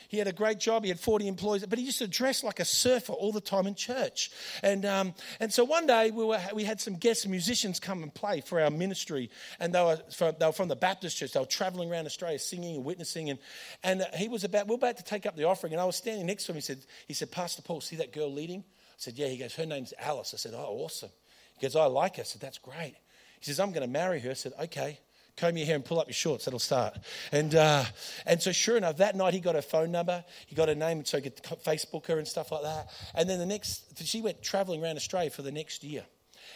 He 0.07 0.17
had 0.17 0.27
a 0.27 0.33
great 0.33 0.59
job. 0.59 0.83
He 0.83 0.89
had 0.89 0.99
40 0.99 1.27
employees, 1.27 1.65
but 1.65 1.79
he 1.79 1.85
used 1.85 1.99
to 1.99 2.07
dress 2.07 2.43
like 2.43 2.59
a 2.59 2.65
surfer 2.65 3.13
all 3.13 3.31
the 3.31 3.41
time 3.41 3.67
in 3.67 3.75
church. 3.75 4.31
And, 4.63 4.85
um, 4.85 5.13
and 5.39 5.51
so 5.51 5.63
one 5.63 5.87
day 5.87 6.11
we, 6.11 6.23
were, 6.23 6.39
we 6.53 6.63
had 6.63 6.79
some 6.79 6.95
guest 6.95 7.27
musicians 7.27 7.79
come 7.79 8.03
and 8.03 8.13
play 8.13 8.41
for 8.41 8.61
our 8.61 8.69
ministry. 8.69 9.29
And 9.59 9.73
they 9.73 9.81
were, 9.81 9.99
from, 10.15 10.35
they 10.39 10.45
were 10.45 10.51
from 10.51 10.67
the 10.67 10.75
Baptist 10.75 11.17
church. 11.17 11.33
They 11.33 11.39
were 11.39 11.45
traveling 11.45 11.91
around 11.91 12.05
Australia 12.05 12.39
singing 12.39 12.75
and 12.75 12.85
witnessing. 12.85 13.29
And, 13.29 13.39
and 13.83 14.03
he 14.15 14.27
was 14.27 14.43
about, 14.43 14.67
we 14.67 14.71
were 14.71 14.75
about 14.75 14.97
to 14.97 15.03
take 15.03 15.25
up 15.25 15.35
the 15.35 15.45
offering. 15.45 15.73
And 15.73 15.81
I 15.81 15.85
was 15.85 15.95
standing 15.95 16.25
next 16.25 16.45
to 16.45 16.51
him. 16.51 16.55
He 16.55 16.61
said, 16.61 16.79
he 17.07 17.13
said 17.13 17.31
Pastor 17.31 17.61
Paul, 17.61 17.81
see 17.81 17.97
that 17.97 18.13
girl 18.13 18.31
leading? 18.31 18.63
Said, 18.97 19.17
Yeah. 19.17 19.27
He 19.27 19.37
goes, 19.37 19.55
Her 19.55 19.65
name's 19.65 19.93
Alice. 19.99 20.33
I 20.33 20.37
said, 20.37 20.53
Oh, 20.55 20.81
awesome. 20.83 21.09
He 21.57 21.65
goes, 21.65 21.75
I 21.75 21.85
like 21.85 22.17
her. 22.17 22.21
I 22.21 22.25
said, 22.25 22.41
That's 22.41 22.57
great. 22.57 22.95
He 23.39 23.45
says, 23.45 23.59
I'm 23.59 23.71
going 23.71 23.85
to 23.85 23.91
marry 23.91 24.19
her. 24.21 24.31
I 24.31 24.33
said, 24.33 24.53
Okay. 24.59 24.99
Comb 25.37 25.57
your 25.57 25.65
hair 25.65 25.75
and 25.75 25.83
pull 25.83 25.99
up 25.99 26.07
your 26.07 26.13
shorts. 26.13 26.45
That'll 26.45 26.59
start. 26.59 26.97
And, 27.31 27.53
uh, 27.55 27.83
and 28.25 28.41
so, 28.41 28.53
sure 28.53 28.77
enough, 28.77 28.97
that 28.97 29.15
night 29.17 29.33
he 29.33 29.41
got 29.41 29.55
her 29.55 29.61
phone 29.61 29.91
number. 29.91 30.23
He 30.45 30.55
got 30.55 30.69
her 30.69 30.75
name 30.75 31.03
so 31.03 31.17
he 31.17 31.23
could 31.23 31.35
Facebook 31.35 32.05
her 32.07 32.17
and 32.17 32.27
stuff 32.27 32.53
like 32.53 32.63
that. 32.63 32.89
And 33.13 33.29
then 33.29 33.39
the 33.39 33.45
next, 33.45 34.01
she 34.05 34.21
went 34.21 34.41
traveling 34.41 34.81
around 34.81 34.95
Australia 34.95 35.29
for 35.29 35.41
the 35.41 35.51
next 35.51 35.83
year. 35.83 36.05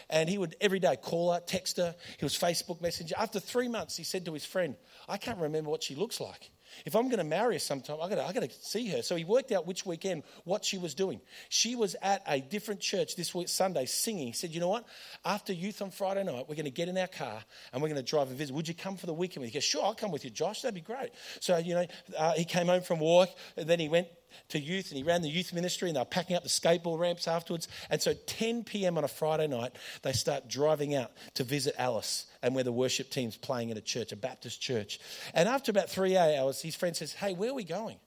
And 0.09 0.29
he 0.29 0.37
would 0.37 0.55
every 0.61 0.79
day 0.79 0.95
call 0.95 1.33
her, 1.33 1.41
text 1.41 1.77
her. 1.77 1.93
He 2.17 2.25
was 2.25 2.37
Facebook 2.37 2.81
Messenger. 2.81 3.15
After 3.17 3.39
three 3.39 3.67
months, 3.67 3.97
he 3.97 4.03
said 4.03 4.23
to 4.25 4.33
his 4.33 4.45
friend, 4.45 4.75
I 5.09 5.17
can't 5.17 5.39
remember 5.39 5.69
what 5.69 5.83
she 5.83 5.95
looks 5.95 6.21
like. 6.21 6.49
If 6.85 6.95
I'm 6.95 7.05
going 7.05 7.19
to 7.19 7.23
marry 7.23 7.55
her 7.55 7.59
sometime, 7.59 7.97
I've 8.01 8.09
got, 8.09 8.33
to, 8.33 8.47
to 8.47 8.53
see 8.61 8.87
her. 8.89 9.01
So 9.01 9.15
he 9.15 9.23
worked 9.23 9.51
out 9.51 9.67
which 9.67 9.85
weekend, 9.85 10.23
what 10.43 10.65
she 10.65 10.77
was 10.77 10.93
doing. 10.93 11.21
She 11.49 11.75
was 11.75 11.95
at 12.01 12.21
a 12.27 12.39
different 12.41 12.81
church 12.81 13.15
this 13.15 13.33
week, 13.33 13.49
Sunday, 13.49 13.85
singing. 13.85 14.27
He 14.27 14.33
said, 14.33 14.51
You 14.51 14.59
know 14.59 14.69
what? 14.69 14.85
After 15.25 15.53
youth 15.53 15.81
on 15.81 15.91
Friday 15.91 16.23
night, 16.23 16.45
we're 16.47 16.55
going 16.55 16.65
to 16.65 16.71
get 16.71 16.89
in 16.89 16.97
our 16.97 17.07
car 17.07 17.43
and 17.73 17.81
we're 17.81 17.89
going 17.89 18.03
to 18.03 18.09
drive 18.09 18.29
and 18.29 18.37
visit. 18.37 18.53
Would 18.55 18.67
you 18.67 18.73
come 18.73 18.97
for 18.97 19.05
the 19.05 19.13
weekend? 19.13 19.45
He 19.45 19.51
goes, 19.51 19.63
Sure, 19.63 19.83
I'll 19.83 19.95
come 19.95 20.11
with 20.11 20.23
you, 20.23 20.29
Josh. 20.29 20.61
That'd 20.61 20.75
be 20.75 20.81
great. 20.81 21.11
So, 21.39 21.57
you 21.57 21.75
know, 21.75 21.85
uh, 22.17 22.33
he 22.33 22.45
came 22.45 22.67
home 22.67 22.81
from 22.81 22.99
work 22.99 23.29
and 23.57 23.67
then 23.67 23.79
he 23.79 23.89
went 23.89 24.07
to 24.49 24.59
youth 24.59 24.89
and 24.89 24.97
he 24.97 25.03
ran 25.03 25.21
the 25.21 25.29
youth 25.29 25.53
ministry 25.53 25.89
and 25.89 25.95
they 25.95 26.01
were 26.01 26.05
packing 26.05 26.35
up 26.35 26.43
the 26.43 26.49
skateboard 26.49 26.99
ramps 26.99 27.27
afterwards. 27.27 27.67
And 27.89 28.01
so 28.01 28.13
10 28.13 28.63
p.m. 28.63 28.97
on 28.97 29.03
a 29.03 29.07
Friday 29.07 29.47
night, 29.47 29.73
they 30.01 30.13
start 30.13 30.47
driving 30.47 30.95
out 30.95 31.11
to 31.35 31.43
visit 31.43 31.75
Alice 31.77 32.25
and 32.41 32.55
where 32.55 32.63
the 32.63 32.71
worship 32.71 33.09
team's 33.09 33.37
playing 33.37 33.71
at 33.71 33.77
a 33.77 33.81
church, 33.81 34.11
a 34.11 34.15
Baptist 34.15 34.61
church. 34.61 34.99
And 35.33 35.49
after 35.49 35.71
about 35.71 35.89
three 35.89 36.17
hours, 36.17 36.61
his 36.61 36.75
friend 36.75 36.95
says, 36.95 37.13
Hey, 37.13 37.33
where 37.33 37.51
are 37.51 37.55
we 37.55 37.63
going? 37.63 37.97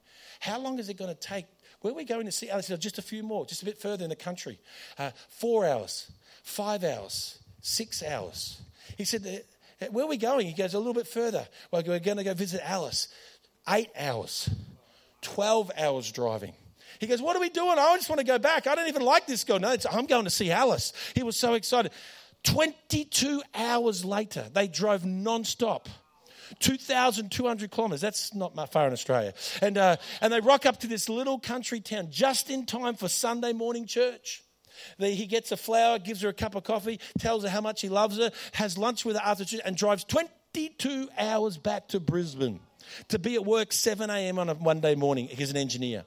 How 0.41 0.59
long 0.59 0.79
is 0.79 0.89
it 0.89 0.95
going 0.95 1.15
to 1.15 1.21
take? 1.21 1.47
Where 1.83 1.93
are 1.93 1.97
we 1.97 2.05
going 2.05 2.27
to 2.27 2.33
see? 2.33 2.49
Alice 2.49 2.69
Just 2.79 2.99
a 2.99 3.03
few 3.03 3.23
more, 3.23 3.45
just 3.47 3.63
a 3.63 3.65
bit 3.65 3.79
further 3.79 4.05
in 4.05 4.11
the 4.11 4.17
country. 4.17 4.59
Uh, 4.99 5.11
four 5.29 5.67
hours, 5.67 6.11
five 6.43 6.85
hours, 6.85 7.39
six 7.61 8.03
hours. 8.03 8.61
He 8.97 9.05
said, 9.05 9.45
Where 9.91 10.05
are 10.05 10.09
we 10.09 10.17
going? 10.17 10.47
He 10.47 10.53
goes, 10.53 10.75
A 10.75 10.79
little 10.79 10.95
bit 10.95 11.07
further. 11.07 11.47
Well, 11.71 11.83
we're 11.87 11.99
going 11.99 12.19
to 12.19 12.25
go 12.25 12.35
visit 12.35 12.61
Alice. 12.65 13.09
Eight 13.69 13.91
hours, 13.97 14.51
12 15.23 15.71
hours 15.79 16.11
driving. 16.13 16.53
He 16.99 17.07
goes, 17.07 17.23
What 17.23 17.37
are 17.37 17.41
we 17.41 17.49
doing? 17.49 17.79
I 17.79 17.97
just 17.97 18.09
want 18.09 18.21
to 18.21 18.27
go 18.27 18.39
back. 18.39 18.67
I 18.67 18.75
don't 18.75 18.89
even 18.89 19.03
like 19.03 19.27
this 19.27 19.45
girl. 19.45 19.59
No, 19.59 19.75
I'm 19.91 20.07
going 20.07 20.25
to 20.25 20.31
see 20.31 20.51
Alice. 20.51 20.93
He 21.15 21.23
was 21.23 21.37
so 21.37 21.55
excited. 21.55 21.93
22 22.45 23.43
hours 23.55 24.05
later, 24.05 24.47
they 24.53 24.69
drove 24.69 25.05
non-stop. 25.05 25.89
2,200 26.59 27.71
kilometers. 27.71 28.03
That's 28.03 28.35
not 28.35 28.73
far 28.73 28.87
in 28.87 28.93
Australia. 28.93 29.33
And, 29.63 29.79
uh, 29.79 29.97
and 30.21 30.33
they 30.33 30.41
rock 30.41 30.67
up 30.67 30.81
to 30.81 30.87
this 30.87 31.09
little 31.09 31.39
country 31.39 31.81
town 31.81 32.09
just 32.11 32.51
in 32.51 32.67
time 32.67 32.95
for 32.95 33.09
Sunday 33.09 33.53
morning 33.53 33.87
church. 33.87 34.43
He 34.99 35.27
gets 35.27 35.53
a 35.53 35.57
flower, 35.57 35.99
gives 35.99 36.23
her 36.23 36.29
a 36.29 36.35
cup 36.35 36.55
of 36.55 36.65
coffee, 36.65 37.01
tells 37.19 37.43
her 37.45 37.49
how 37.49 37.61
much 37.61 37.81
he 37.81 37.89
loves 37.89 38.19
her, 38.19 38.31
has 38.53 38.77
lunch 38.77 39.05
with 39.05 39.17
her 39.17 39.23
after 39.25 39.45
church, 39.45 39.61
and 39.65 39.77
drives 39.77 40.05
22 40.05 41.09
hours 41.19 41.57
back 41.57 41.89
to 41.89 42.01
Brisbane 42.01 42.61
to 43.09 43.19
be 43.19 43.35
at 43.35 43.45
work 43.45 43.73
7 43.73 44.09
a.m. 44.11 44.39
on 44.39 44.49
a 44.49 44.55
Monday 44.55 44.95
morning. 44.95 45.29
He's 45.29 45.51
an 45.51 45.57
engineer. 45.57 46.05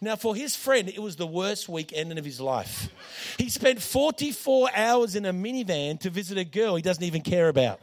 Now, 0.00 0.16
for 0.16 0.34
his 0.34 0.54
friend, 0.54 0.88
it 0.88 1.00
was 1.00 1.16
the 1.16 1.26
worst 1.26 1.68
weekend 1.68 2.18
of 2.18 2.24
his 2.24 2.40
life. 2.40 2.88
He 3.38 3.48
spent 3.48 3.80
44 3.80 4.70
hours 4.74 5.16
in 5.16 5.24
a 5.24 5.32
minivan 5.32 5.98
to 6.00 6.10
visit 6.10 6.36
a 6.38 6.44
girl 6.44 6.76
he 6.76 6.82
doesn't 6.82 7.04
even 7.04 7.22
care 7.22 7.48
about. 7.48 7.80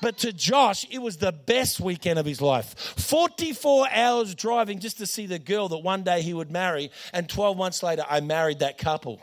But 0.00 0.18
to 0.18 0.32
Josh, 0.32 0.86
it 0.90 0.98
was 0.98 1.18
the 1.18 1.32
best 1.32 1.80
weekend 1.80 2.18
of 2.18 2.26
his 2.26 2.40
life. 2.40 2.74
44 2.96 3.88
hours 3.92 4.34
driving 4.34 4.80
just 4.80 4.98
to 4.98 5.06
see 5.06 5.26
the 5.26 5.38
girl 5.38 5.68
that 5.68 5.78
one 5.78 6.02
day 6.02 6.22
he 6.22 6.34
would 6.34 6.50
marry, 6.50 6.90
and 7.12 7.28
12 7.28 7.56
months 7.56 7.82
later, 7.82 8.04
I 8.08 8.20
married 8.20 8.60
that 8.60 8.78
couple. 8.78 9.20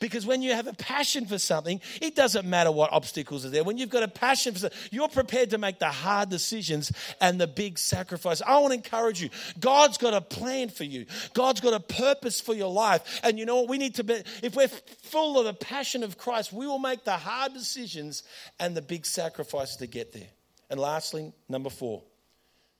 Because 0.00 0.26
when 0.26 0.42
you 0.42 0.52
have 0.54 0.66
a 0.66 0.72
passion 0.72 1.26
for 1.26 1.38
something, 1.38 1.80
it 2.00 2.14
doesn't 2.14 2.46
matter 2.46 2.70
what 2.70 2.92
obstacles 2.92 3.44
are 3.44 3.50
there. 3.50 3.64
When 3.64 3.78
you've 3.78 3.90
got 3.90 4.02
a 4.02 4.08
passion 4.08 4.52
for 4.54 4.60
something, 4.60 4.78
you're 4.90 5.08
prepared 5.08 5.50
to 5.50 5.58
make 5.58 5.78
the 5.78 5.88
hard 5.88 6.28
decisions 6.28 6.92
and 7.20 7.40
the 7.40 7.46
big 7.46 7.78
sacrifice. 7.78 8.42
I 8.42 8.58
want 8.58 8.72
to 8.72 8.76
encourage 8.76 9.20
you. 9.20 9.30
God's 9.60 9.98
got 9.98 10.14
a 10.14 10.20
plan 10.20 10.68
for 10.68 10.84
you. 10.84 11.06
God's 11.34 11.60
got 11.60 11.74
a 11.74 11.80
purpose 11.80 12.40
for 12.40 12.54
your 12.54 12.72
life. 12.72 13.20
And 13.22 13.38
you 13.38 13.46
know 13.46 13.56
what? 13.56 13.68
We 13.68 13.78
need 13.78 13.96
to 13.96 14.04
be, 14.04 14.22
if 14.42 14.54
we're 14.54 14.68
full 14.68 15.38
of 15.38 15.44
the 15.44 15.54
passion 15.54 16.02
of 16.02 16.18
Christ, 16.18 16.52
we 16.52 16.66
will 16.66 16.78
make 16.78 17.04
the 17.04 17.16
hard 17.16 17.52
decisions 17.54 18.22
and 18.58 18.76
the 18.76 18.82
big 18.82 19.06
sacrifices 19.06 19.76
to 19.76 19.86
get 19.86 20.12
there. 20.12 20.28
And 20.70 20.80
lastly, 20.80 21.32
number 21.48 21.70
four, 21.70 22.02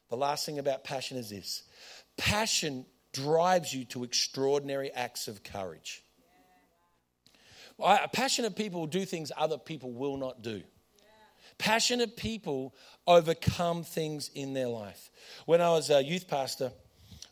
the 0.08 0.16
last 0.16 0.46
thing 0.46 0.58
about 0.58 0.84
passion 0.84 1.16
is 1.16 1.30
this 1.30 1.62
passion 2.16 2.86
drives 3.12 3.72
you 3.72 3.84
to 3.86 4.04
extraordinary 4.04 4.90
acts 4.90 5.28
of 5.28 5.42
courage. 5.42 6.01
Passionate 8.12 8.56
people 8.56 8.86
do 8.86 9.04
things 9.04 9.32
other 9.36 9.58
people 9.58 9.92
will 9.92 10.16
not 10.16 10.42
do. 10.42 10.62
Passionate 11.58 12.16
people 12.16 12.74
overcome 13.06 13.84
things 13.84 14.30
in 14.34 14.54
their 14.54 14.68
life. 14.68 15.10
When 15.46 15.60
I 15.60 15.70
was 15.70 15.90
a 15.90 16.02
youth 16.02 16.26
pastor, 16.28 16.72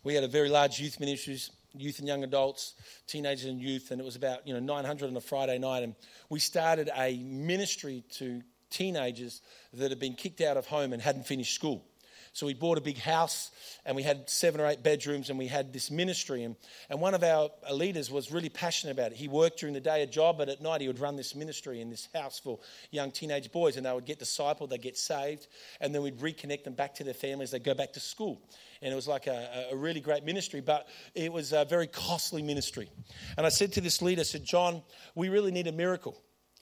we 0.05 0.15
had 0.15 0.25
a 0.25 0.29
very 0.29 0.49
large 0.49 0.79
youth 0.79 1.01
ministries, 1.01 1.51
youth 1.75 1.99
and 1.99 2.09
young 2.09 2.25
adults, 2.25 2.75
teenagers 3.07 3.47
and 3.47 3.61
youth, 3.61 3.91
and 3.91 4.01
it 4.01 4.05
was 4.05 4.17
about 4.17 4.47
you 4.47 4.55
know 4.55 4.61
900 4.61 5.09
on 5.09 5.17
a 5.17 5.21
Friday 5.21 5.59
night. 5.59 5.83
And 5.83 5.95
we 6.29 6.39
started 6.39 6.91
a 6.97 7.17
ministry 7.17 8.05
to 8.13 8.43
teenagers 8.71 9.43
that 9.73 9.91
had 9.91 9.99
been 9.99 10.15
kicked 10.15 10.41
out 10.41 10.57
of 10.57 10.67
home 10.67 10.93
and 10.93 11.03
hadn't 11.03 11.27
finished 11.27 11.55
school. 11.55 11.85
So 12.33 12.47
we 12.47 12.55
bought 12.55 12.79
a 12.79 12.81
big 12.81 12.99
house 12.99 13.51
and 13.85 13.97
we 13.97 14.05
had 14.05 14.31
seven 14.31 14.61
or 14.61 14.67
eight 14.67 14.85
bedrooms 14.85 15.31
and 15.31 15.39
we 15.39 15.49
had 15.49 15.73
this 15.73 15.91
ministry. 15.91 16.45
And, 16.45 16.55
and 16.89 17.01
one 17.01 17.15
of 17.15 17.25
our 17.25 17.51
leaders 17.73 18.09
was 18.11 18.31
really 18.31 18.49
passionate 18.49 18.93
about 18.93 19.11
it. 19.11 19.17
He 19.17 19.27
worked 19.27 19.59
during 19.59 19.75
the 19.75 19.81
day 19.81 20.03
a 20.03 20.07
job, 20.07 20.39
but 20.39 20.49
at 20.49 20.61
night 20.61 20.81
he 20.81 20.87
would 20.87 21.01
run 21.01 21.17
this 21.17 21.35
ministry 21.35 21.81
in 21.81 21.91
this 21.91 22.09
house 22.15 22.39
for 22.39 22.61
young 22.93 23.11
teenage 23.11 23.51
boys. 23.51 23.77
And 23.77 23.85
they 23.85 23.93
would 23.93 24.05
get 24.05 24.21
discipled, 24.21 24.71
they'd 24.71 24.81
get 24.81 24.97
saved, 24.97 25.49
and 25.81 25.93
then 25.93 26.03
we'd 26.03 26.19
reconnect 26.19 26.65
them 26.65 26.75
back 26.75 26.95
to 26.97 27.05
their 27.05 27.15
families. 27.15 27.51
They'd 27.51 27.65
go 27.65 27.75
back 27.75 27.95
to 27.95 28.01
school. 28.01 28.41
And 28.81 28.93
it 28.93 28.97
was 28.97 29.09
like 29.09 29.27
a, 29.27 29.67
a 29.73 29.77
really 29.77 30.01
great 30.01 30.25
ministry, 30.25 30.61
but 30.61 30.89
it 31.17 31.33
was 31.33 31.53
a 31.53 31.65
very 31.65 31.89
costly 31.89 32.43
ministry. 32.43 32.89
And 33.37 33.45
I 33.45 33.49
said 33.49 33.73
to 33.73 33.81
this 33.81 34.01
leader, 34.01 34.21
I 34.21 34.25
said, 34.25 34.45
John, 34.45 34.83
we 35.17 35.31
really 35.31 35.51
need 35.51 35.67
a 35.67 35.73
miracle. 35.73 36.17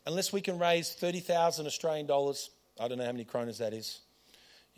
Unless 0.06 0.32
we 0.32 0.40
can 0.40 0.58
raise 0.58 0.94
30,000 0.94 1.66
Australian 1.66 2.06
dollars, 2.06 2.48
I 2.80 2.88
don't 2.88 2.96
know 2.96 3.04
how 3.04 3.12
many 3.12 3.26
kronas 3.26 3.58
that 3.58 3.74
is 3.74 4.00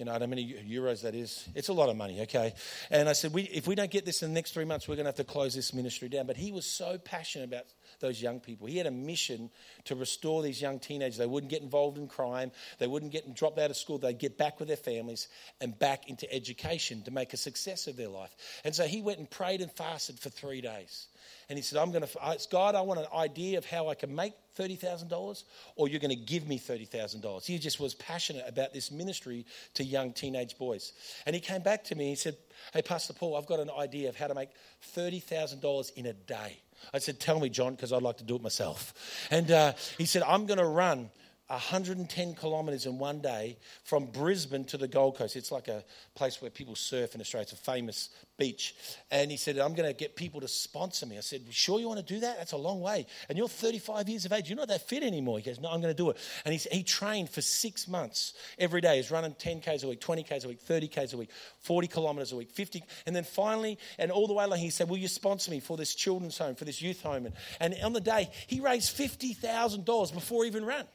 you 0.01 0.07
know, 0.07 0.13
how 0.13 0.27
many 0.27 0.55
euros 0.67 1.03
that 1.03 1.15
is. 1.15 1.47
It's 1.55 1.69
a 1.69 1.75
lot 1.75 1.91
of 1.91 1.97
money, 1.97 2.23
okay? 2.23 2.55
And 2.91 3.07
I 3.07 3.13
said, 3.13 3.35
we, 3.35 3.43
if 3.43 3.69
we 3.69 3.75
don't 3.75 3.91
get 3.91 4.07
this 4.07 4.23
in 4.23 4.31
the 4.31 4.35
next 4.35 4.55
three 4.55 4.65
months, 4.65 4.89
we're 4.89 4.97
going 4.97 5.05
to 5.05 5.11
have 5.11 5.17
to 5.17 5.25
close 5.25 5.55
this 5.55 5.75
ministry 5.75 6.09
down. 6.09 6.27
But 6.27 6.39
he 6.39 6.53
was 6.53 6.65
so 6.65 6.97
passionate 6.97 7.45
about 7.45 7.67
those 8.01 8.23
young 8.23 8.41
people. 8.41 8.67
He 8.67 8.79
had 8.79 8.87
a 8.87 8.91
mission 8.91 9.51
to 9.85 9.95
restore 9.95 10.43
these 10.43 10.63
young 10.63 10.79
teenagers. 10.79 11.19
They 11.19 11.27
wouldn't 11.27 11.51
get 11.51 11.61
involved 11.61 11.99
in 11.99 12.09
crime, 12.09 12.51
they 12.79 12.87
wouldn't 12.87 13.13
get 13.13 13.35
dropped 13.35 13.59
out 13.59 13.69
of 13.69 13.77
school. 13.77 13.99
They'd 13.99 14.19
get 14.19 14.39
back 14.39 14.59
with 14.59 14.69
their 14.69 14.79
families 14.79 15.29
and 15.61 15.79
back 15.79 16.09
into 16.09 16.33
education 16.33 17.03
to 17.03 17.11
make 17.11 17.35
a 17.35 17.37
success 17.37 17.87
of 17.87 17.97
their 17.97 18.09
life. 18.09 18.35
And 18.65 18.75
so 18.75 18.87
he 18.87 19.03
went 19.03 19.19
and 19.19 19.29
prayed 19.29 19.61
and 19.61 19.71
fasted 19.71 20.19
for 20.19 20.31
three 20.31 20.63
days. 20.63 21.09
And 21.49 21.59
he 21.59 21.62
said, 21.62 21.79
I'm 21.79 21.90
going 21.90 22.07
to, 22.07 22.38
God, 22.51 22.75
I 22.75 22.81
want 22.81 23.01
an 23.01 23.07
idea 23.14 23.59
of 23.59 23.66
how 23.66 23.88
I 23.88 23.95
can 23.95 24.14
make 24.14 24.33
$30,000 24.59 25.43
or 25.77 25.88
you're 25.88 26.01
going 26.01 26.11
to 26.11 26.16
give 26.16 26.47
me 26.47 26.59
$30,000. 26.59 27.45
He 27.45 27.59
just 27.59 27.81
was 27.81 27.95
passionate 27.95 28.45
about 28.47 28.73
this 28.73 28.90
ministry 28.90 29.47
to 29.75 29.85
young 29.85 30.12
teenage 30.12 30.59
boys. 30.59 30.93
And 31.27 31.35
he 31.35 31.40
came 31.40 31.62
back 31.62 31.85
to 31.85 31.95
me 31.95 32.05
and 32.05 32.11
he 32.11 32.16
said, 32.16 32.37
Hey, 32.73 32.83
Pastor 32.83 33.12
Paul, 33.12 33.37
I've 33.37 33.47
got 33.47 33.61
an 33.61 33.71
idea 33.71 34.09
of 34.09 34.16
how 34.16 34.27
to 34.27 34.35
make 34.35 34.51
$30,000 34.95 35.93
in 35.95 36.07
a 36.07 36.12
day. 36.12 36.61
I 36.95 36.99
said, 36.99 37.21
Tell 37.21 37.40
me, 37.40 37.49
John, 37.49 37.75
because 37.75 37.93
I'd 37.93 38.03
like 38.03 38.19
to 38.19 38.25
do 38.25 38.37
it 38.37 38.43
myself. 38.43 38.95
And 39.31 39.51
uh, 39.51 39.73
he 39.99 40.07
said, 40.07 40.23
I'm 40.23 40.47
going 40.47 40.59
to 40.59 40.66
run 40.66 41.11
110 41.51 42.35
kilometres 42.37 42.87
in 42.87 42.97
one 42.97 43.21
day 43.21 43.59
from 43.83 44.07
Brisbane 44.07 44.65
to 44.67 44.77
the 44.77 44.87
Gold 44.87 45.17
Coast. 45.17 45.35
It's 45.35 45.51
like 45.51 45.67
a 45.67 45.83
place 46.15 46.41
where 46.41 46.51
people 46.51 46.77
surf 46.77 47.17
in 47.17 47.21
Australia. 47.21 47.43
It's 47.43 47.53
a 47.53 47.57
famous 47.57 48.11
beach. 48.39 48.77
And 49.11 49.33
he 49.33 49.37
said, 49.37 49.59
I'm 49.59 49.75
going 49.75 49.89
to 49.89 49.93
get 49.93 50.15
people 50.15 50.41
to 50.43 50.49
sponsor 50.49 51.07
me. 51.07 51.19
I 51.19 51.23
said, 51.23 51.43
Sure, 51.51 51.81
you 51.81 51.89
want 51.89 52.07
to 52.07 52.15
do 52.15 52.21
that? 52.21 52.39
That's 52.39 52.53
a 52.53 52.57
long 52.57 52.81
way. 52.81 53.05
And 53.29 53.37
you're 53.37 53.49
35 53.49 54.09
years 54.09 54.25
of 54.25 54.33
age. 54.33 54.49
You're 54.49 54.59
not 54.59 54.69
that 54.69 54.89
fit 54.89 55.03
anymore. 55.03 55.39
He 55.39 55.45
goes, 55.45 55.59
No, 55.59 55.71
I'm 55.71 55.81
going 55.81 55.93
to 55.93 56.03
do 56.03 56.11
it. 56.11 56.19
And 56.45 56.55
he, 56.55 56.69
he 56.71 56.85
trained 56.85 57.29
for 57.29 57.43
six 57.43 57.89
months 57.89 58.35
every 58.57 58.81
day. 58.81 58.97
He's 58.99 59.11
running 59.11 59.33
10Ks 59.35 59.83
a 59.83 59.89
week, 59.89 60.01
20Ks 60.01 60.45
a 60.45 60.49
week, 60.49 60.65
30Ks 60.65 61.15
a 61.15 61.17
week, 61.17 61.31
40 61.59 61.89
kilometres 61.89 62.31
a 62.33 62.37
week, 62.37 62.53
50. 62.53 62.85
And 63.07 63.17
then 63.17 63.25
finally, 63.25 63.77
and 63.99 64.13
all 64.13 64.29
the 64.29 64.35
way 64.35 64.45
along, 64.45 64.61
he 64.61 64.71
said, 64.71 64.89
Will 64.89 64.99
you 64.99 65.09
sponsor 65.09 65.51
me 65.51 65.59
for 65.59 65.77
this 65.77 65.97
children's 65.97 66.39
home, 66.39 66.55
for 66.55 66.65
this 66.65 66.81
youth 66.81 67.03
home? 67.03 67.27
And, 67.27 67.35
and 67.59 67.75
on 67.83 67.93
the 67.93 68.01
day, 68.01 68.31
he 68.47 68.61
raised 68.61 68.97
$50,000 68.97 70.15
before 70.15 70.45
he 70.45 70.49
even 70.49 70.65
ran. 70.65 70.87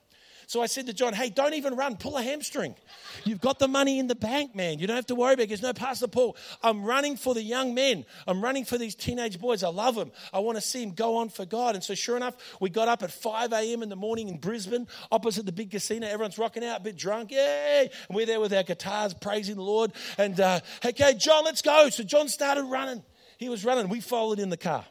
So 0.47 0.61
I 0.61 0.67
said 0.67 0.85
to 0.87 0.93
John, 0.93 1.13
hey, 1.13 1.29
don't 1.29 1.53
even 1.53 1.75
run, 1.75 1.97
pull 1.97 2.17
a 2.17 2.21
hamstring. 2.23 2.75
You've 3.23 3.41
got 3.41 3.59
the 3.59 3.67
money 3.67 3.99
in 3.99 4.07
the 4.07 4.15
bank, 4.15 4.55
man. 4.55 4.79
You 4.79 4.87
don't 4.87 4.95
have 4.95 5.07
to 5.07 5.15
worry 5.15 5.33
about 5.33 5.43
it. 5.43 5.49
There's 5.49 5.61
no 5.61 5.73
Pastor 5.73 6.07
Paul. 6.07 6.37
I'm 6.61 6.83
running 6.83 7.17
for 7.17 7.33
the 7.33 7.41
young 7.41 7.73
men. 7.73 8.05
I'm 8.27 8.41
running 8.43 8.65
for 8.65 8.77
these 8.77 8.95
teenage 8.95 9.39
boys. 9.39 9.63
I 9.63 9.69
love 9.69 9.95
them. 9.95 10.11
I 10.33 10.39
want 10.39 10.57
to 10.57 10.61
see 10.61 10.83
them 10.83 10.93
go 10.93 11.17
on 11.17 11.29
for 11.29 11.45
God. 11.45 11.75
And 11.75 11.83
so, 11.83 11.95
sure 11.95 12.17
enough, 12.17 12.35
we 12.59 12.69
got 12.69 12.87
up 12.87 13.03
at 13.03 13.11
5 13.11 13.53
a.m. 13.53 13.83
in 13.83 13.89
the 13.89 13.95
morning 13.95 14.29
in 14.29 14.37
Brisbane, 14.37 14.87
opposite 15.11 15.45
the 15.45 15.51
big 15.51 15.71
casino. 15.71 16.07
Everyone's 16.07 16.37
rocking 16.37 16.63
out, 16.63 16.81
a 16.81 16.83
bit 16.83 16.97
drunk. 16.97 17.31
Yay! 17.31 17.89
And 18.07 18.15
we're 18.15 18.25
there 18.25 18.39
with 18.39 18.53
our 18.53 18.63
guitars, 18.63 19.13
praising 19.13 19.55
the 19.55 19.63
Lord. 19.63 19.91
And, 20.17 20.39
uh, 20.39 20.59
okay, 20.85 21.13
John, 21.15 21.43
let's 21.43 21.61
go. 21.61 21.89
So 21.89 22.03
John 22.03 22.27
started 22.27 22.63
running. 22.63 23.03
He 23.37 23.49
was 23.49 23.65
running. 23.65 23.89
We 23.89 24.01
followed 24.01 24.39
in 24.39 24.49
the 24.49 24.57
car. 24.57 24.85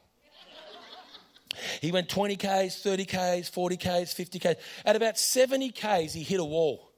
He 1.81 1.93
went 1.93 2.09
20 2.09 2.37
Ks, 2.37 2.83
30 2.83 3.05
Ks, 3.05 3.49
40 3.49 3.77
Ks, 3.77 4.13
50 4.13 4.39
Ks. 4.39 4.55
At 4.85 4.97
about 4.97 5.19
70 5.19 5.71
Ks, 5.71 6.13
he 6.13 6.23
hit 6.23 6.41
a 6.41 6.45
wall. 6.45 6.91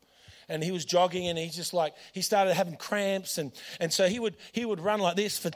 And 0.48 0.62
he 0.62 0.70
was 0.70 0.84
jogging 0.84 1.26
and 1.26 1.38
he 1.38 1.48
just 1.48 1.74
like, 1.74 1.94
he 2.12 2.22
started 2.22 2.54
having 2.54 2.76
cramps. 2.76 3.38
And, 3.38 3.52
and 3.80 3.92
so 3.92 4.08
he 4.08 4.20
would, 4.20 4.36
he 4.52 4.64
would 4.64 4.80
run 4.80 5.00
like 5.00 5.16
this 5.16 5.38
for 5.38 5.50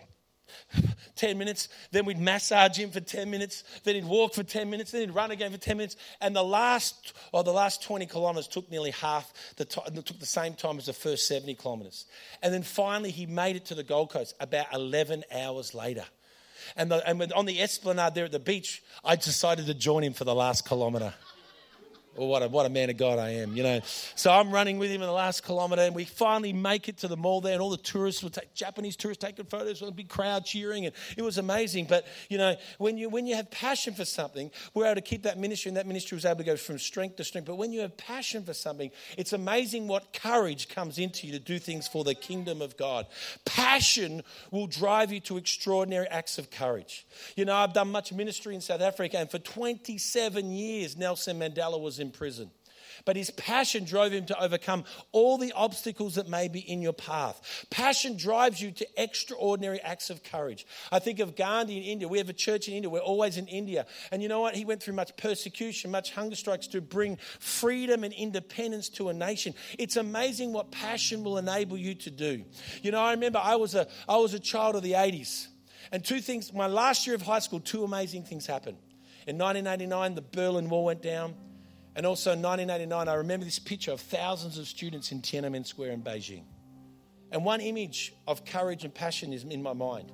10 1.17 1.39
minutes. 1.39 1.69
Then 1.91 2.05
we'd 2.05 2.19
massage 2.19 2.77
him 2.77 2.91
for 2.91 3.01
10 3.01 3.31
minutes. 3.31 3.65
Then 3.85 3.95
he'd 3.95 4.05
walk 4.05 4.35
for 4.35 4.43
10 4.43 4.71
minutes. 4.71 4.91
Then 4.91 5.03
he'd 5.03 5.15
run 5.15 5.31
again 5.31 5.53
for 5.53 5.59
10 5.59 5.77
minutes. 5.77 5.97
And 6.21 6.35
the 6.35 6.43
last, 6.43 7.13
or 7.33 7.45
the 7.45 7.53
last 7.53 7.83
20 7.83 8.07
kilometres 8.07 8.49
took 8.49 8.71
nearly 8.71 8.91
half 8.93 9.33
the 9.57 9.65
time, 9.65 9.95
took 10.03 10.19
the 10.19 10.27
same 10.27 10.55
time 10.55 10.79
as 10.79 10.87
the 10.87 10.93
first 10.93 11.27
70 11.29 11.55
kilometres. 11.55 12.07
And 12.43 12.53
then 12.53 12.63
finally 12.63 13.11
he 13.11 13.27
made 13.27 13.57
it 13.57 13.67
to 13.67 13.75
the 13.75 13.85
Gold 13.85 14.11
Coast 14.11 14.35
about 14.41 14.67
11 14.73 15.25
hours 15.33 15.75
later. 15.75 16.05
And, 16.77 16.91
the, 16.91 17.09
and 17.09 17.33
on 17.33 17.47
the 17.47 17.61
esplanade 17.61 18.15
there 18.15 18.27
at 18.27 18.33
the 18.33 18.39
beach, 18.39 18.83
I 19.05 19.17
decided 19.17 19.67
to 19.67 19.75
join 19.75 20.03
him 20.03 20.13
for 20.13 20.25
the 20.25 20.35
last 20.35 20.69
kilometre. 20.69 21.15
Well, 22.17 22.27
what 22.27 22.43
a, 22.43 22.49
what 22.49 22.67
a 22.67 22.69
man 22.69 22.91
of 22.91 22.97
God 22.97 23.21
I 23.21 23.31
am, 23.35 23.57
you 23.57 23.63
know. 23.63 23.81
So 24.17 24.33
I'm 24.33 24.51
running 24.51 24.79
with 24.79 24.91
him 24.91 25.01
in 25.01 25.07
the 25.07 25.13
last 25.13 25.45
kilometre, 25.45 25.83
and 25.83 25.95
we 25.95 26.05
finally 26.05 26.53
make 26.53 26.89
it 26.89 26.97
to 26.99 27.09
the 27.09 27.17
mall 27.17 27.41
there, 27.41 27.53
and 27.53 27.63
all 27.63 27.71
the 27.71 27.77
tourists 27.77 28.25
were 28.25 28.31
take, 28.31 28.53
Japanese 28.53 28.97
tourists 28.97 29.25
taking 29.25 29.45
photos 29.45 29.81
with 29.81 29.91
a 29.91 29.95
big 29.95 30.09
crowd 30.09 30.45
cheering, 30.45 30.87
and 30.87 30.95
it 31.17 31.23
was 31.23 31.39
amazing. 31.39 31.87
But 31.89 32.07
you 32.29 32.37
know, 32.37 32.57
when 32.79 32.99
you 32.99 33.09
when 33.09 33.27
you 33.27 33.37
have 33.37 33.49
passion 33.53 33.95
for 33.95 34.05
something, 34.05 34.51
we're 34.75 34.87
able 34.87 34.97
to 34.97 35.03
keep 35.03 35.23
that 35.23 35.39
ministry, 35.39 35.69
and 35.69 35.77
that 35.77 35.87
ministry 35.87 36.17
was 36.17 36.25
able 36.25 36.39
to 36.39 36.45
go 36.45 36.57
from 36.57 36.81
strength 36.81 37.15
to 37.17 37.25
strength. 37.25 37.47
But 37.47 37.57
when 37.57 37.73
you 37.73 37.81
have 37.81 37.97
passion 37.97 38.43
for 38.43 38.55
something, 38.55 38.91
it's 39.17 39.33
amazing 39.33 39.87
what 39.87 40.13
courage 40.13 40.69
comes 40.69 40.99
into 40.99 41.29
you 41.29 41.33
to 41.35 41.39
do 41.39 41.61
things 41.61 41.87
for 41.87 42.03
the 42.03 42.17
kingdom 42.17 42.61
of 42.61 42.77
God. 42.77 43.07
Passion 43.45 44.25
will 44.51 44.67
drive 44.67 45.13
you 45.13 45.21
to 45.21 45.37
extraordinary 45.37 46.09
acts 46.09 46.39
of 46.39 46.51
courage. 46.51 47.07
You 47.37 47.45
know, 47.45 47.55
I've 47.55 47.73
done 47.73 47.93
much 47.93 48.13
ministry 48.13 48.57
in 48.57 48.61
South 48.61 48.81
Africa, 48.81 49.19
and 49.19 49.31
for 49.31 49.39
27 49.39 50.51
years, 50.51 50.97
Nelson 50.97 51.39
Mandela 51.39 51.81
was 51.81 52.00
in 52.01 52.11
prison. 52.11 52.51
but 53.05 53.17
his 53.17 53.31
passion 53.31 53.85
drove 53.85 54.13
him 54.13 54.27
to 54.27 54.43
overcome 54.43 54.85
all 55.13 55.39
the 55.39 55.53
obstacles 55.53 56.17
that 56.17 56.29
may 56.29 56.49
be 56.49 56.61
in 56.61 56.83
your 56.83 56.93
path. 56.93 57.67
Passion 57.71 58.17
drives 58.17 58.61
you 58.61 58.71
to 58.73 58.87
extraordinary 58.97 59.81
acts 59.81 60.11
of 60.11 60.23
courage. 60.23 60.67
I 60.93 60.99
think 60.99 61.19
of 61.19 61.37
Gandhi 61.37 61.79
in 61.79 61.83
India. 61.85 62.09
We 62.09 62.19
have 62.19 62.29
a 62.29 62.35
church 62.35 62.69
in 62.69 62.75
India. 62.75 62.91
We're 62.91 63.01
always 63.01 63.37
in 63.37 63.47
India. 63.47 63.87
And 64.11 64.23
you 64.23 64.29
know 64.29 64.41
what? 64.41 64.55
He 64.55 64.65
went 64.65 64.83
through 64.83 64.95
much 64.95 65.17
persecution, 65.17 65.91
much 65.91 66.13
hunger 66.13 66.37
strikes 66.37 66.67
to 66.69 66.81
bring 66.81 67.17
freedom 67.39 68.05
and 68.05 68.13
independence 68.13 68.89
to 68.91 69.09
a 69.09 69.15
nation. 69.15 69.55
It's 69.79 69.97
amazing 69.97 70.53
what 70.53 70.71
passion 70.71 71.25
will 71.25 71.39
enable 71.39 71.77
you 71.77 71.95
to 71.95 72.11
do. 72.11 72.45
You 72.83 72.91
know, 72.91 73.01
I 73.01 73.13
remember 73.13 73.41
I 73.43 73.57
was 73.57 73.75
a, 73.75 73.87
I 74.09 74.17
was 74.17 74.35
a 74.35 74.41
child 74.41 74.77
of 74.77 74.83
the 74.83 74.93
80s. 74.93 75.49
And 75.93 76.05
two 76.05 76.21
things, 76.21 76.53
my 76.53 76.67
last 76.67 77.07
year 77.07 77.17
of 77.17 77.23
high 77.23 77.41
school, 77.41 77.59
two 77.59 77.83
amazing 77.83 78.25
things 78.25 78.47
happened. 78.47 78.77
In 79.27 79.37
1989, 79.39 80.15
the 80.15 80.23
Berlin 80.23 80.69
Wall 80.69 80.85
went 80.85 81.03
down. 81.03 81.35
And 82.01 82.07
also 82.07 82.33
in 82.33 82.41
1989, 82.41 83.09
I 83.09 83.15
remember 83.17 83.45
this 83.45 83.59
picture 83.59 83.93
of 83.93 84.01
thousands 84.01 84.57
of 84.57 84.67
students 84.67 85.13
in 85.13 85.21
Tiananmen 85.21 85.67
Square 85.67 85.91
in 85.93 86.03
Beijing. 86.03 86.45
And 87.31 87.45
one 87.45 87.61
image 87.61 88.15
of 88.27 88.47
courage 88.47 88.85
and 88.85 88.95
passion 88.95 89.35
is 89.35 89.45
in 89.45 89.63
my 89.63 89.75
mind. 89.75 90.11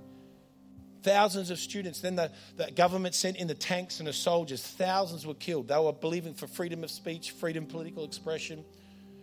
Thousands 1.04 1.48
of 1.50 1.60
students. 1.60 2.00
Then 2.00 2.16
the, 2.16 2.32
the 2.56 2.72
government 2.72 3.14
sent 3.14 3.36
in 3.36 3.46
the 3.46 3.54
tanks 3.54 4.00
and 4.00 4.08
the 4.08 4.12
soldiers. 4.12 4.66
Thousands 4.66 5.24
were 5.28 5.34
killed. 5.34 5.68
They 5.68 5.78
were 5.78 5.92
believing 5.92 6.34
for 6.34 6.48
freedom 6.48 6.82
of 6.82 6.90
speech, 6.90 7.30
freedom 7.30 7.62
of 7.62 7.70
political 7.70 8.04
expression, 8.04 8.64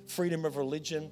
freedom 0.08 0.46
of 0.46 0.56
religion. 0.56 1.12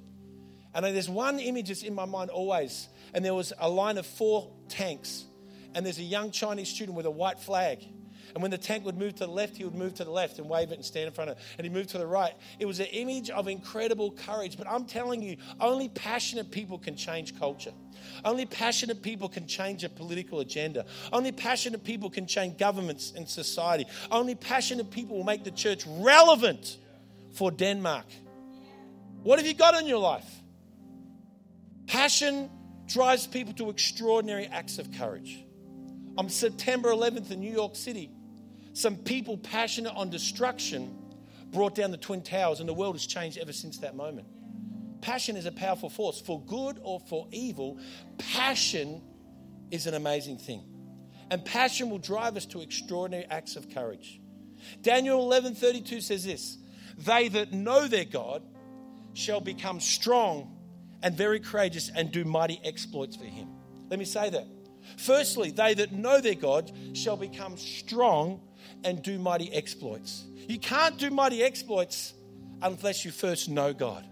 And 0.72 0.86
there's 0.86 1.10
one 1.10 1.38
image 1.38 1.68
that's 1.68 1.82
in 1.82 1.94
my 1.94 2.06
mind 2.06 2.30
always. 2.30 2.88
And 3.12 3.22
there 3.22 3.34
was 3.34 3.52
a 3.58 3.68
line 3.68 3.98
of 3.98 4.06
four 4.06 4.50
tanks. 4.70 5.26
And 5.74 5.84
there's 5.84 5.98
a 5.98 6.02
young 6.02 6.30
Chinese 6.30 6.70
student 6.70 6.96
with 6.96 7.04
a 7.04 7.10
white 7.10 7.40
flag. 7.40 7.84
And 8.34 8.42
when 8.42 8.50
the 8.50 8.58
tank 8.58 8.84
would 8.84 8.96
move 8.96 9.14
to 9.16 9.26
the 9.26 9.30
left, 9.30 9.56
he 9.56 9.64
would 9.64 9.74
move 9.74 9.94
to 9.94 10.04
the 10.04 10.10
left 10.10 10.38
and 10.38 10.48
wave 10.48 10.70
it 10.70 10.76
and 10.76 10.84
stand 10.84 11.06
in 11.06 11.12
front 11.12 11.30
of 11.30 11.36
it. 11.36 11.42
And 11.58 11.66
he 11.66 11.72
moved 11.72 11.90
to 11.90 11.98
the 11.98 12.06
right. 12.06 12.34
It 12.58 12.66
was 12.66 12.80
an 12.80 12.86
image 12.86 13.30
of 13.30 13.48
incredible 13.48 14.12
courage. 14.12 14.56
But 14.56 14.68
I'm 14.68 14.84
telling 14.84 15.22
you, 15.22 15.36
only 15.60 15.88
passionate 15.88 16.50
people 16.50 16.78
can 16.78 16.96
change 16.96 17.38
culture. 17.38 17.72
Only 18.24 18.46
passionate 18.46 19.02
people 19.02 19.28
can 19.28 19.46
change 19.46 19.84
a 19.84 19.88
political 19.88 20.40
agenda. 20.40 20.86
Only 21.12 21.32
passionate 21.32 21.84
people 21.84 22.10
can 22.10 22.26
change 22.26 22.58
governments 22.58 23.12
and 23.14 23.28
society. 23.28 23.86
Only 24.10 24.34
passionate 24.34 24.90
people 24.90 25.16
will 25.16 25.24
make 25.24 25.44
the 25.44 25.50
church 25.50 25.84
relevant 25.86 26.78
for 27.32 27.50
Denmark. 27.50 28.06
What 29.22 29.38
have 29.38 29.46
you 29.46 29.54
got 29.54 29.80
in 29.80 29.86
your 29.86 29.98
life? 29.98 30.28
Passion 31.86 32.50
drives 32.86 33.26
people 33.26 33.52
to 33.54 33.70
extraordinary 33.70 34.46
acts 34.46 34.78
of 34.78 34.92
courage. 34.92 35.44
On 36.18 36.28
September 36.28 36.90
11th 36.90 37.30
in 37.30 37.40
New 37.40 37.52
York 37.52 37.76
City, 37.76 38.10
some 38.72 38.96
people 38.96 39.36
passionate 39.38 39.92
on 39.94 40.10
destruction 40.10 40.98
brought 41.50 41.74
down 41.74 41.90
the 41.90 41.98
Twin 41.98 42.22
Towers, 42.22 42.60
and 42.60 42.68
the 42.68 42.74
world 42.74 42.94
has 42.94 43.06
changed 43.06 43.38
ever 43.38 43.52
since 43.52 43.78
that 43.78 43.94
moment. 43.94 44.26
Passion 45.02 45.36
is 45.36 45.46
a 45.46 45.52
powerful 45.52 45.90
force. 45.90 46.20
For 46.20 46.40
good 46.40 46.78
or 46.82 47.00
for 47.00 47.26
evil, 47.30 47.78
passion 48.18 49.02
is 49.70 49.86
an 49.86 49.94
amazing 49.94 50.38
thing. 50.38 50.64
And 51.30 51.44
passion 51.44 51.90
will 51.90 51.98
drive 51.98 52.36
us 52.36 52.46
to 52.46 52.60
extraordinary 52.60 53.26
acts 53.28 53.56
of 53.56 53.68
courage. 53.68 54.20
Daniel 54.80 55.20
11:32 55.20 56.00
says 56.00 56.24
this, 56.24 56.58
"They 56.96 57.28
that 57.28 57.52
know 57.52 57.88
their 57.88 58.04
God 58.04 58.42
shall 59.14 59.40
become 59.40 59.80
strong 59.80 60.56
and 61.02 61.16
very 61.16 61.40
courageous 61.40 61.90
and 61.94 62.12
do 62.12 62.24
mighty 62.24 62.60
exploits 62.62 63.16
for 63.16 63.24
him." 63.24 63.48
Let 63.90 63.98
me 63.98 64.04
say 64.04 64.30
that. 64.30 64.46
Firstly, 64.96 65.50
they 65.50 65.74
that 65.74 65.92
know 65.92 66.20
their 66.20 66.34
God 66.34 66.72
shall 66.92 67.16
become 67.16 67.56
strong 67.56 68.40
and 68.84 69.02
do 69.02 69.18
mighty 69.18 69.52
exploits. 69.52 70.24
You 70.48 70.58
can't 70.58 70.98
do 70.98 71.10
mighty 71.10 71.42
exploits 71.42 72.14
unless 72.60 73.04
you 73.04 73.10
first 73.10 73.48
know 73.48 73.72
God. 73.72 74.06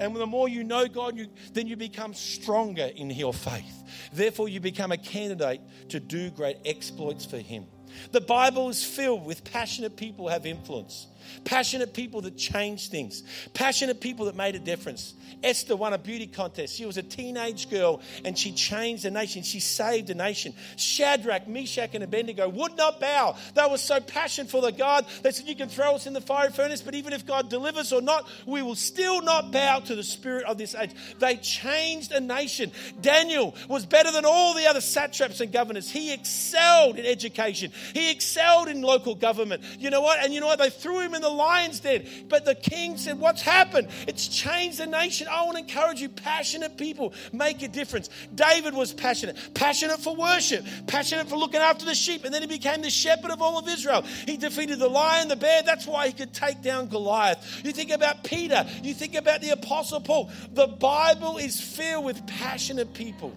And 0.00 0.14
the 0.16 0.26
more 0.26 0.48
you 0.48 0.64
know 0.64 0.86
God, 0.88 1.16
you, 1.16 1.28
then 1.52 1.66
you 1.66 1.76
become 1.76 2.14
stronger 2.14 2.90
in 2.94 3.10
your 3.10 3.32
faith. 3.32 4.10
Therefore, 4.12 4.48
you 4.48 4.60
become 4.60 4.92
a 4.92 4.96
candidate 4.96 5.60
to 5.90 6.00
do 6.00 6.30
great 6.30 6.58
exploits 6.64 7.24
for 7.24 7.38
Him. 7.38 7.66
The 8.12 8.20
Bible 8.20 8.68
is 8.68 8.84
filled 8.84 9.24
with 9.24 9.44
passionate 9.44 9.96
people 9.96 10.26
who 10.26 10.32
have 10.32 10.44
influence. 10.44 11.06
Passionate 11.44 11.94
people 11.94 12.20
that 12.22 12.36
changed 12.36 12.90
things. 12.90 13.22
Passionate 13.54 14.00
people 14.00 14.26
that 14.26 14.36
made 14.36 14.54
a 14.54 14.58
difference. 14.58 15.14
Esther 15.42 15.76
won 15.76 15.92
a 15.92 15.98
beauty 15.98 16.26
contest. 16.26 16.74
She 16.74 16.86
was 16.86 16.96
a 16.96 17.02
teenage 17.02 17.70
girl 17.70 18.00
and 18.24 18.38
she 18.38 18.52
changed 18.52 19.04
a 19.04 19.10
nation. 19.10 19.42
She 19.42 19.60
saved 19.60 20.10
a 20.10 20.14
nation. 20.14 20.54
Shadrach, 20.76 21.46
Meshach, 21.46 21.94
and 21.94 22.02
Abednego 22.02 22.48
would 22.48 22.76
not 22.76 23.00
bow. 23.00 23.36
They 23.54 23.66
were 23.70 23.78
so 23.78 24.00
passionate 24.00 24.50
for 24.50 24.60
the 24.60 24.72
God. 24.72 25.06
They 25.22 25.30
said, 25.32 25.46
You 25.46 25.56
can 25.56 25.68
throw 25.68 25.94
us 25.94 26.06
in 26.06 26.12
the 26.12 26.20
fiery 26.20 26.50
furnace, 26.50 26.82
but 26.82 26.94
even 26.94 27.12
if 27.12 27.26
God 27.26 27.48
delivers 27.48 27.92
or 27.92 28.00
not, 28.00 28.28
we 28.46 28.62
will 28.62 28.74
still 28.74 29.22
not 29.22 29.52
bow 29.52 29.80
to 29.80 29.94
the 29.94 30.02
spirit 30.02 30.44
of 30.44 30.58
this 30.58 30.74
age. 30.74 30.90
They 31.18 31.36
changed 31.36 32.12
a 32.12 32.20
nation. 32.20 32.72
Daniel 33.00 33.54
was 33.68 33.86
better 33.86 34.10
than 34.10 34.24
all 34.24 34.54
the 34.54 34.66
other 34.66 34.80
satraps 34.80 35.40
and 35.40 35.52
governors. 35.52 35.90
He 35.90 36.12
excelled 36.12 36.98
in 36.98 37.06
education, 37.06 37.72
he 37.94 38.10
excelled 38.10 38.68
in 38.68 38.82
local 38.82 39.14
government. 39.14 39.62
You 39.78 39.90
know 39.90 40.00
what? 40.00 40.22
And 40.24 40.32
you 40.32 40.40
know 40.40 40.46
what? 40.46 40.58
They 40.58 40.70
threw 40.70 41.00
him 41.00 41.14
in 41.16 41.22
the 41.22 41.28
lion's 41.28 41.80
den. 41.80 42.06
But 42.28 42.44
the 42.44 42.54
king 42.54 42.96
said, 42.96 43.18
What's 43.18 43.42
happened? 43.42 43.88
It's 44.06 44.28
changed 44.28 44.78
the 44.78 44.86
nation. 44.86 45.26
I 45.30 45.42
want 45.42 45.56
to 45.56 45.64
encourage 45.64 46.00
you, 46.00 46.08
passionate 46.08 46.76
people 46.76 47.12
make 47.32 47.62
a 47.62 47.68
difference. 47.68 48.08
David 48.34 48.74
was 48.74 48.92
passionate, 48.92 49.36
passionate 49.54 49.98
for 49.98 50.14
worship, 50.14 50.64
passionate 50.86 51.28
for 51.28 51.36
looking 51.36 51.60
after 51.60 51.84
the 51.84 51.94
sheep. 51.94 52.24
And 52.24 52.32
then 52.32 52.42
he 52.42 52.48
became 52.48 52.82
the 52.82 52.90
shepherd 52.90 53.30
of 53.30 53.42
all 53.42 53.58
of 53.58 53.68
Israel. 53.68 54.02
He 54.02 54.36
defeated 54.36 54.78
the 54.78 54.88
lion, 54.88 55.28
the 55.28 55.36
bear. 55.36 55.62
That's 55.62 55.86
why 55.86 56.06
he 56.06 56.12
could 56.12 56.32
take 56.32 56.62
down 56.62 56.88
Goliath. 56.88 57.62
You 57.64 57.72
think 57.72 57.90
about 57.90 58.22
Peter, 58.22 58.66
you 58.82 58.94
think 58.94 59.14
about 59.14 59.40
the 59.40 59.50
Apostle 59.50 60.00
Paul. 60.00 60.30
The 60.52 60.66
Bible 60.66 61.38
is 61.38 61.60
filled 61.60 62.04
with 62.04 62.24
passionate 62.26 62.94
people. 62.94 63.36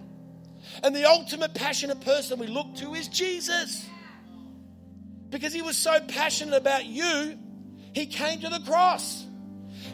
And 0.82 0.94
the 0.94 1.08
ultimate 1.08 1.54
passionate 1.54 2.00
person 2.00 2.38
we 2.38 2.46
look 2.46 2.76
to 2.76 2.94
is 2.94 3.08
Jesus. 3.08 3.86
Because 5.30 5.52
he 5.52 5.62
was 5.62 5.76
so 5.76 6.00
passionate 6.00 6.56
about 6.56 6.86
you 6.86 7.38
he 7.92 8.06
came 8.06 8.40
to 8.40 8.48
the 8.48 8.60
cross. 8.60 9.26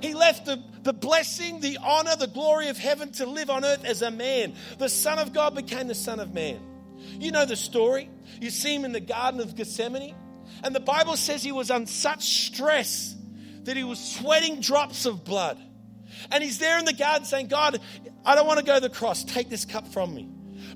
He 0.00 0.14
left 0.14 0.44
the, 0.46 0.62
the 0.82 0.92
blessing, 0.92 1.60
the 1.60 1.78
honor, 1.82 2.16
the 2.16 2.26
glory 2.26 2.68
of 2.68 2.76
heaven 2.76 3.12
to 3.12 3.26
live 3.26 3.50
on 3.50 3.64
earth 3.64 3.84
as 3.84 4.02
a 4.02 4.10
man. 4.10 4.54
The 4.78 4.88
Son 4.88 5.18
of 5.18 5.32
God 5.32 5.54
became 5.54 5.88
the 5.88 5.94
Son 5.94 6.20
of 6.20 6.34
Man. 6.34 6.60
You 7.18 7.30
know 7.30 7.46
the 7.46 7.56
story. 7.56 8.10
You 8.40 8.50
see 8.50 8.74
him 8.74 8.84
in 8.84 8.92
the 8.92 9.00
Garden 9.00 9.40
of 9.40 9.54
Gethsemane. 9.54 10.14
And 10.62 10.74
the 10.74 10.80
Bible 10.80 11.16
says 11.16 11.42
he 11.42 11.52
was 11.52 11.70
on 11.70 11.86
such 11.86 12.46
stress 12.46 13.14
that 13.64 13.76
he 13.76 13.84
was 13.84 13.98
sweating 13.98 14.60
drops 14.60 15.06
of 15.06 15.24
blood. 15.24 15.58
And 16.30 16.42
he's 16.42 16.58
there 16.58 16.78
in 16.78 16.84
the 16.84 16.92
garden 16.92 17.26
saying, 17.26 17.48
God, 17.48 17.80
I 18.24 18.34
don't 18.34 18.46
want 18.46 18.58
to 18.58 18.64
go 18.64 18.74
to 18.74 18.80
the 18.80 18.90
cross. 18.90 19.24
Take 19.24 19.48
this 19.48 19.64
cup 19.64 19.86
from 19.88 20.14
me. 20.14 20.28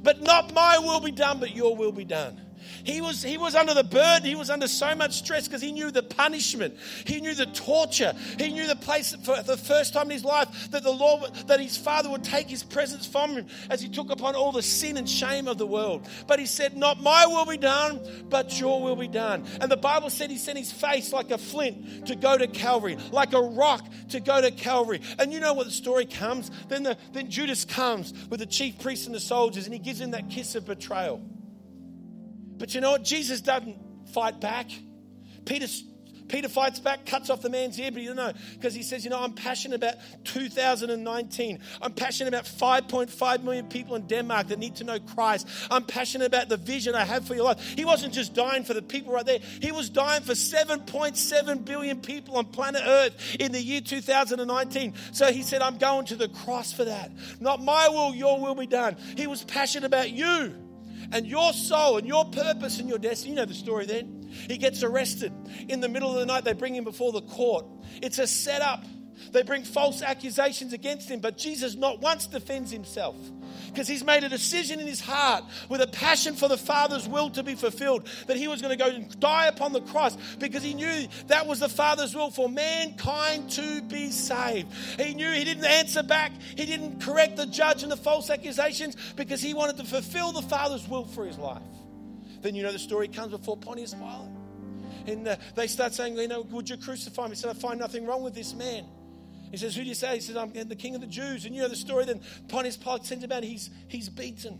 But 0.03 0.21
not 0.23 0.55
my 0.55 0.79
will 0.79 1.01
be 1.01 1.12
done, 1.12 1.41
but 1.41 1.55
your 1.55 1.77
will 1.77 1.93
be 1.93 2.05
done. 2.05 2.41
He 2.85 3.01
was, 3.01 3.23
he 3.23 3.39
was 3.39 3.55
under 3.55 3.75
the 3.75 3.85
burden. 3.85 4.29
He 4.29 4.35
was 4.35 4.51
under 4.51 4.69
so 4.69 4.95
much 4.95 5.19
stress 5.19 5.47
because 5.47 5.63
he 5.63 5.73
knew 5.73 5.91
the 5.91 6.03
punishment. 6.03 6.77
He 7.07 7.21
knew 7.21 7.35
the 7.35 7.47
torture. 7.47 8.15
He 8.39 8.53
knew 8.53 8.67
the 8.67 8.77
place 8.77 9.15
for 9.23 9.43
the 9.43 9.57
first 9.57 9.93
time 9.93 10.07
in 10.07 10.13
his 10.13 10.25
life 10.25 10.71
that 10.71 10.83
the 10.83 10.91
Lord, 10.91 11.35
that 11.47 11.61
his 11.61 11.77
father 11.77 12.11
would 12.11 12.25
take 12.25 12.49
his 12.49 12.63
presence 12.63 13.07
from 13.07 13.31
him 13.33 13.47
as 13.69 13.81
he 13.81 13.89
took 13.89 14.11
upon 14.11 14.35
all 14.35 14.53
the 14.53 14.63
sin 14.63 14.97
and 14.97 15.09
shame 15.09 15.49
of 15.49 15.59
the 15.59 15.67
world. 15.67 16.09
But 16.27 16.39
he 16.39 16.47
said, 16.47 16.77
Not 16.77 17.03
my 17.03 17.27
will 17.27 17.47
be 17.47 17.57
done, 17.57 18.01
but 18.29 18.59
your 18.59 18.83
will 18.83 18.97
be 18.97 19.09
done. 19.09 19.45
And 19.61 19.71
the 19.71 19.77
Bible 19.77 20.11
said 20.11 20.31
he 20.31 20.39
sent 20.39 20.59
his 20.59 20.73
face 20.73 21.13
like 21.13 21.31
a 21.31 21.39
flint 21.39 22.07
to 22.07 22.17
go 22.17 22.37
to 22.37 22.47
Calvary, 22.47 22.97
like 23.13 23.33
a 23.33 23.41
rock 23.41 23.87
to 24.11 24.21
go 24.21 24.41
to 24.41 24.51
Calvary. 24.51 25.01
And 25.19 25.33
you 25.33 25.41
know 25.41 25.55
what 25.55 25.67
the 25.67 25.73
story 25.73 26.07
comes? 26.07 26.51
Then, 26.69 26.83
the, 26.83 26.97
then 27.13 27.31
Judas 27.31 27.65
comes 27.65 28.13
with 28.29 28.41
the 28.41 28.47
chief 28.47 28.79
priests 28.79 29.07
and 29.07 29.15
the 29.15 29.21
soldiers, 29.21 29.65
and 29.65 29.73
he 29.73 29.81
gives 29.81 30.01
him 30.01 30.13
that 30.13 30.31
kiss 30.31 30.55
of 30.55 30.67
betrayal. 30.67 31.23
But 32.61 32.75
you 32.75 32.83
know 32.83 32.93
what? 32.93 33.03
Jesus 33.03 33.41
doesn't 33.41 33.79
fight 34.13 34.39
back. 34.39 34.71
Peter, 35.47 35.67
Peter 36.29 36.49
fights 36.49 36.79
back, 36.79 37.07
cuts 37.07 37.31
off 37.31 37.41
the 37.41 37.49
man's 37.49 37.81
ear, 37.81 37.91
but 37.91 38.03
you 38.03 38.09
don't 38.09 38.17
know 38.17 38.33
because 38.53 38.75
he 38.75 38.83
says, 38.83 39.03
You 39.03 39.09
know, 39.09 39.19
I'm 39.19 39.33
passionate 39.33 39.77
about 39.77 39.95
2019. 40.25 41.59
I'm 41.81 41.93
passionate 41.95 42.29
about 42.29 42.45
5.5 42.45 43.43
million 43.45 43.67
people 43.69 43.97
in 43.97 44.07
Denmark 44.07 44.49
that 44.49 44.59
need 44.59 44.77
to 44.77 44.85
know 44.85 45.01
Christ. 45.01 45.49
I'm 45.71 45.85
passionate 45.85 46.27
about 46.27 46.51
the 46.51 46.59
vision 46.59 46.95
I 46.95 47.05
have 47.05 47.27
for 47.27 47.35
your 47.35 47.45
life. 47.45 47.61
He 47.77 47.87
wasn't 47.87 48.13
just 48.13 48.35
dying 48.35 48.65
for 48.65 48.75
the 48.75 48.83
people 48.83 49.15
right 49.15 49.25
there, 49.25 49.41
he 49.63 49.73
was 49.73 49.89
dying 49.89 50.23
for 50.23 50.35
7.7 50.35 51.65
billion 51.65 52.03
people 52.03 52.37
on 52.37 52.45
planet 52.45 52.83
Earth 52.85 53.37
in 53.41 53.53
the 53.53 53.61
year 53.61 53.81
2019. 53.81 54.93
So 55.13 55.33
he 55.33 55.43
said, 55.43 55.63
I'm 55.63 55.79
going 55.79 56.05
to 56.07 56.17
the 56.17 56.29
cross 56.29 56.75
for 56.75 56.85
that. 56.85 57.11
Not 57.41 57.63
my 57.63 57.89
will, 57.89 58.15
your 58.15 58.39
will 58.39 58.55
be 58.55 58.67
done. 58.67 58.99
He 59.17 59.27
was 59.27 59.45
passionate 59.45 59.87
about 59.87 60.11
you 60.11 60.70
and 61.13 61.27
your 61.27 61.53
soul 61.53 61.99
and 61.99 62.07
your 62.07 62.25
purpose 62.27 62.79
and 62.79 62.89
your 62.89 62.99
destiny. 62.99 63.31
You 63.31 63.37
know 63.37 63.45
the 63.45 63.55
story 63.55 63.87
then. 63.87 64.29
He 64.49 64.59
gets 64.59 64.83
arrested. 64.83 65.33
In 65.69 65.81
the 65.81 65.89
middle 65.89 66.11
of 66.11 66.17
the 66.17 66.27
night, 66.27 66.45
they 66.45 66.53
bring 66.53 66.75
him 66.75 66.85
before 66.85 67.13
the 67.13 67.23
court. 67.23 67.67
It's 68.03 68.19
a 68.19 68.27
setup. 68.27 68.85
They 69.33 69.43
bring 69.43 69.65
false 69.65 70.03
accusations 70.03 70.73
against 70.73 71.11
him, 71.11 71.21
but 71.21 71.37
Jesus 71.37 71.75
not 71.75 72.01
once 72.01 72.27
defends 72.27 72.71
himself 72.71 73.17
because 73.71 73.89
he's 73.89 74.05
made 74.05 74.25
a 74.25 74.29
decision 74.29 74.81
in 74.81 74.87
his 74.87 75.01
heart 75.01 75.45
with 75.68 75.81
a 75.81 75.87
passion 75.87 76.35
for 76.35 76.49
the 76.49 76.57
Father's 76.57 77.09
will 77.09 77.31
to 77.31 77.43
be 77.43 77.55
fulfilled 77.55 78.09
that 78.27 78.37
he 78.37 78.49
was 78.49 78.61
going 78.61 78.77
to 78.77 78.83
go 78.83 78.91
and 78.91 79.18
die 79.21 79.47
upon 79.47 79.73
the 79.73 79.81
cross 79.81 80.16
because 80.39 80.62
he 80.62 80.75
knew 80.75 81.07
that 81.29 81.47
was 81.47 81.61
the 81.61 81.68
Father's 81.68 82.14
will 82.14 82.31
for 82.31 82.49
mankind 82.49 83.51
to 83.51 83.83
be 83.83 84.11
saved. 84.11 84.73
He 84.99 85.14
knew 85.14 85.31
he 85.31 85.45
didn't 85.45 85.64
answer 85.64 86.03
back, 86.03 86.33
he 86.57 86.66
didn't 86.66 87.01
correct 87.01 87.37
the 87.37 87.47
judge 87.47 87.83
and 87.83 87.91
the 87.91 87.97
false 87.97 88.31
accusations 88.31 88.97
because 89.16 89.41
he 89.41 89.55
wanted 89.55 89.77
to 89.79 89.85
fulfill 89.85 90.33
the 90.33 90.43
Father's 90.43 90.87
will 90.89 91.05
for 91.05 91.25
his 91.25 91.39
life. 91.39 91.62
Then 92.43 92.55
you 92.55 92.62
know 92.62 92.73
the 92.73 92.79
story 92.79 93.09
comes 93.09 93.33
before 93.33 93.57
Pontius 93.57 93.95
Pilate. 93.95 94.41
And 95.07 95.39
they 95.55 95.66
start 95.66 95.95
saying, 95.95 96.16
you 96.16 96.29
know, 96.29 96.43
would 96.43 96.68
you 96.68 96.77
crucify 96.77 97.25
him? 97.25 97.31
He 97.31 97.37
said, 97.37 97.51
I 97.51 97.55
find 97.55 97.81
nothing 97.81 98.07
wrong 98.07 98.23
with 98.23 98.35
this 98.35 98.55
man. 98.55 98.85
He 99.51 99.57
says, 99.57 99.74
Who 99.74 99.82
do 99.82 99.88
you 99.88 99.94
say? 99.94 100.14
He 100.14 100.20
says, 100.20 100.36
I'm 100.36 100.53
the 100.53 100.76
king 100.76 100.94
of 100.94 101.01
the 101.01 101.07
Jews. 101.07 101.44
And 101.44 101.55
you 101.55 101.62
know 101.62 101.68
the 101.68 101.76
story. 101.76 102.05
Then 102.05 102.20
Pontius 102.48 102.76
Pilate 102.76 103.05
sends 103.05 103.24
him 103.24 103.32
out. 103.32 103.42
He's, 103.42 103.70
he's 103.88 104.09
beaten 104.09 104.59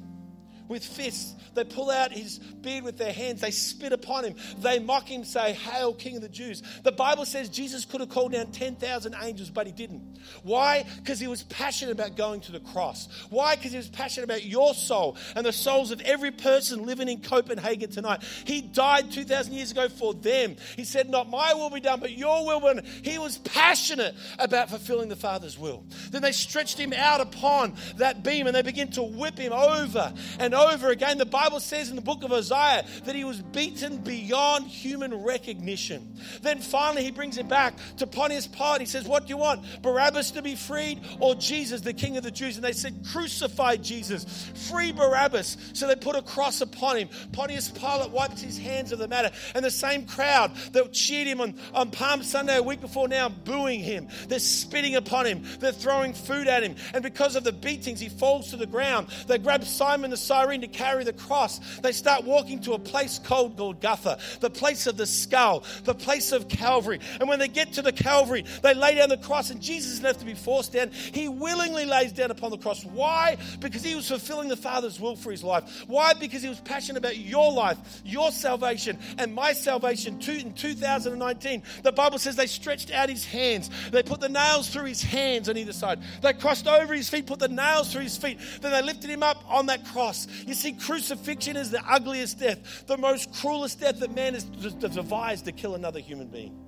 with 0.71 0.85
fists. 0.85 1.35
They 1.55 1.65
pull 1.65 1.91
out 1.91 2.13
his 2.13 2.39
beard 2.39 2.85
with 2.85 2.97
their 2.97 3.13
hands. 3.13 3.41
They 3.41 3.51
spit 3.51 3.93
upon 3.93 4.25
him. 4.25 4.37
They 4.59 4.79
mock 4.79 5.09
him, 5.09 5.25
say, 5.25 5.53
Hail, 5.53 5.93
King 5.93 6.17
of 6.17 6.23
the 6.23 6.29
Jews. 6.29 6.63
The 6.85 6.93
Bible 6.93 7.27
says 7.27 7.49
Jesus 7.49 7.85
could 7.85 8.01
have 8.01 8.09
called 8.09 8.33
down 8.33 8.53
10,000 8.53 9.17
angels, 9.21 9.51
but 9.51 9.67
he 9.67 9.73
didn't. 9.73 10.19
Why? 10.45 10.85
Because 10.99 11.19
he 11.19 11.27
was 11.27 11.43
passionate 11.43 11.91
about 11.91 12.17
going 12.17 12.41
to 12.43 12.53
the 12.53 12.61
cross. 12.61 13.09
Why? 13.31 13.57
Because 13.57 13.73
he 13.73 13.79
was 13.79 13.89
passionate 13.89 14.25
about 14.25 14.45
your 14.45 14.73
soul 14.73 15.17
and 15.35 15.45
the 15.45 15.53
souls 15.53 15.91
of 15.91 16.01
every 16.03 16.31
person 16.31 16.87
living 16.87 17.09
in 17.09 17.21
Copenhagen 17.21 17.91
tonight. 17.91 18.23
He 18.45 18.63
died 18.63 19.11
2,000 19.11 19.53
years 19.53 19.73
ago 19.73 19.89
for 19.89 20.15
them. 20.15 20.55
He 20.77 20.85
said, 20.85 21.11
Not 21.11 21.29
my 21.29 21.53
will 21.55 21.71
be 21.71 21.81
done, 21.81 21.99
but 21.99 22.13
your 22.13 22.47
will 22.47 22.61
be 22.61 22.67
done. 22.81 22.85
He 23.03 23.19
was 23.19 23.39
passionate 23.39 24.15
about 24.39 24.71
fulfilling 24.71 25.09
the 25.09 25.17
Father's 25.17 25.59
will. 25.59 25.85
Then 26.13 26.23
they 26.23 26.33
stretched 26.33 26.79
him 26.79 26.93
out 26.93 27.21
upon 27.21 27.75
that 27.97 28.23
beam 28.23 28.47
and 28.47 28.55
they 28.55 28.63
began 28.63 28.93
to 28.93 29.03
whip 29.03 29.37
him 29.37 29.53
over 29.53 30.15
and 30.39 30.55
again. 30.69 31.19
The 31.19 31.27
Bible 31.27 31.61
says 31.61 31.91
in 31.91 31.97
the 31.97 32.03
book 32.03 32.23
of 32.23 32.33
Isaiah 32.33 32.85
that 33.05 33.15
he 33.15 33.25
was 33.25 33.41
beaten 33.41 33.99
beyond 33.99 34.67
human 34.67 35.23
recognition. 35.23 36.15
Then 36.43 36.59
finally, 36.59 37.03
he 37.03 37.11
brings 37.11 37.39
it 37.39 37.49
back 37.49 37.75
to 37.99 38.07
Pontius 38.07 38.47
Pilate. 38.47 38.81
He 38.81 38.87
says, 38.87 39.07
What 39.07 39.27
do 39.27 39.31
you 39.31 39.37
want? 39.37 39.65
Barabbas 39.83 40.33
to 40.33 40.43
be 40.43 40.55
freed 40.55 41.01
or 41.21 41.35
Jesus, 41.35 41.81
the 41.81 41.93
King 41.93 42.17
of 42.17 42.23
the 42.23 42.31
Jews? 42.31 42.57
And 42.57 42.65
they 42.65 42.73
said, 42.73 43.05
Crucify 43.13 43.77
Jesus, 43.77 44.51
free 44.71 44.93
Barabbas. 44.93 45.57
So 45.73 45.87
they 45.87 45.97
put 45.97 46.17
a 46.17 46.23
cross 46.23 46.61
upon 46.61 46.97
him. 46.97 47.09
Pontius 47.33 47.69
Pilate 47.69 48.11
wipes 48.11 48.43
his 48.43 48.59
hands 48.59 48.93
of 48.93 48.99
the 48.99 49.09
matter. 49.09 49.31
And 49.55 49.65
the 49.65 49.71
same 49.71 50.07
crowd 50.07 50.55
that 50.73 50.93
cheered 50.93 51.27
him 51.27 51.41
on, 51.41 51.55
on 51.75 51.91
Palm 51.91 52.23
Sunday 52.23 52.57
a 52.57 52.63
week 52.63 52.81
before 52.81 53.09
now, 53.09 53.29
booing 53.29 53.81
him. 53.81 54.09
They're 54.29 54.39
spitting 54.39 54.97
upon 54.97 55.27
him. 55.27 55.43
They're 55.59 55.73
throwing 55.73 56.13
food 56.13 56.49
at 56.49 56.63
him. 56.63 56.77
And 56.95 57.03
because 57.03 57.37
of 57.37 57.45
the 57.45 57.53
beatings, 57.53 58.01
he 58.01 58.09
falls 58.09 58.51
to 58.51 58.57
the 58.57 58.67
ground. 58.67 59.09
They 59.27 59.39
grab 59.39 59.65
Simon 59.65 60.11
the 60.11 60.17
Cyrene 60.41 60.63
to 60.63 60.69
carry 60.69 61.05
the 61.05 61.13
cross, 61.13 61.61
they 61.81 61.93
start 61.93 62.25
walking 62.25 62.61
to 62.61 62.73
a 62.73 62.79
place 62.79 63.19
called 63.19 63.57
Golgotha, 63.57 64.19
the 64.41 64.49
place 64.49 64.87
of 64.87 64.97
the 64.97 65.07
skull, 65.07 65.65
the 65.85 65.95
place 65.95 66.33
of 66.33 66.49
Calvary. 66.49 66.99
And 67.19 67.29
when 67.29 67.39
they 67.39 67.49
get 67.49 67.75
to 67.75 67.83
the 67.83 67.93
Calvary, 67.93 68.45
they 68.63 68.73
lay 68.73 68.95
down 68.95 69.11
the 69.11 69.19
cross, 69.19 69.51
and 69.51 69.61
Jesus 69.61 69.93
doesn't 69.93 70.05
have 70.07 70.19
to 70.19 70.25
be 70.25 70.35
forced 70.35 70.73
down. 70.73 70.91
He 70.93 71.29
willingly 71.29 71.85
lays 71.85 72.13
down 72.13 72.31
upon 72.31 72.51
the 72.51 72.59
cross. 72.59 72.85
Why? 72.85 73.37
Because 73.61 73.85
he 73.85 73.95
was 73.95 74.09
fulfilling 74.09 74.49
the 74.49 74.57
Father's 74.57 74.99
will 74.99 75.15
for 75.15 75.31
his 75.31 75.45
life. 75.45 75.85
Why? 75.87 76.15
Because 76.15 76.43
he 76.43 76.49
was 76.49 76.61
passionate 76.61 76.99
about 76.99 77.19
your 77.19 77.53
life, 77.53 77.79
your 78.05 78.31
salvation, 78.31 78.99
and 79.19 79.35
my 79.35 79.53
salvation 79.53 80.19
too, 80.19 80.33
in 80.33 80.55
2019. 80.55 81.63
The 81.83 81.93
Bible 81.93 82.19
says 82.19 82.37
they 82.37 82.47
stretched 82.47 82.91
out 82.91 83.11
his 83.11 83.27
hands, 83.27 83.69
they 83.91 84.03
put 84.03 84.21
the 84.21 84.29
nails 84.29 84.71
through 84.71 84.87
his 84.87 85.03
hands 85.03 85.51
on 85.51 85.59
either 85.59 85.75
side, 85.75 86.01
they 86.23 86.33
crossed 86.33 86.67
over 86.67 86.95
his 86.95 87.11
feet, 87.11 87.27
put 87.27 87.41
the 87.41 87.49
nails 87.49 87.93
through 87.93 88.03
his 88.03 88.17
feet, 88.17 88.39
then 88.63 88.73
they 88.73 88.83
lifted 88.83 89.11
him 89.11 89.23
up 89.23 89.45
on 89.47 89.67
that 89.67 89.85
cross. 89.85 90.27
You 90.47 90.55
see, 90.55 90.73
crucifixion 90.73 91.57
is 91.57 91.71
the 91.71 91.83
ugliest 91.87 92.39
death, 92.39 92.87
the 92.87 92.97
most 92.97 93.33
cruelest 93.35 93.81
death 93.81 94.01
that 94.01 94.15
man 94.15 94.35
has 94.35 94.45
devised 94.45 95.45
to 95.47 95.53
kill 95.53 95.75
another 95.75 96.01
human 96.01 96.29
being. 96.29 96.59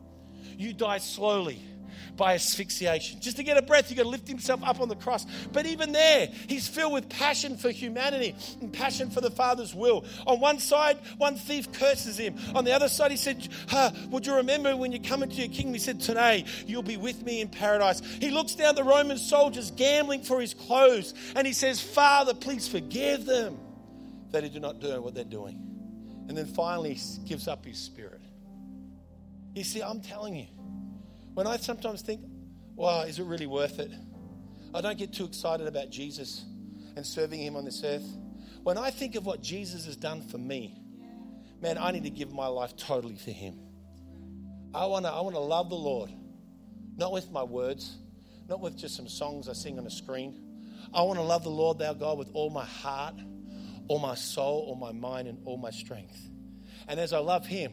You 0.59 0.73
die 0.73 0.99
slowly 0.99 1.61
by 2.17 2.35
asphyxiation. 2.35 3.21
Just 3.21 3.37
to 3.39 3.43
get 3.43 3.57
a 3.57 3.63
breath, 3.63 3.91
you 3.91 3.97
got 3.97 4.05
to 4.05 4.09
lift 4.09 4.29
himself 4.29 4.63
up 4.65 4.81
on 4.81 4.89
the 4.89 4.97
cross. 4.97 5.27
But 5.53 5.67
even 5.67 5.93
there, 5.93 6.29
he's 6.47 6.69
filled 6.69 6.93
with 6.93 7.09
passion 7.09 7.57
for 7.57 7.71
humanity 7.71 8.35
and 8.61 8.73
passion 8.73 9.11
for 9.11 9.21
the 9.21 9.31
Father's 9.31 9.75
will. 9.75 10.05
On 10.27 10.41
one 10.41 10.59
side, 10.59 10.99
one 11.19 11.37
thief 11.37 11.73
curses 11.73 12.19
him. 12.19 12.37
On 12.55 12.65
the 12.65 12.73
other 12.73 12.89
side, 12.89 13.11
he 13.11 13.17
said, 13.17 13.49
Would 14.11 14.27
you 14.27 14.37
remember 14.37 14.77
when 14.77 14.93
you 14.93 15.01
come 15.01 15.23
into 15.23 15.37
your 15.37 15.49
kingdom? 15.49 15.75
He 15.75 15.81
said, 15.81 16.01
Today, 16.01 16.45
you'll 16.67 16.83
be 16.83 16.97
with 16.97 17.23
me 17.23 17.41
in 17.41 17.49
paradise. 17.49 18.01
He 18.21 18.31
looks 18.31 18.55
down 18.55 18.75
the 18.75 18.85
Roman 18.85 19.19
soldiers 19.19 19.71
gambling 19.71 20.23
for 20.23 20.41
his 20.41 20.55
clothes 20.55 21.15
and 21.35 21.47
he 21.47 21.53
says, 21.53 21.81
Father, 21.81 22.35
please 22.35 22.69
forgive 22.69 23.25
them 23.25 23.59
that 24.31 24.43
they 24.43 24.49
do 24.49 24.61
not 24.61 24.81
do 24.81 25.01
what 25.01 25.15
they're 25.15 25.25
doing. 25.25 25.73
And 26.29 26.37
then 26.37 26.47
finally, 26.47 26.95
he 26.95 27.25
gives 27.27 27.49
up 27.49 27.65
his 27.65 27.79
spirit. 27.79 28.21
You 29.55 29.65
see, 29.65 29.83
I'm 29.83 30.01
telling 30.01 30.35
you, 30.35 30.47
when 31.35 31.47
I 31.47 31.57
sometimes 31.57 32.03
think, 32.03 32.21
wow, 32.75 33.03
is 33.03 33.19
it 33.19 33.25
really 33.25 33.47
worth 33.47 33.79
it? 33.79 33.91
I 34.75 34.81
don't 34.81 34.99
get 34.99 35.13
too 35.13 35.25
excited 35.25 35.67
about 35.67 35.91
Jesus 35.91 36.45
and 36.97 37.07
serving 37.07 37.41
him 37.41 37.57
on 37.57 37.65
this 37.65 37.83
earth. 37.85 38.07
When 38.63 38.79
I 38.79 38.91
think 38.91 39.15
of 39.17 39.27
what 39.27 39.43
Jesus 39.43 39.87
has 39.87 39.97
done 39.97 40.23
for 40.23 40.39
me, 40.39 40.79
man, 41.61 41.79
I 41.79 41.91
need 41.91 42.05
to 42.05 42.11
give 42.11 42.33
my 42.33 42.47
life 42.47 42.77
totally 42.77 43.17
to 43.17 43.33
him. 43.33 43.59
I 44.75 44.87
want 44.87 45.05
to 45.05 45.11
I 45.11 45.21
want 45.21 45.35
to 45.35 45.41
love 45.41 45.69
the 45.69 45.77
Lord, 45.77 46.11
not 46.97 47.13
with 47.13 47.31
my 47.31 47.43
words, 47.43 47.97
not 48.49 48.61
with 48.61 48.79
just 48.79 48.97
some 48.97 49.09
songs 49.09 49.49
I 49.49 49.53
sing 49.53 49.79
on 49.79 49.87
a 49.87 49.91
screen. 49.91 50.53
I 50.95 51.03
want 51.03 51.19
to 51.19 51.23
love 51.23 51.45
the 51.45 51.51
Lord, 51.51 51.79
thou 51.79 51.93
God, 51.93 52.19
with 52.19 52.29
all 52.33 52.51
my 52.51 52.65
heart, 52.65 53.15
all 53.89 53.99
my 53.99 54.15
soul, 54.15 54.65
all 54.69 54.77
my 54.77 54.93
mind, 54.93 55.29
and 55.29 55.39
all 55.45 55.57
my 55.57 55.71
strength. 55.71 56.19
And 56.89 56.99
as 56.99 57.13
I 57.13 57.19
love 57.19 57.47
him, 57.47 57.73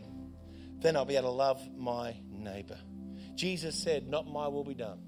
then 0.79 0.95
I'll 0.95 1.05
be 1.05 1.15
able 1.15 1.29
to 1.29 1.35
love 1.35 1.61
my 1.77 2.15
neighbor. 2.29 2.77
Jesus 3.39 3.73
said, 3.73 4.09
Not 4.09 4.27
my 4.27 4.49
will 4.49 4.65
be 4.65 4.73
done, 4.73 4.99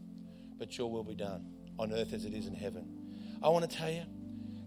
but 0.58 0.78
your 0.78 0.90
will 0.90 1.04
be 1.04 1.16
done 1.16 1.48
on 1.78 1.92
earth 1.92 2.14
as 2.14 2.24
it 2.24 2.34
is 2.34 2.48
in 2.48 2.54
heaven. 2.54 2.88
I 3.44 3.50
want 3.50 3.70
to 3.70 3.78
tell 3.78 3.92
you, 3.92 4.04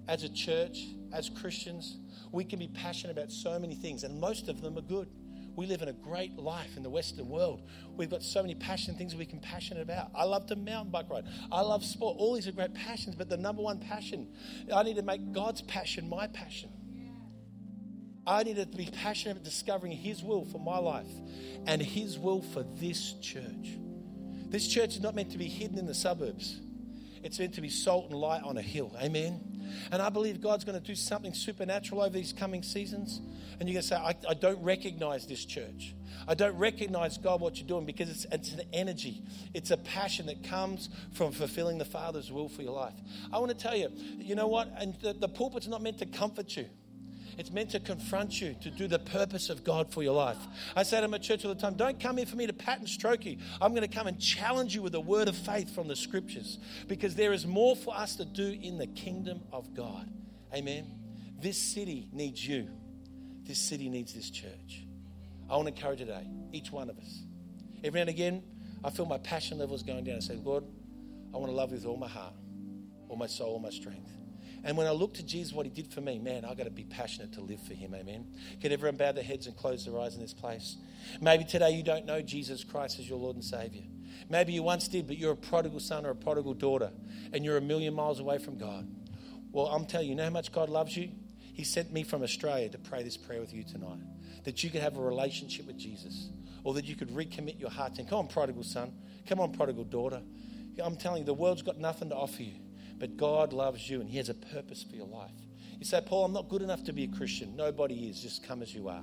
as 0.06 0.22
a 0.22 0.28
church, 0.28 0.84
as 1.14 1.30
Christians, 1.30 1.96
we 2.30 2.44
can 2.44 2.58
be 2.58 2.68
passionate 2.68 3.16
about 3.16 3.32
so 3.32 3.58
many 3.58 3.74
things, 3.74 4.04
and 4.04 4.20
most 4.20 4.50
of 4.50 4.60
them 4.60 4.76
are 4.76 4.82
good. 4.82 5.08
We 5.56 5.64
live 5.64 5.80
in 5.80 5.88
a 5.88 5.94
great 5.94 6.36
life 6.36 6.76
in 6.76 6.82
the 6.82 6.90
Western 6.90 7.26
world. 7.30 7.62
We've 7.96 8.10
got 8.10 8.22
so 8.22 8.42
many 8.42 8.54
passionate 8.54 8.98
things 8.98 9.14
we 9.14 9.24
can 9.24 9.40
passionate 9.40 9.80
about. 9.80 10.10
I 10.14 10.24
love 10.24 10.44
to 10.48 10.56
mountain 10.56 10.92
bike 10.92 11.08
ride. 11.08 11.24
I 11.50 11.62
love 11.62 11.86
sport. 11.86 12.16
All 12.18 12.34
these 12.34 12.46
are 12.46 12.52
great 12.52 12.74
passions, 12.74 13.16
but 13.16 13.30
the 13.30 13.38
number 13.38 13.62
one 13.62 13.80
passion, 13.80 14.28
I 14.74 14.82
need 14.82 14.96
to 14.96 15.02
make 15.02 15.32
God's 15.32 15.62
passion 15.62 16.06
my 16.10 16.26
passion. 16.26 16.68
I 18.26 18.42
need 18.42 18.56
to 18.56 18.66
be 18.66 18.86
passionate 18.86 19.32
about 19.32 19.44
discovering 19.44 19.92
His 19.92 20.22
will 20.22 20.44
for 20.44 20.58
my 20.58 20.78
life 20.78 21.10
and 21.66 21.82
His 21.82 22.18
will 22.18 22.42
for 22.42 22.64
this 22.76 23.14
church. 23.14 23.78
This 24.48 24.68
church 24.68 24.94
is 24.94 25.00
not 25.00 25.14
meant 25.14 25.32
to 25.32 25.38
be 25.38 25.48
hidden 25.48 25.78
in 25.78 25.86
the 25.86 25.94
suburbs, 25.94 26.60
it's 27.22 27.38
meant 27.38 27.54
to 27.54 27.60
be 27.60 27.70
salt 27.70 28.10
and 28.10 28.18
light 28.18 28.42
on 28.42 28.58
a 28.58 28.62
hill. 28.62 28.94
Amen. 29.02 29.54
And 29.90 30.02
I 30.02 30.10
believe 30.10 30.40
God's 30.42 30.64
going 30.64 30.78
to 30.78 30.86
do 30.86 30.94
something 30.94 31.32
supernatural 31.32 32.02
over 32.02 32.10
these 32.10 32.32
coming 32.32 32.62
seasons. 32.62 33.20
And 33.58 33.68
you're 33.68 33.74
going 33.74 33.82
to 33.82 33.88
say, 33.88 33.96
I, 33.96 34.14
I 34.28 34.34
don't 34.34 34.62
recognize 34.62 35.26
this 35.26 35.44
church. 35.44 35.94
I 36.28 36.34
don't 36.34 36.56
recognize, 36.56 37.18
God, 37.18 37.40
what 37.40 37.58
you're 37.58 37.66
doing 37.66 37.86
because 37.86 38.10
it's, 38.10 38.26
it's 38.30 38.52
an 38.52 38.62
energy. 38.72 39.22
It's 39.52 39.70
a 39.70 39.76
passion 39.76 40.26
that 40.26 40.44
comes 40.44 40.90
from 41.12 41.32
fulfilling 41.32 41.78
the 41.78 41.84
Father's 41.84 42.30
will 42.30 42.48
for 42.48 42.62
your 42.62 42.72
life. 42.72 42.94
I 43.32 43.38
want 43.38 43.50
to 43.50 43.56
tell 43.56 43.76
you, 43.76 43.90
you 44.18 44.34
know 44.34 44.48
what? 44.48 44.72
And 44.76 44.94
the, 45.00 45.12
the 45.14 45.28
pulpit's 45.28 45.66
not 45.66 45.82
meant 45.82 45.98
to 45.98 46.06
comfort 46.06 46.56
you. 46.56 46.66
It's 47.39 47.51
meant 47.51 47.70
to 47.70 47.80
confront 47.80 48.41
you, 48.41 48.55
to 48.62 48.70
do 48.70 48.87
the 48.87 48.99
purpose 48.99 49.51
of 49.51 49.64
God 49.64 49.93
for 49.93 50.03
your 50.03 50.14
life. 50.14 50.39
I 50.76 50.82
say 50.82 51.01
to 51.01 51.09
my 51.09 51.18
church 51.18 51.45
all 51.45 51.55
the 51.55 51.61
time 51.61 51.74
don't 51.74 51.99
come 51.99 52.16
here 52.16 52.26
for 52.26 52.37
me 52.37 52.47
to 52.47 52.53
pat 52.53 52.78
and 52.78 52.89
stroke 52.89 53.24
you. 53.26 53.39
I'm 53.61 53.74
going 53.74 53.89
to 53.89 53.95
come 53.95 54.07
and 54.07 54.18
challenge 54.20 54.74
you 54.74 54.82
with 54.82 54.95
a 54.95 55.01
word 55.01 55.28
of 55.28 55.37
faith 55.37 55.74
from 55.74 55.89
the 55.89 55.97
scriptures 55.97 56.59
because 56.89 57.14
there 57.14 57.32
is 57.32 57.47
more 57.47 57.76
for 57.76 57.97
us 57.97 58.16
to 58.16 58.24
do 58.24 58.59
in 58.62 58.78
the 58.78 58.87
kingdom 58.87 59.41
of 59.53 59.74
God. 59.74 60.09
Amen. 60.55 60.87
This 61.41 61.59
city 61.59 62.09
needs 62.12 62.47
you, 62.47 62.68
this 63.43 63.59
city 63.59 63.89
needs 63.89 64.14
this 64.14 64.30
church. 64.30 64.87
I 65.51 65.57
want 65.57 65.68
to 65.68 65.74
encourage 65.74 65.99
today, 65.99 66.26
each 66.53 66.70
one 66.70 66.89
of 66.89 66.99
us. 66.99 67.22
Every 67.82 67.99
now 67.99 68.03
and 68.03 68.11
again, 68.11 68.43
I 68.82 68.91
feel 68.91 69.07
my 69.07 69.18
passion 69.18 69.59
levels 69.59 69.82
going 69.82 70.05
down. 70.05 70.16
I 70.16 70.20
say, 70.20 70.37
Lord, 70.37 70.64
I 71.35 71.37
want 71.37 71.51
to 71.51 71.57
love 71.57 71.70
you 71.70 71.76
with 71.76 71.87
all 71.87 71.97
my 71.97 72.09
heart, 72.09 72.35
all 73.09 73.16
my 73.16 73.26
soul, 73.26 73.55
all 73.55 73.59
my 73.59 73.70
strength. 73.70 74.11
And 74.64 74.76
when 74.78 74.86
I 74.86 74.92
look 74.92 75.14
to 75.14 75.22
Jesus, 75.22 75.52
what 75.52 75.66
he 75.66 75.70
did 75.70 75.92
for 75.92 76.00
me, 76.00 76.18
man, 76.18 76.44
I've 76.44 76.56
got 76.56 76.64
to 76.64 76.70
be 76.70 76.84
passionate 76.84 77.32
to 77.34 77.42
live 77.42 77.60
for 77.60 77.74
him. 77.74 77.94
Amen. 77.94 78.26
Can 78.62 78.72
everyone 78.72 78.96
bow 78.96 79.12
their 79.12 79.22
heads 79.22 79.46
and 79.46 79.54
close 79.54 79.84
their 79.84 79.98
eyes 79.98 80.14
in 80.14 80.22
this 80.22 80.32
place? 80.32 80.76
Maybe 81.20 81.44
today 81.44 81.72
you 81.72 81.82
don't 81.82 82.06
know 82.06 82.22
Jesus 82.22 82.64
Christ 82.64 82.98
as 82.98 83.08
your 83.08 83.18
Lord 83.18 83.36
and 83.36 83.44
Savior. 83.44 83.82
Maybe 84.30 84.54
you 84.54 84.62
once 84.62 84.88
did, 84.88 85.06
but 85.06 85.18
you're 85.18 85.32
a 85.32 85.36
prodigal 85.36 85.80
son 85.80 86.06
or 86.06 86.10
a 86.10 86.16
prodigal 86.16 86.54
daughter 86.54 86.90
and 87.32 87.44
you're 87.44 87.58
a 87.58 87.60
million 87.60 87.92
miles 87.94 88.20
away 88.20 88.38
from 88.38 88.56
God. 88.56 88.88
Well, 89.52 89.66
I'm 89.66 89.84
telling 89.84 90.06
you, 90.06 90.12
you 90.12 90.16
know 90.16 90.24
how 90.24 90.30
much 90.30 90.50
God 90.50 90.70
loves 90.70 90.96
you? 90.96 91.10
He 91.52 91.62
sent 91.62 91.92
me 91.92 92.02
from 92.02 92.22
Australia 92.22 92.68
to 92.70 92.78
pray 92.78 93.02
this 93.02 93.16
prayer 93.16 93.40
with 93.40 93.52
you 93.52 93.64
tonight. 93.64 94.00
That 94.44 94.64
you 94.64 94.70
could 94.70 94.80
have 94.80 94.96
a 94.96 95.00
relationship 95.00 95.66
with 95.66 95.78
Jesus 95.78 96.30
or 96.64 96.74
that 96.74 96.86
you 96.86 96.96
could 96.96 97.10
recommit 97.10 97.60
your 97.60 97.70
heart 97.70 97.94
to 97.96 98.00
Him. 98.00 98.08
Come 98.08 98.18
on, 98.20 98.26
prodigal 98.28 98.64
son. 98.64 98.92
Come 99.28 99.40
on, 99.40 99.52
prodigal 99.52 99.84
daughter. 99.84 100.22
I'm 100.82 100.96
telling 100.96 101.20
you, 101.20 101.26
the 101.26 101.34
world's 101.34 101.62
got 101.62 101.78
nothing 101.78 102.08
to 102.08 102.16
offer 102.16 102.42
you, 102.42 102.54
but 102.99 103.16
God 103.16 103.53
loves 103.53 103.88
you 103.88 104.01
and 104.01 104.09
He 104.09 104.18
has 104.18 104.28
a 104.28 104.34
purpose 104.34 104.82
for 104.82 104.97
your 104.97 105.07
life. 105.07 105.32
You 105.78 105.84
say, 105.84 106.01
Paul, 106.05 106.26
I'm 106.26 106.32
not 106.32 106.49
good 106.49 106.62
enough 106.62 106.84
to 106.84 106.92
be 106.92 107.05
a 107.05 107.09
Christian. 107.09 107.57
Nobody 107.57 108.09
is. 108.09 108.20
Just 108.20 108.47
come 108.47 108.62
as 108.62 108.74
you 108.74 108.88
are. 108.88 109.03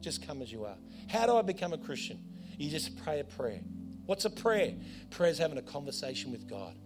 Just 0.00 0.26
come 0.26 0.42
as 0.42 0.52
you 0.52 0.64
are. 0.64 0.76
How 1.08 1.26
do 1.26 1.36
I 1.36 1.42
become 1.42 1.72
a 1.72 1.78
Christian? 1.78 2.18
You 2.58 2.70
just 2.70 3.02
pray 3.02 3.20
a 3.20 3.24
prayer. 3.24 3.60
What's 4.06 4.24
a 4.24 4.30
prayer? 4.30 4.74
Prayer 5.10 5.30
is 5.30 5.38
having 5.38 5.58
a 5.58 5.62
conversation 5.62 6.30
with 6.30 6.48
God. 6.48 6.76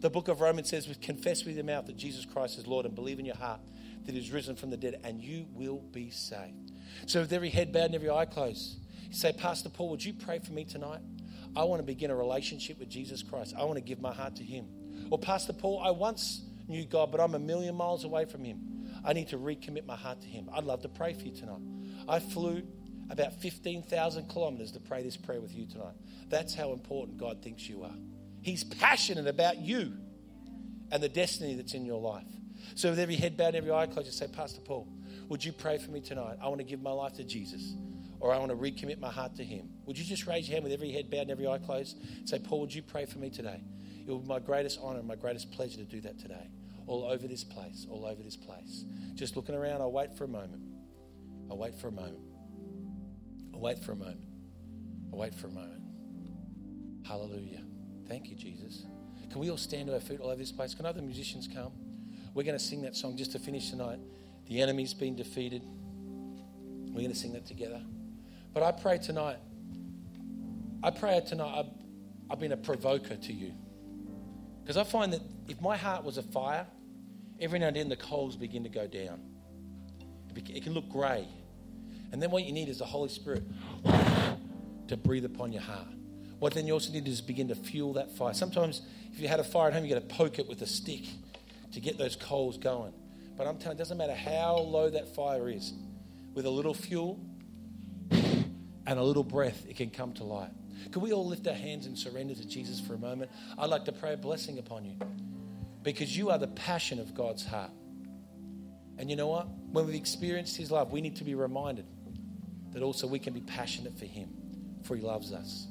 The 0.00 0.10
book 0.10 0.28
of 0.28 0.40
Romans 0.40 0.70
says, 0.70 0.88
confess 1.02 1.44
with 1.44 1.56
your 1.56 1.64
mouth 1.64 1.86
that 1.86 1.96
Jesus 1.96 2.24
Christ 2.24 2.58
is 2.58 2.66
Lord 2.66 2.86
and 2.86 2.94
believe 2.94 3.18
in 3.18 3.24
your 3.24 3.36
heart 3.36 3.60
that 4.04 4.14
He 4.14 4.20
He's 4.20 4.30
risen 4.30 4.56
from 4.56 4.70
the 4.70 4.76
dead, 4.76 5.00
and 5.04 5.22
you 5.22 5.46
will 5.52 5.78
be 5.78 6.10
saved. 6.10 6.72
So, 7.06 7.20
with 7.20 7.32
every 7.32 7.50
head 7.50 7.72
bowed 7.72 7.86
and 7.86 7.94
every 7.94 8.10
eye 8.10 8.26
closed, 8.26 8.78
you 9.08 9.14
say, 9.14 9.32
Pastor 9.32 9.68
Paul, 9.68 9.90
would 9.90 10.04
you 10.04 10.14
pray 10.14 10.38
for 10.38 10.52
me 10.52 10.64
tonight? 10.64 11.00
I 11.56 11.64
want 11.64 11.80
to 11.80 11.86
begin 11.86 12.10
a 12.10 12.16
relationship 12.16 12.78
with 12.78 12.88
Jesus 12.88 13.22
Christ. 13.22 13.54
I 13.58 13.64
want 13.64 13.76
to 13.76 13.80
give 13.80 14.00
my 14.00 14.12
heart 14.12 14.36
to 14.36 14.44
Him. 14.44 14.66
Or, 15.10 15.18
Pastor 15.18 15.52
Paul, 15.52 15.80
I 15.84 15.90
once 15.90 16.42
knew 16.68 16.84
God, 16.84 17.10
but 17.10 17.20
I'm 17.20 17.34
a 17.34 17.38
million 17.38 17.74
miles 17.74 18.04
away 18.04 18.24
from 18.24 18.44
Him. 18.44 18.60
I 19.04 19.12
need 19.12 19.28
to 19.28 19.38
recommit 19.38 19.86
my 19.86 19.96
heart 19.96 20.20
to 20.22 20.26
Him. 20.26 20.48
I'd 20.52 20.64
love 20.64 20.82
to 20.82 20.88
pray 20.88 21.12
for 21.12 21.22
you 21.22 21.32
tonight. 21.32 21.60
I 22.08 22.18
flew 22.20 22.62
about 23.10 23.34
15,000 23.40 24.28
kilometers 24.28 24.72
to 24.72 24.80
pray 24.80 25.02
this 25.02 25.16
prayer 25.16 25.40
with 25.40 25.54
you 25.54 25.66
tonight. 25.66 25.94
That's 26.28 26.54
how 26.54 26.72
important 26.72 27.18
God 27.18 27.42
thinks 27.42 27.68
you 27.68 27.82
are. 27.82 27.94
He's 28.40 28.64
passionate 28.64 29.26
about 29.26 29.58
you 29.58 29.92
and 30.90 31.02
the 31.02 31.08
destiny 31.08 31.54
that's 31.54 31.74
in 31.74 31.84
your 31.84 32.00
life. 32.00 32.26
So, 32.74 32.90
with 32.90 32.98
every 32.98 33.16
head 33.16 33.36
bowed 33.36 33.48
and 33.48 33.56
every 33.56 33.72
eye 33.72 33.86
closed, 33.86 34.06
you 34.06 34.12
say, 34.12 34.26
Pastor 34.26 34.60
Paul, 34.60 34.88
would 35.28 35.44
you 35.44 35.52
pray 35.52 35.78
for 35.78 35.90
me 35.90 36.00
tonight? 36.00 36.38
I 36.42 36.48
want 36.48 36.58
to 36.58 36.64
give 36.64 36.82
my 36.82 36.90
life 36.90 37.14
to 37.14 37.24
Jesus, 37.24 37.74
or 38.20 38.32
I 38.32 38.38
want 38.38 38.50
to 38.50 38.56
recommit 38.56 38.98
my 39.00 39.10
heart 39.10 39.34
to 39.36 39.44
Him. 39.44 39.68
Would 39.86 39.98
you 39.98 40.04
just 40.04 40.26
raise 40.26 40.48
your 40.48 40.54
hand 40.54 40.64
with 40.64 40.72
every 40.72 40.90
head 40.90 41.10
bowed 41.10 41.22
and 41.22 41.30
every 41.30 41.46
eye 41.46 41.58
closed? 41.58 41.96
Say, 42.26 42.38
Paul, 42.38 42.60
would 42.60 42.74
you 42.74 42.82
pray 42.82 43.04
for 43.04 43.18
me 43.18 43.30
today? 43.30 43.62
It 44.06 44.10
will 44.10 44.18
be 44.18 44.28
my 44.28 44.38
greatest 44.38 44.78
honor 44.82 44.98
and 44.98 45.08
my 45.08 45.16
greatest 45.16 45.50
pleasure 45.52 45.78
to 45.78 45.84
do 45.84 46.00
that 46.02 46.18
today. 46.18 46.48
All 46.86 47.04
over 47.04 47.26
this 47.26 47.44
place, 47.44 47.86
all 47.88 48.04
over 48.04 48.22
this 48.22 48.36
place. 48.36 48.84
Just 49.14 49.36
looking 49.36 49.54
around, 49.54 49.80
I'll 49.80 49.92
wait 49.92 50.16
for 50.16 50.24
a 50.24 50.28
moment. 50.28 50.62
I'll 51.50 51.56
wait 51.56 51.74
for 51.74 51.88
a 51.88 51.92
moment. 51.92 52.20
I'll 53.54 53.60
wait 53.60 53.78
for 53.78 53.92
a 53.92 53.96
moment. 53.96 54.24
I'll 55.12 55.18
wait 55.18 55.34
for 55.34 55.46
a 55.46 55.50
moment. 55.50 55.82
Hallelujah. 57.06 57.62
Thank 58.08 58.28
you, 58.28 58.36
Jesus. 58.36 58.84
Can 59.30 59.40
we 59.40 59.50
all 59.50 59.56
stand 59.56 59.88
to 59.88 59.94
our 59.94 60.00
feet 60.00 60.20
all 60.20 60.28
over 60.28 60.38
this 60.38 60.52
place? 60.52 60.74
Can 60.74 60.86
other 60.86 61.02
musicians 61.02 61.48
come? 61.52 61.72
We're 62.34 62.42
going 62.42 62.58
to 62.58 62.64
sing 62.64 62.82
that 62.82 62.96
song 62.96 63.16
just 63.16 63.32
to 63.32 63.38
finish 63.38 63.70
tonight. 63.70 64.00
The 64.48 64.60
enemy's 64.60 64.92
been 64.92 65.16
defeated. 65.16 65.62
We're 66.88 67.00
going 67.00 67.12
to 67.12 67.16
sing 67.16 67.32
that 67.32 67.46
together. 67.46 67.82
But 68.52 68.62
I 68.62 68.72
pray 68.72 68.98
tonight, 68.98 69.38
I 70.82 70.90
pray 70.90 71.20
tonight, 71.26 71.58
I've, 71.58 72.30
I've 72.30 72.38
been 72.38 72.52
a 72.52 72.56
provoker 72.56 73.16
to 73.16 73.32
you. 73.32 73.52
Because 74.64 74.78
I 74.78 74.84
find 74.84 75.12
that 75.12 75.20
if 75.46 75.60
my 75.60 75.76
heart 75.76 76.04
was 76.04 76.16
a 76.16 76.22
fire, 76.22 76.66
every 77.38 77.58
now 77.58 77.66
and 77.66 77.76
then 77.76 77.90
the 77.90 77.96
coals 77.96 78.34
begin 78.34 78.62
to 78.62 78.70
go 78.70 78.86
down. 78.86 79.20
It 80.34 80.64
can 80.64 80.72
look 80.72 80.88
grey. 80.88 81.28
And 82.12 82.22
then 82.22 82.30
what 82.30 82.44
you 82.44 82.52
need 82.52 82.70
is 82.70 82.78
the 82.78 82.86
Holy 82.86 83.10
Spirit 83.10 83.42
to 84.88 84.96
breathe 84.96 85.26
upon 85.26 85.52
your 85.52 85.60
heart. 85.60 85.88
What 86.38 86.54
then 86.54 86.66
you 86.66 86.72
also 86.72 86.92
need 86.92 87.06
is 87.06 87.20
begin 87.20 87.48
to 87.48 87.54
fuel 87.54 87.92
that 87.94 88.16
fire. 88.16 88.32
Sometimes 88.32 88.80
if 89.12 89.20
you 89.20 89.28
had 89.28 89.38
a 89.38 89.44
fire 89.44 89.68
at 89.68 89.74
home, 89.74 89.84
you 89.84 89.94
got 89.94 90.08
to 90.08 90.14
poke 90.14 90.38
it 90.38 90.48
with 90.48 90.62
a 90.62 90.66
stick 90.66 91.02
to 91.72 91.80
get 91.80 91.98
those 91.98 92.16
coals 92.16 92.56
going. 92.56 92.94
But 93.36 93.46
I'm 93.46 93.58
telling 93.58 93.76
you, 93.76 93.82
it 93.82 93.84
doesn't 93.84 93.98
matter 93.98 94.14
how 94.14 94.56
low 94.56 94.88
that 94.90 95.14
fire 95.14 95.48
is, 95.48 95.74
with 96.32 96.46
a 96.46 96.50
little 96.50 96.74
fuel 96.74 97.20
and 98.10 98.98
a 98.98 99.02
little 99.02 99.24
breath, 99.24 99.66
it 99.68 99.76
can 99.76 99.90
come 99.90 100.14
to 100.14 100.24
light. 100.24 100.50
Can 100.92 101.02
we 101.02 101.12
all 101.12 101.26
lift 101.26 101.46
our 101.46 101.54
hands 101.54 101.86
and 101.86 101.98
surrender 101.98 102.34
to 102.34 102.46
Jesus 102.46 102.80
for 102.80 102.94
a 102.94 102.98
moment? 102.98 103.30
I'd 103.58 103.70
like 103.70 103.84
to 103.86 103.92
pray 103.92 104.12
a 104.12 104.16
blessing 104.16 104.58
upon 104.58 104.84
you 104.84 104.96
because 105.82 106.16
you 106.16 106.30
are 106.30 106.38
the 106.38 106.48
passion 106.48 106.98
of 106.98 107.14
God's 107.14 107.44
heart. 107.44 107.70
And 108.98 109.10
you 109.10 109.16
know 109.16 109.28
what? 109.28 109.48
When 109.72 109.86
we've 109.86 109.94
experienced 109.94 110.56
His 110.56 110.70
love, 110.70 110.92
we 110.92 111.00
need 111.00 111.16
to 111.16 111.24
be 111.24 111.34
reminded 111.34 111.86
that 112.72 112.82
also 112.82 113.06
we 113.06 113.18
can 113.18 113.32
be 113.32 113.40
passionate 113.40 113.98
for 113.98 114.06
Him, 114.06 114.30
for 114.82 114.96
He 114.96 115.02
loves 115.02 115.32
us. 115.32 115.66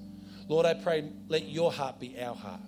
Lord, 0.47 0.65
I 0.65 0.73
pray, 0.73 1.09
let 1.29 1.47
your 1.47 1.71
heart 1.71 1.99
be 1.99 2.19
our 2.19 2.35
heart. 2.35 2.61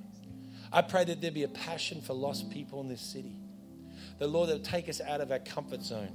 I 0.72 0.82
pray 0.82 1.04
that 1.06 1.22
there 1.22 1.32
be 1.32 1.44
a 1.44 1.50
passion 1.50 2.02
for 2.02 2.14
lost 2.14 2.50
people 2.50 2.82
in 2.82 2.88
this 2.88 3.02
city. 3.02 3.38
The 4.18 4.28
Lord, 4.28 4.50
that 4.50 4.54
will 4.54 4.60
take 4.62 4.90
us 4.90 5.02
out 5.02 5.22
of 5.22 5.32
our 5.32 5.40
comfort 5.40 5.84
zone. 5.84 6.12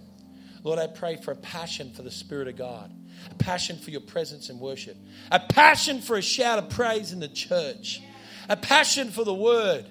Lord, 0.62 0.78
I 0.78 0.86
pray 0.86 1.16
for 1.16 1.32
a 1.32 1.36
passion 1.36 1.90
for 1.92 2.02
the 2.02 2.10
Spirit 2.10 2.48
of 2.48 2.56
God, 2.56 2.92
a 3.30 3.34
passion 3.34 3.78
for 3.78 3.90
your 3.90 4.00
presence 4.00 4.50
and 4.50 4.60
worship, 4.60 4.96
a 5.30 5.40
passion 5.40 6.00
for 6.00 6.16
a 6.16 6.22
shout 6.22 6.58
of 6.58 6.70
praise 6.70 7.12
in 7.12 7.20
the 7.20 7.28
church, 7.28 8.02
a 8.48 8.56
passion 8.56 9.10
for 9.10 9.24
the 9.24 9.34
word, 9.34 9.86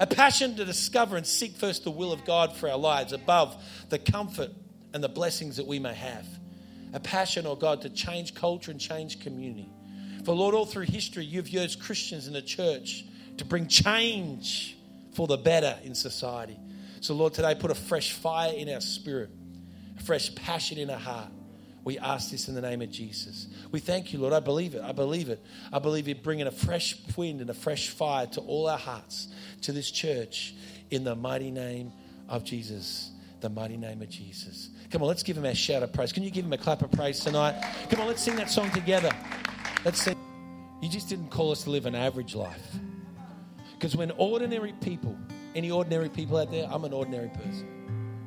a 0.00 0.06
passion 0.06 0.56
to 0.56 0.64
discover 0.64 1.16
and 1.16 1.26
seek 1.26 1.56
first 1.56 1.84
the 1.84 1.90
will 1.90 2.12
of 2.12 2.24
God 2.24 2.54
for 2.56 2.68
our 2.68 2.78
lives 2.78 3.12
above 3.12 3.62
the 3.88 3.98
comfort 3.98 4.50
and 4.94 5.02
the 5.02 5.08
blessings 5.08 5.56
that 5.56 5.66
we 5.66 5.78
may 5.78 5.94
have. 5.94 6.26
A 6.92 7.00
passion, 7.00 7.46
oh 7.46 7.56
God, 7.56 7.82
to 7.82 7.90
change 7.90 8.34
culture 8.34 8.70
and 8.70 8.80
change 8.80 9.20
community. 9.20 9.68
For 10.24 10.34
Lord, 10.34 10.54
all 10.54 10.66
through 10.66 10.84
history, 10.84 11.24
you've 11.24 11.48
used 11.48 11.80
Christians 11.80 12.26
in 12.26 12.32
the 12.32 12.42
church 12.42 13.04
to 13.36 13.44
bring 13.44 13.66
change 13.68 14.76
for 15.12 15.26
the 15.26 15.36
better 15.36 15.78
in 15.82 15.94
society. 15.94 16.58
So, 17.00 17.14
Lord, 17.14 17.34
today 17.34 17.54
put 17.54 17.70
a 17.70 17.74
fresh 17.74 18.12
fire 18.12 18.52
in 18.52 18.68
our 18.68 18.80
spirit, 18.80 19.30
fresh 20.04 20.34
passion 20.34 20.78
in 20.78 20.90
our 20.90 20.98
heart. 20.98 21.30
We 21.84 21.98
ask 22.00 22.32
this 22.32 22.48
in 22.48 22.56
the 22.56 22.60
name 22.60 22.82
of 22.82 22.90
Jesus. 22.90 23.46
We 23.70 23.78
thank 23.78 24.12
you, 24.12 24.18
Lord. 24.18 24.32
I 24.32 24.40
believe 24.40 24.74
it. 24.74 24.82
I 24.82 24.90
believe 24.90 25.28
it. 25.28 25.40
I 25.72 25.78
believe 25.78 26.08
you're 26.08 26.16
bringing 26.16 26.48
a 26.48 26.50
fresh 26.50 26.96
wind 27.16 27.40
and 27.40 27.48
a 27.48 27.54
fresh 27.54 27.90
fire 27.90 28.26
to 28.26 28.40
all 28.40 28.68
our 28.68 28.76
hearts, 28.78 29.28
to 29.62 29.72
this 29.72 29.90
church, 29.90 30.54
in 30.90 31.04
the 31.04 31.14
mighty 31.14 31.52
name 31.52 31.92
of 32.28 32.42
Jesus. 32.42 33.12
The 33.40 33.50
mighty 33.50 33.76
name 33.76 34.02
of 34.02 34.08
Jesus. 34.08 34.70
Come 34.90 35.02
on, 35.02 35.08
let's 35.08 35.22
give 35.22 35.36
him 35.36 35.44
a 35.44 35.54
shout 35.54 35.84
of 35.84 35.92
praise. 35.92 36.12
Can 36.12 36.24
you 36.24 36.30
give 36.30 36.44
him 36.44 36.52
a 36.52 36.58
clap 36.58 36.82
of 36.82 36.90
praise 36.90 37.20
tonight? 37.20 37.54
Come 37.88 38.00
on, 38.00 38.08
let's 38.08 38.22
sing 38.22 38.34
that 38.34 38.50
song 38.50 38.70
together. 38.72 39.10
Let's 39.84 40.02
sing. 40.02 40.16
You 40.82 40.88
just 40.88 41.08
didn't 41.08 41.28
call 41.28 41.52
us 41.52 41.62
to 41.64 41.70
live 41.70 41.86
an 41.86 41.94
average 41.94 42.34
life. 42.34 42.76
Because 43.74 43.94
when 43.94 44.10
ordinary 44.12 44.72
people, 44.80 45.16
any 45.54 45.70
ordinary 45.70 46.08
people 46.08 46.38
out 46.38 46.50
there, 46.50 46.66
I'm 46.68 46.84
an 46.84 46.92
ordinary 46.92 47.28
person. 47.28 47.75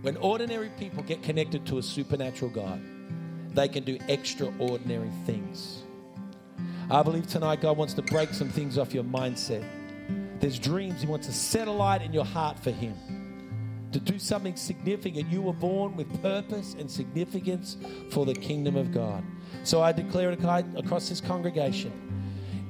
When 0.02 0.16
ordinary 0.18 0.70
people 0.80 1.04
get 1.04 1.22
connected 1.24 1.66
to 1.68 1.78
a 1.78 1.84
supernatural 1.84 2.52
God, 2.52 2.82
they 3.54 3.68
can 3.68 3.84
do 3.84 3.97
extraordinary 4.08 5.12
things. 5.26 5.84
I 6.89 7.04
believe 7.04 7.28
tonight 7.28 7.62
God 7.62 7.78
wants 7.78 7.93
to 7.95 8.02
break 8.02 8.30
some 8.30 8.50
things 8.50 8.78
off 8.78 8.93
your 8.93 9.04
mindset. 9.04 9.68
There's 10.39 10.58
dreams 10.58 11.02
He 11.02 11.08
wants 11.08 11.28
to 11.28 11.34
set 11.34 11.68
a 11.68 11.72
light 11.72 12.02
in 12.02 12.14
your 12.14 12.24
heart 12.24 12.58
for 12.58 12.72
Him. 12.72 12.95
To 13.91 14.00
do 14.00 14.20
something 14.20 14.56
significant. 14.56 15.30
You 15.30 15.41
were 15.41 15.54
born 15.54 15.95
with 15.95 16.22
purpose 16.22 16.76
and 16.80 16.89
significance 16.89 17.76
for 18.12 18.26
the 18.26 18.36
kingdom 18.36 18.78
of 18.78 18.93
God. 18.93 19.24
So 19.64 19.82
I 19.82 19.91
declare 19.91 20.32
it 20.32 20.39
across 20.43 21.10
this 21.10 21.20
congregation 21.20 21.91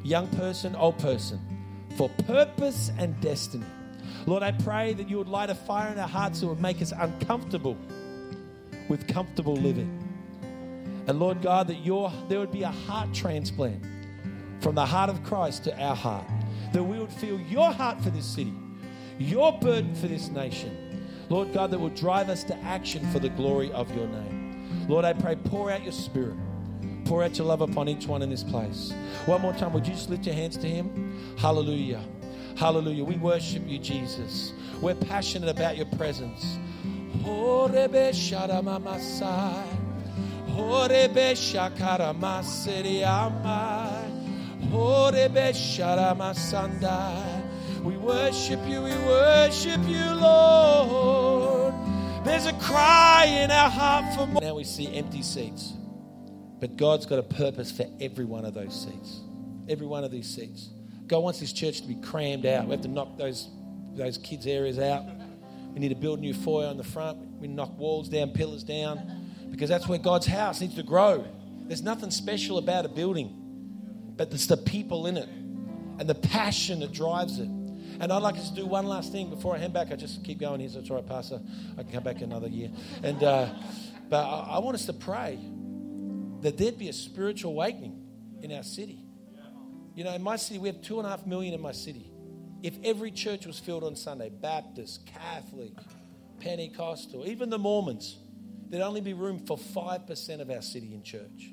young 0.03 0.27
person, 0.29 0.75
old 0.75 0.97
person, 0.97 1.39
for 1.97 2.09
purpose 2.25 2.89
and 2.97 3.19
destiny. 3.21 3.65
Lord, 4.25 4.43
I 4.43 4.51
pray 4.51 4.93
that 4.93 5.09
you 5.09 5.17
would 5.17 5.27
light 5.27 5.49
a 5.49 5.55
fire 5.55 5.91
in 5.91 5.99
our 5.99 6.07
hearts 6.07 6.41
that 6.41 6.47
would 6.47 6.59
make 6.59 6.81
us 6.81 6.93
uncomfortable 6.95 7.77
with 8.87 9.07
comfortable 9.07 9.55
living. 9.55 9.95
And 11.07 11.19
Lord 11.19 11.41
God, 11.41 11.67
that 11.67 11.77
your, 11.85 12.11
there 12.27 12.39
would 12.39 12.51
be 12.51 12.63
a 12.63 12.71
heart 12.71 13.13
transplant 13.13 13.83
from 14.61 14.75
the 14.75 14.85
heart 14.85 15.09
of 15.09 15.23
Christ 15.23 15.63
to 15.65 15.81
our 15.81 15.95
heart. 15.95 16.25
That 16.73 16.83
we 16.83 16.99
would 16.99 17.11
feel 17.11 17.39
your 17.41 17.71
heart 17.71 18.01
for 18.01 18.09
this 18.09 18.25
city, 18.25 18.53
your 19.17 19.57
burden 19.59 19.95
for 19.95 20.07
this 20.07 20.29
nation. 20.29 21.07
Lord 21.29 21.53
God, 21.53 21.71
that 21.71 21.79
will 21.79 21.89
drive 21.89 22.29
us 22.29 22.43
to 22.45 22.57
action 22.57 23.09
for 23.11 23.19
the 23.19 23.29
glory 23.29 23.71
of 23.71 23.95
your 23.95 24.07
name. 24.07 24.85
Lord, 24.87 25.05
I 25.05 25.13
pray, 25.13 25.35
pour 25.35 25.71
out 25.71 25.83
your 25.83 25.91
spirit. 25.91 26.35
Pour 27.05 27.23
out 27.23 27.37
your 27.37 27.47
love 27.47 27.61
upon 27.61 27.87
each 27.89 28.05
one 28.05 28.21
in 28.21 28.29
this 28.29 28.43
place. 28.43 28.93
One 29.25 29.41
more 29.41 29.53
time, 29.53 29.73
would 29.73 29.87
you 29.87 29.93
just 29.93 30.09
lift 30.09 30.25
your 30.25 30.35
hands 30.35 30.57
to 30.57 30.67
Him? 30.67 31.35
Hallelujah. 31.37 32.03
Hallelujah. 32.59 33.05
We 33.05 33.15
worship 33.15 33.63
you, 33.65 33.79
Jesus. 33.79 34.51
We're 34.81 34.93
passionate 34.93 35.47
about 35.47 35.77
your 35.77 35.85
presence. 35.85 36.57
We 47.81 47.95
worship 47.95 48.59
you, 48.67 48.81
we 48.83 48.91
worship 49.05 49.79
you, 49.87 50.13
Lord. 50.15 51.73
There's 52.25 52.45
a 52.45 52.53
cry 52.59 53.25
in 53.41 53.51
our 53.51 53.69
heart 53.69 54.13
for 54.15 54.27
more. 54.27 54.41
Now 54.41 54.55
we 54.55 54.65
see 54.65 54.93
empty 54.93 55.21
seats. 55.21 55.75
But 56.59 56.75
God's 56.75 57.05
got 57.05 57.19
a 57.19 57.23
purpose 57.23 57.71
for 57.71 57.85
every 58.01 58.25
one 58.25 58.43
of 58.43 58.53
those 58.53 58.83
seats. 58.83 59.21
Every 59.69 59.87
one 59.87 60.03
of 60.03 60.11
these 60.11 60.27
seats. 60.27 60.71
God 61.09 61.23
wants 61.23 61.39
this 61.39 61.51
church 61.51 61.81
to 61.81 61.87
be 61.87 61.95
crammed 61.95 62.45
out. 62.45 62.65
We 62.65 62.71
have 62.71 62.81
to 62.81 62.87
knock 62.87 63.17
those, 63.17 63.49
those 63.95 64.19
kids' 64.19 64.45
areas 64.45 64.77
out. 64.77 65.03
We 65.73 65.79
need 65.79 65.89
to 65.89 65.95
build 65.95 66.19
a 66.19 66.21
new 66.21 66.35
foyer 66.35 66.67
on 66.67 66.77
the 66.77 66.83
front. 66.83 67.17
We 67.39 67.47
knock 67.47 67.77
walls 67.77 68.09
down, 68.09 68.29
pillars 68.29 68.63
down, 68.63 69.31
because 69.49 69.69
that's 69.69 69.87
where 69.87 69.97
God's 69.97 70.27
house 70.27 70.61
needs 70.61 70.75
to 70.75 70.83
grow. 70.83 71.25
There's 71.63 71.81
nothing 71.81 72.11
special 72.11 72.59
about 72.59 72.85
a 72.85 72.89
building, 72.89 74.13
but 74.15 74.31
it's 74.31 74.45
the 74.45 74.57
people 74.57 75.07
in 75.07 75.17
it 75.17 75.27
and 75.27 76.07
the 76.07 76.15
passion 76.15 76.79
that 76.81 76.93
drives 76.93 77.39
it. 77.39 77.47
And 77.47 78.13
I'd 78.13 78.21
like 78.21 78.35
us 78.35 78.49
to 78.51 78.55
do 78.55 78.67
one 78.67 78.85
last 78.85 79.11
thing 79.11 79.31
before 79.31 79.55
I 79.55 79.57
hand 79.57 79.73
back. 79.73 79.91
I 79.91 79.95
just 79.95 80.23
keep 80.23 80.39
going 80.39 80.59
here, 80.59 80.69
so 80.69 80.79
it's 80.79 80.91
all 80.91 80.97
right, 80.97 81.07
Pastor. 81.07 81.41
I 81.77 81.81
can 81.81 81.91
come 81.91 82.03
back 82.03 82.21
another 82.21 82.47
year. 82.47 82.69
And 83.01 83.21
uh, 83.23 83.49
but 84.09 84.23
I, 84.23 84.51
I 84.51 84.59
want 84.59 84.75
us 84.75 84.85
to 84.85 84.93
pray 84.93 85.39
that 86.41 86.57
there'd 86.57 86.77
be 86.77 86.89
a 86.89 86.93
spiritual 86.93 87.51
awakening 87.51 87.99
in 88.41 88.51
our 88.51 88.63
city. 88.63 89.08
You 89.99 90.05
know, 90.05 90.13
in 90.13 90.23
my 90.23 90.37
city, 90.37 90.59
we 90.59 90.69
have 90.69 90.81
two 90.81 90.99
and 90.99 91.05
a 91.05 91.09
half 91.09 91.25
million 91.25 91.53
in 91.53 91.59
my 91.59 91.73
city. 91.73 92.09
If 92.63 92.75
every 92.85 93.11
church 93.11 93.45
was 93.45 93.59
filled 93.59 93.83
on 93.83 93.97
Sunday, 93.97 94.29
Baptist, 94.29 95.05
Catholic, 95.05 95.73
Pentecostal, 96.39 97.27
even 97.27 97.49
the 97.49 97.57
Mormons, 97.57 98.17
there'd 98.69 98.81
only 98.81 99.01
be 99.01 99.11
room 99.11 99.45
for 99.45 99.57
5% 99.57 100.39
of 100.39 100.49
our 100.49 100.61
city 100.61 100.93
in 100.93 101.03
church. 101.03 101.51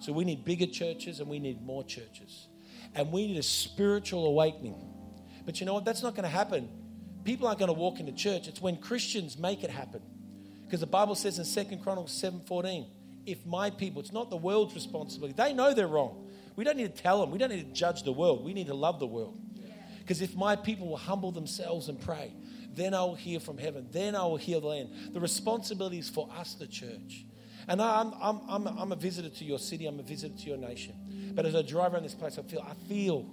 So 0.00 0.12
we 0.12 0.24
need 0.24 0.44
bigger 0.44 0.66
churches 0.66 1.20
and 1.20 1.28
we 1.28 1.38
need 1.38 1.62
more 1.62 1.84
churches. 1.84 2.48
And 2.96 3.12
we 3.12 3.28
need 3.28 3.38
a 3.38 3.44
spiritual 3.44 4.26
awakening. 4.26 4.84
But 5.44 5.60
you 5.60 5.66
know 5.66 5.74
what? 5.74 5.84
That's 5.84 6.02
not 6.02 6.16
going 6.16 6.24
to 6.24 6.28
happen. 6.28 6.68
People 7.22 7.46
aren't 7.46 7.60
going 7.60 7.72
to 7.72 7.72
walk 7.72 8.00
into 8.00 8.10
church. 8.10 8.48
It's 8.48 8.60
when 8.60 8.78
Christians 8.78 9.38
make 9.38 9.62
it 9.62 9.70
happen. 9.70 10.02
Because 10.64 10.80
the 10.80 10.86
Bible 10.86 11.14
says 11.14 11.38
in 11.38 11.44
Second 11.44 11.84
Chronicles 11.84 12.20
7:14, 12.20 12.88
if 13.26 13.46
my 13.46 13.70
people, 13.70 14.00
it's 14.00 14.12
not 14.12 14.28
the 14.28 14.36
world's 14.36 14.74
responsibility. 14.74 15.34
They 15.36 15.52
know 15.52 15.72
they're 15.72 15.86
wrong. 15.86 16.25
We 16.56 16.64
don't 16.64 16.76
need 16.76 16.94
to 16.96 17.02
tell 17.02 17.20
them. 17.20 17.30
We 17.30 17.38
don't 17.38 17.50
need 17.50 17.66
to 17.66 17.72
judge 17.72 18.02
the 18.02 18.12
world. 18.12 18.44
We 18.44 18.54
need 18.54 18.66
to 18.66 18.74
love 18.74 18.98
the 18.98 19.06
world. 19.06 19.38
Because 20.00 20.22
if 20.22 20.34
my 20.34 20.56
people 20.56 20.88
will 20.88 20.96
humble 20.96 21.32
themselves 21.32 21.88
and 21.88 22.00
pray, 22.00 22.32
then 22.74 22.94
I 22.94 23.02
will 23.02 23.14
hear 23.14 23.40
from 23.40 23.58
heaven. 23.58 23.88
Then 23.90 24.14
I 24.14 24.24
will 24.24 24.36
heal 24.36 24.60
the 24.60 24.68
land. 24.68 24.90
The 25.12 25.20
responsibility 25.20 25.98
is 25.98 26.08
for 26.08 26.28
us, 26.38 26.54
the 26.54 26.66
church. 26.66 27.26
And 27.68 27.82
I'm, 27.82 28.12
I'm, 28.20 28.40
I'm, 28.48 28.66
I'm 28.66 28.92
a 28.92 28.96
visitor 28.96 29.28
to 29.28 29.44
your 29.44 29.58
city. 29.58 29.86
I'm 29.86 29.98
a 29.98 30.02
visitor 30.02 30.36
to 30.36 30.48
your 30.48 30.58
nation. 30.58 31.32
But 31.34 31.44
as 31.44 31.54
I 31.54 31.62
drive 31.62 31.94
around 31.94 32.04
this 32.04 32.14
place, 32.14 32.38
I 32.38 32.42
feel, 32.42 32.64
I 32.68 32.74
feel 32.88 33.26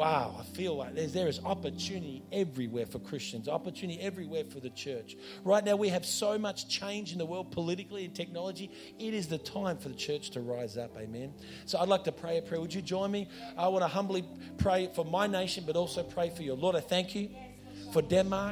wow, 0.00 0.34
I 0.40 0.44
feel 0.56 0.76
like 0.76 0.94
there's, 0.94 1.12
there 1.12 1.28
is 1.28 1.40
opportunity 1.44 2.22
everywhere 2.32 2.86
for 2.86 2.98
Christians, 3.00 3.48
opportunity 3.48 4.00
everywhere 4.00 4.44
for 4.44 4.58
the 4.58 4.70
church. 4.70 5.14
Right 5.44 5.62
now, 5.62 5.76
we 5.76 5.90
have 5.90 6.06
so 6.06 6.38
much 6.38 6.68
change 6.68 7.12
in 7.12 7.18
the 7.18 7.26
world 7.26 7.50
politically 7.50 8.06
and 8.06 8.14
technology. 8.14 8.70
It 8.98 9.12
is 9.12 9.28
the 9.28 9.36
time 9.36 9.76
for 9.76 9.90
the 9.90 9.94
church 9.94 10.30
to 10.30 10.40
rise 10.40 10.78
up. 10.78 10.96
Amen. 10.96 11.34
So 11.66 11.78
I'd 11.78 11.88
like 11.90 12.04
to 12.04 12.12
pray 12.12 12.38
a 12.38 12.42
prayer. 12.42 12.62
Would 12.62 12.72
you 12.72 12.80
join 12.80 13.10
me? 13.10 13.28
I 13.58 13.68
want 13.68 13.82
to 13.82 13.88
humbly 13.88 14.24
pray 14.56 14.88
for 14.94 15.04
my 15.04 15.26
nation, 15.26 15.64
but 15.66 15.76
also 15.76 16.02
pray 16.02 16.30
for 16.30 16.42
you. 16.44 16.54
Lord, 16.54 16.76
I 16.76 16.80
thank 16.80 17.14
you 17.14 17.28
for 17.92 18.00
Denmark. 18.00 18.48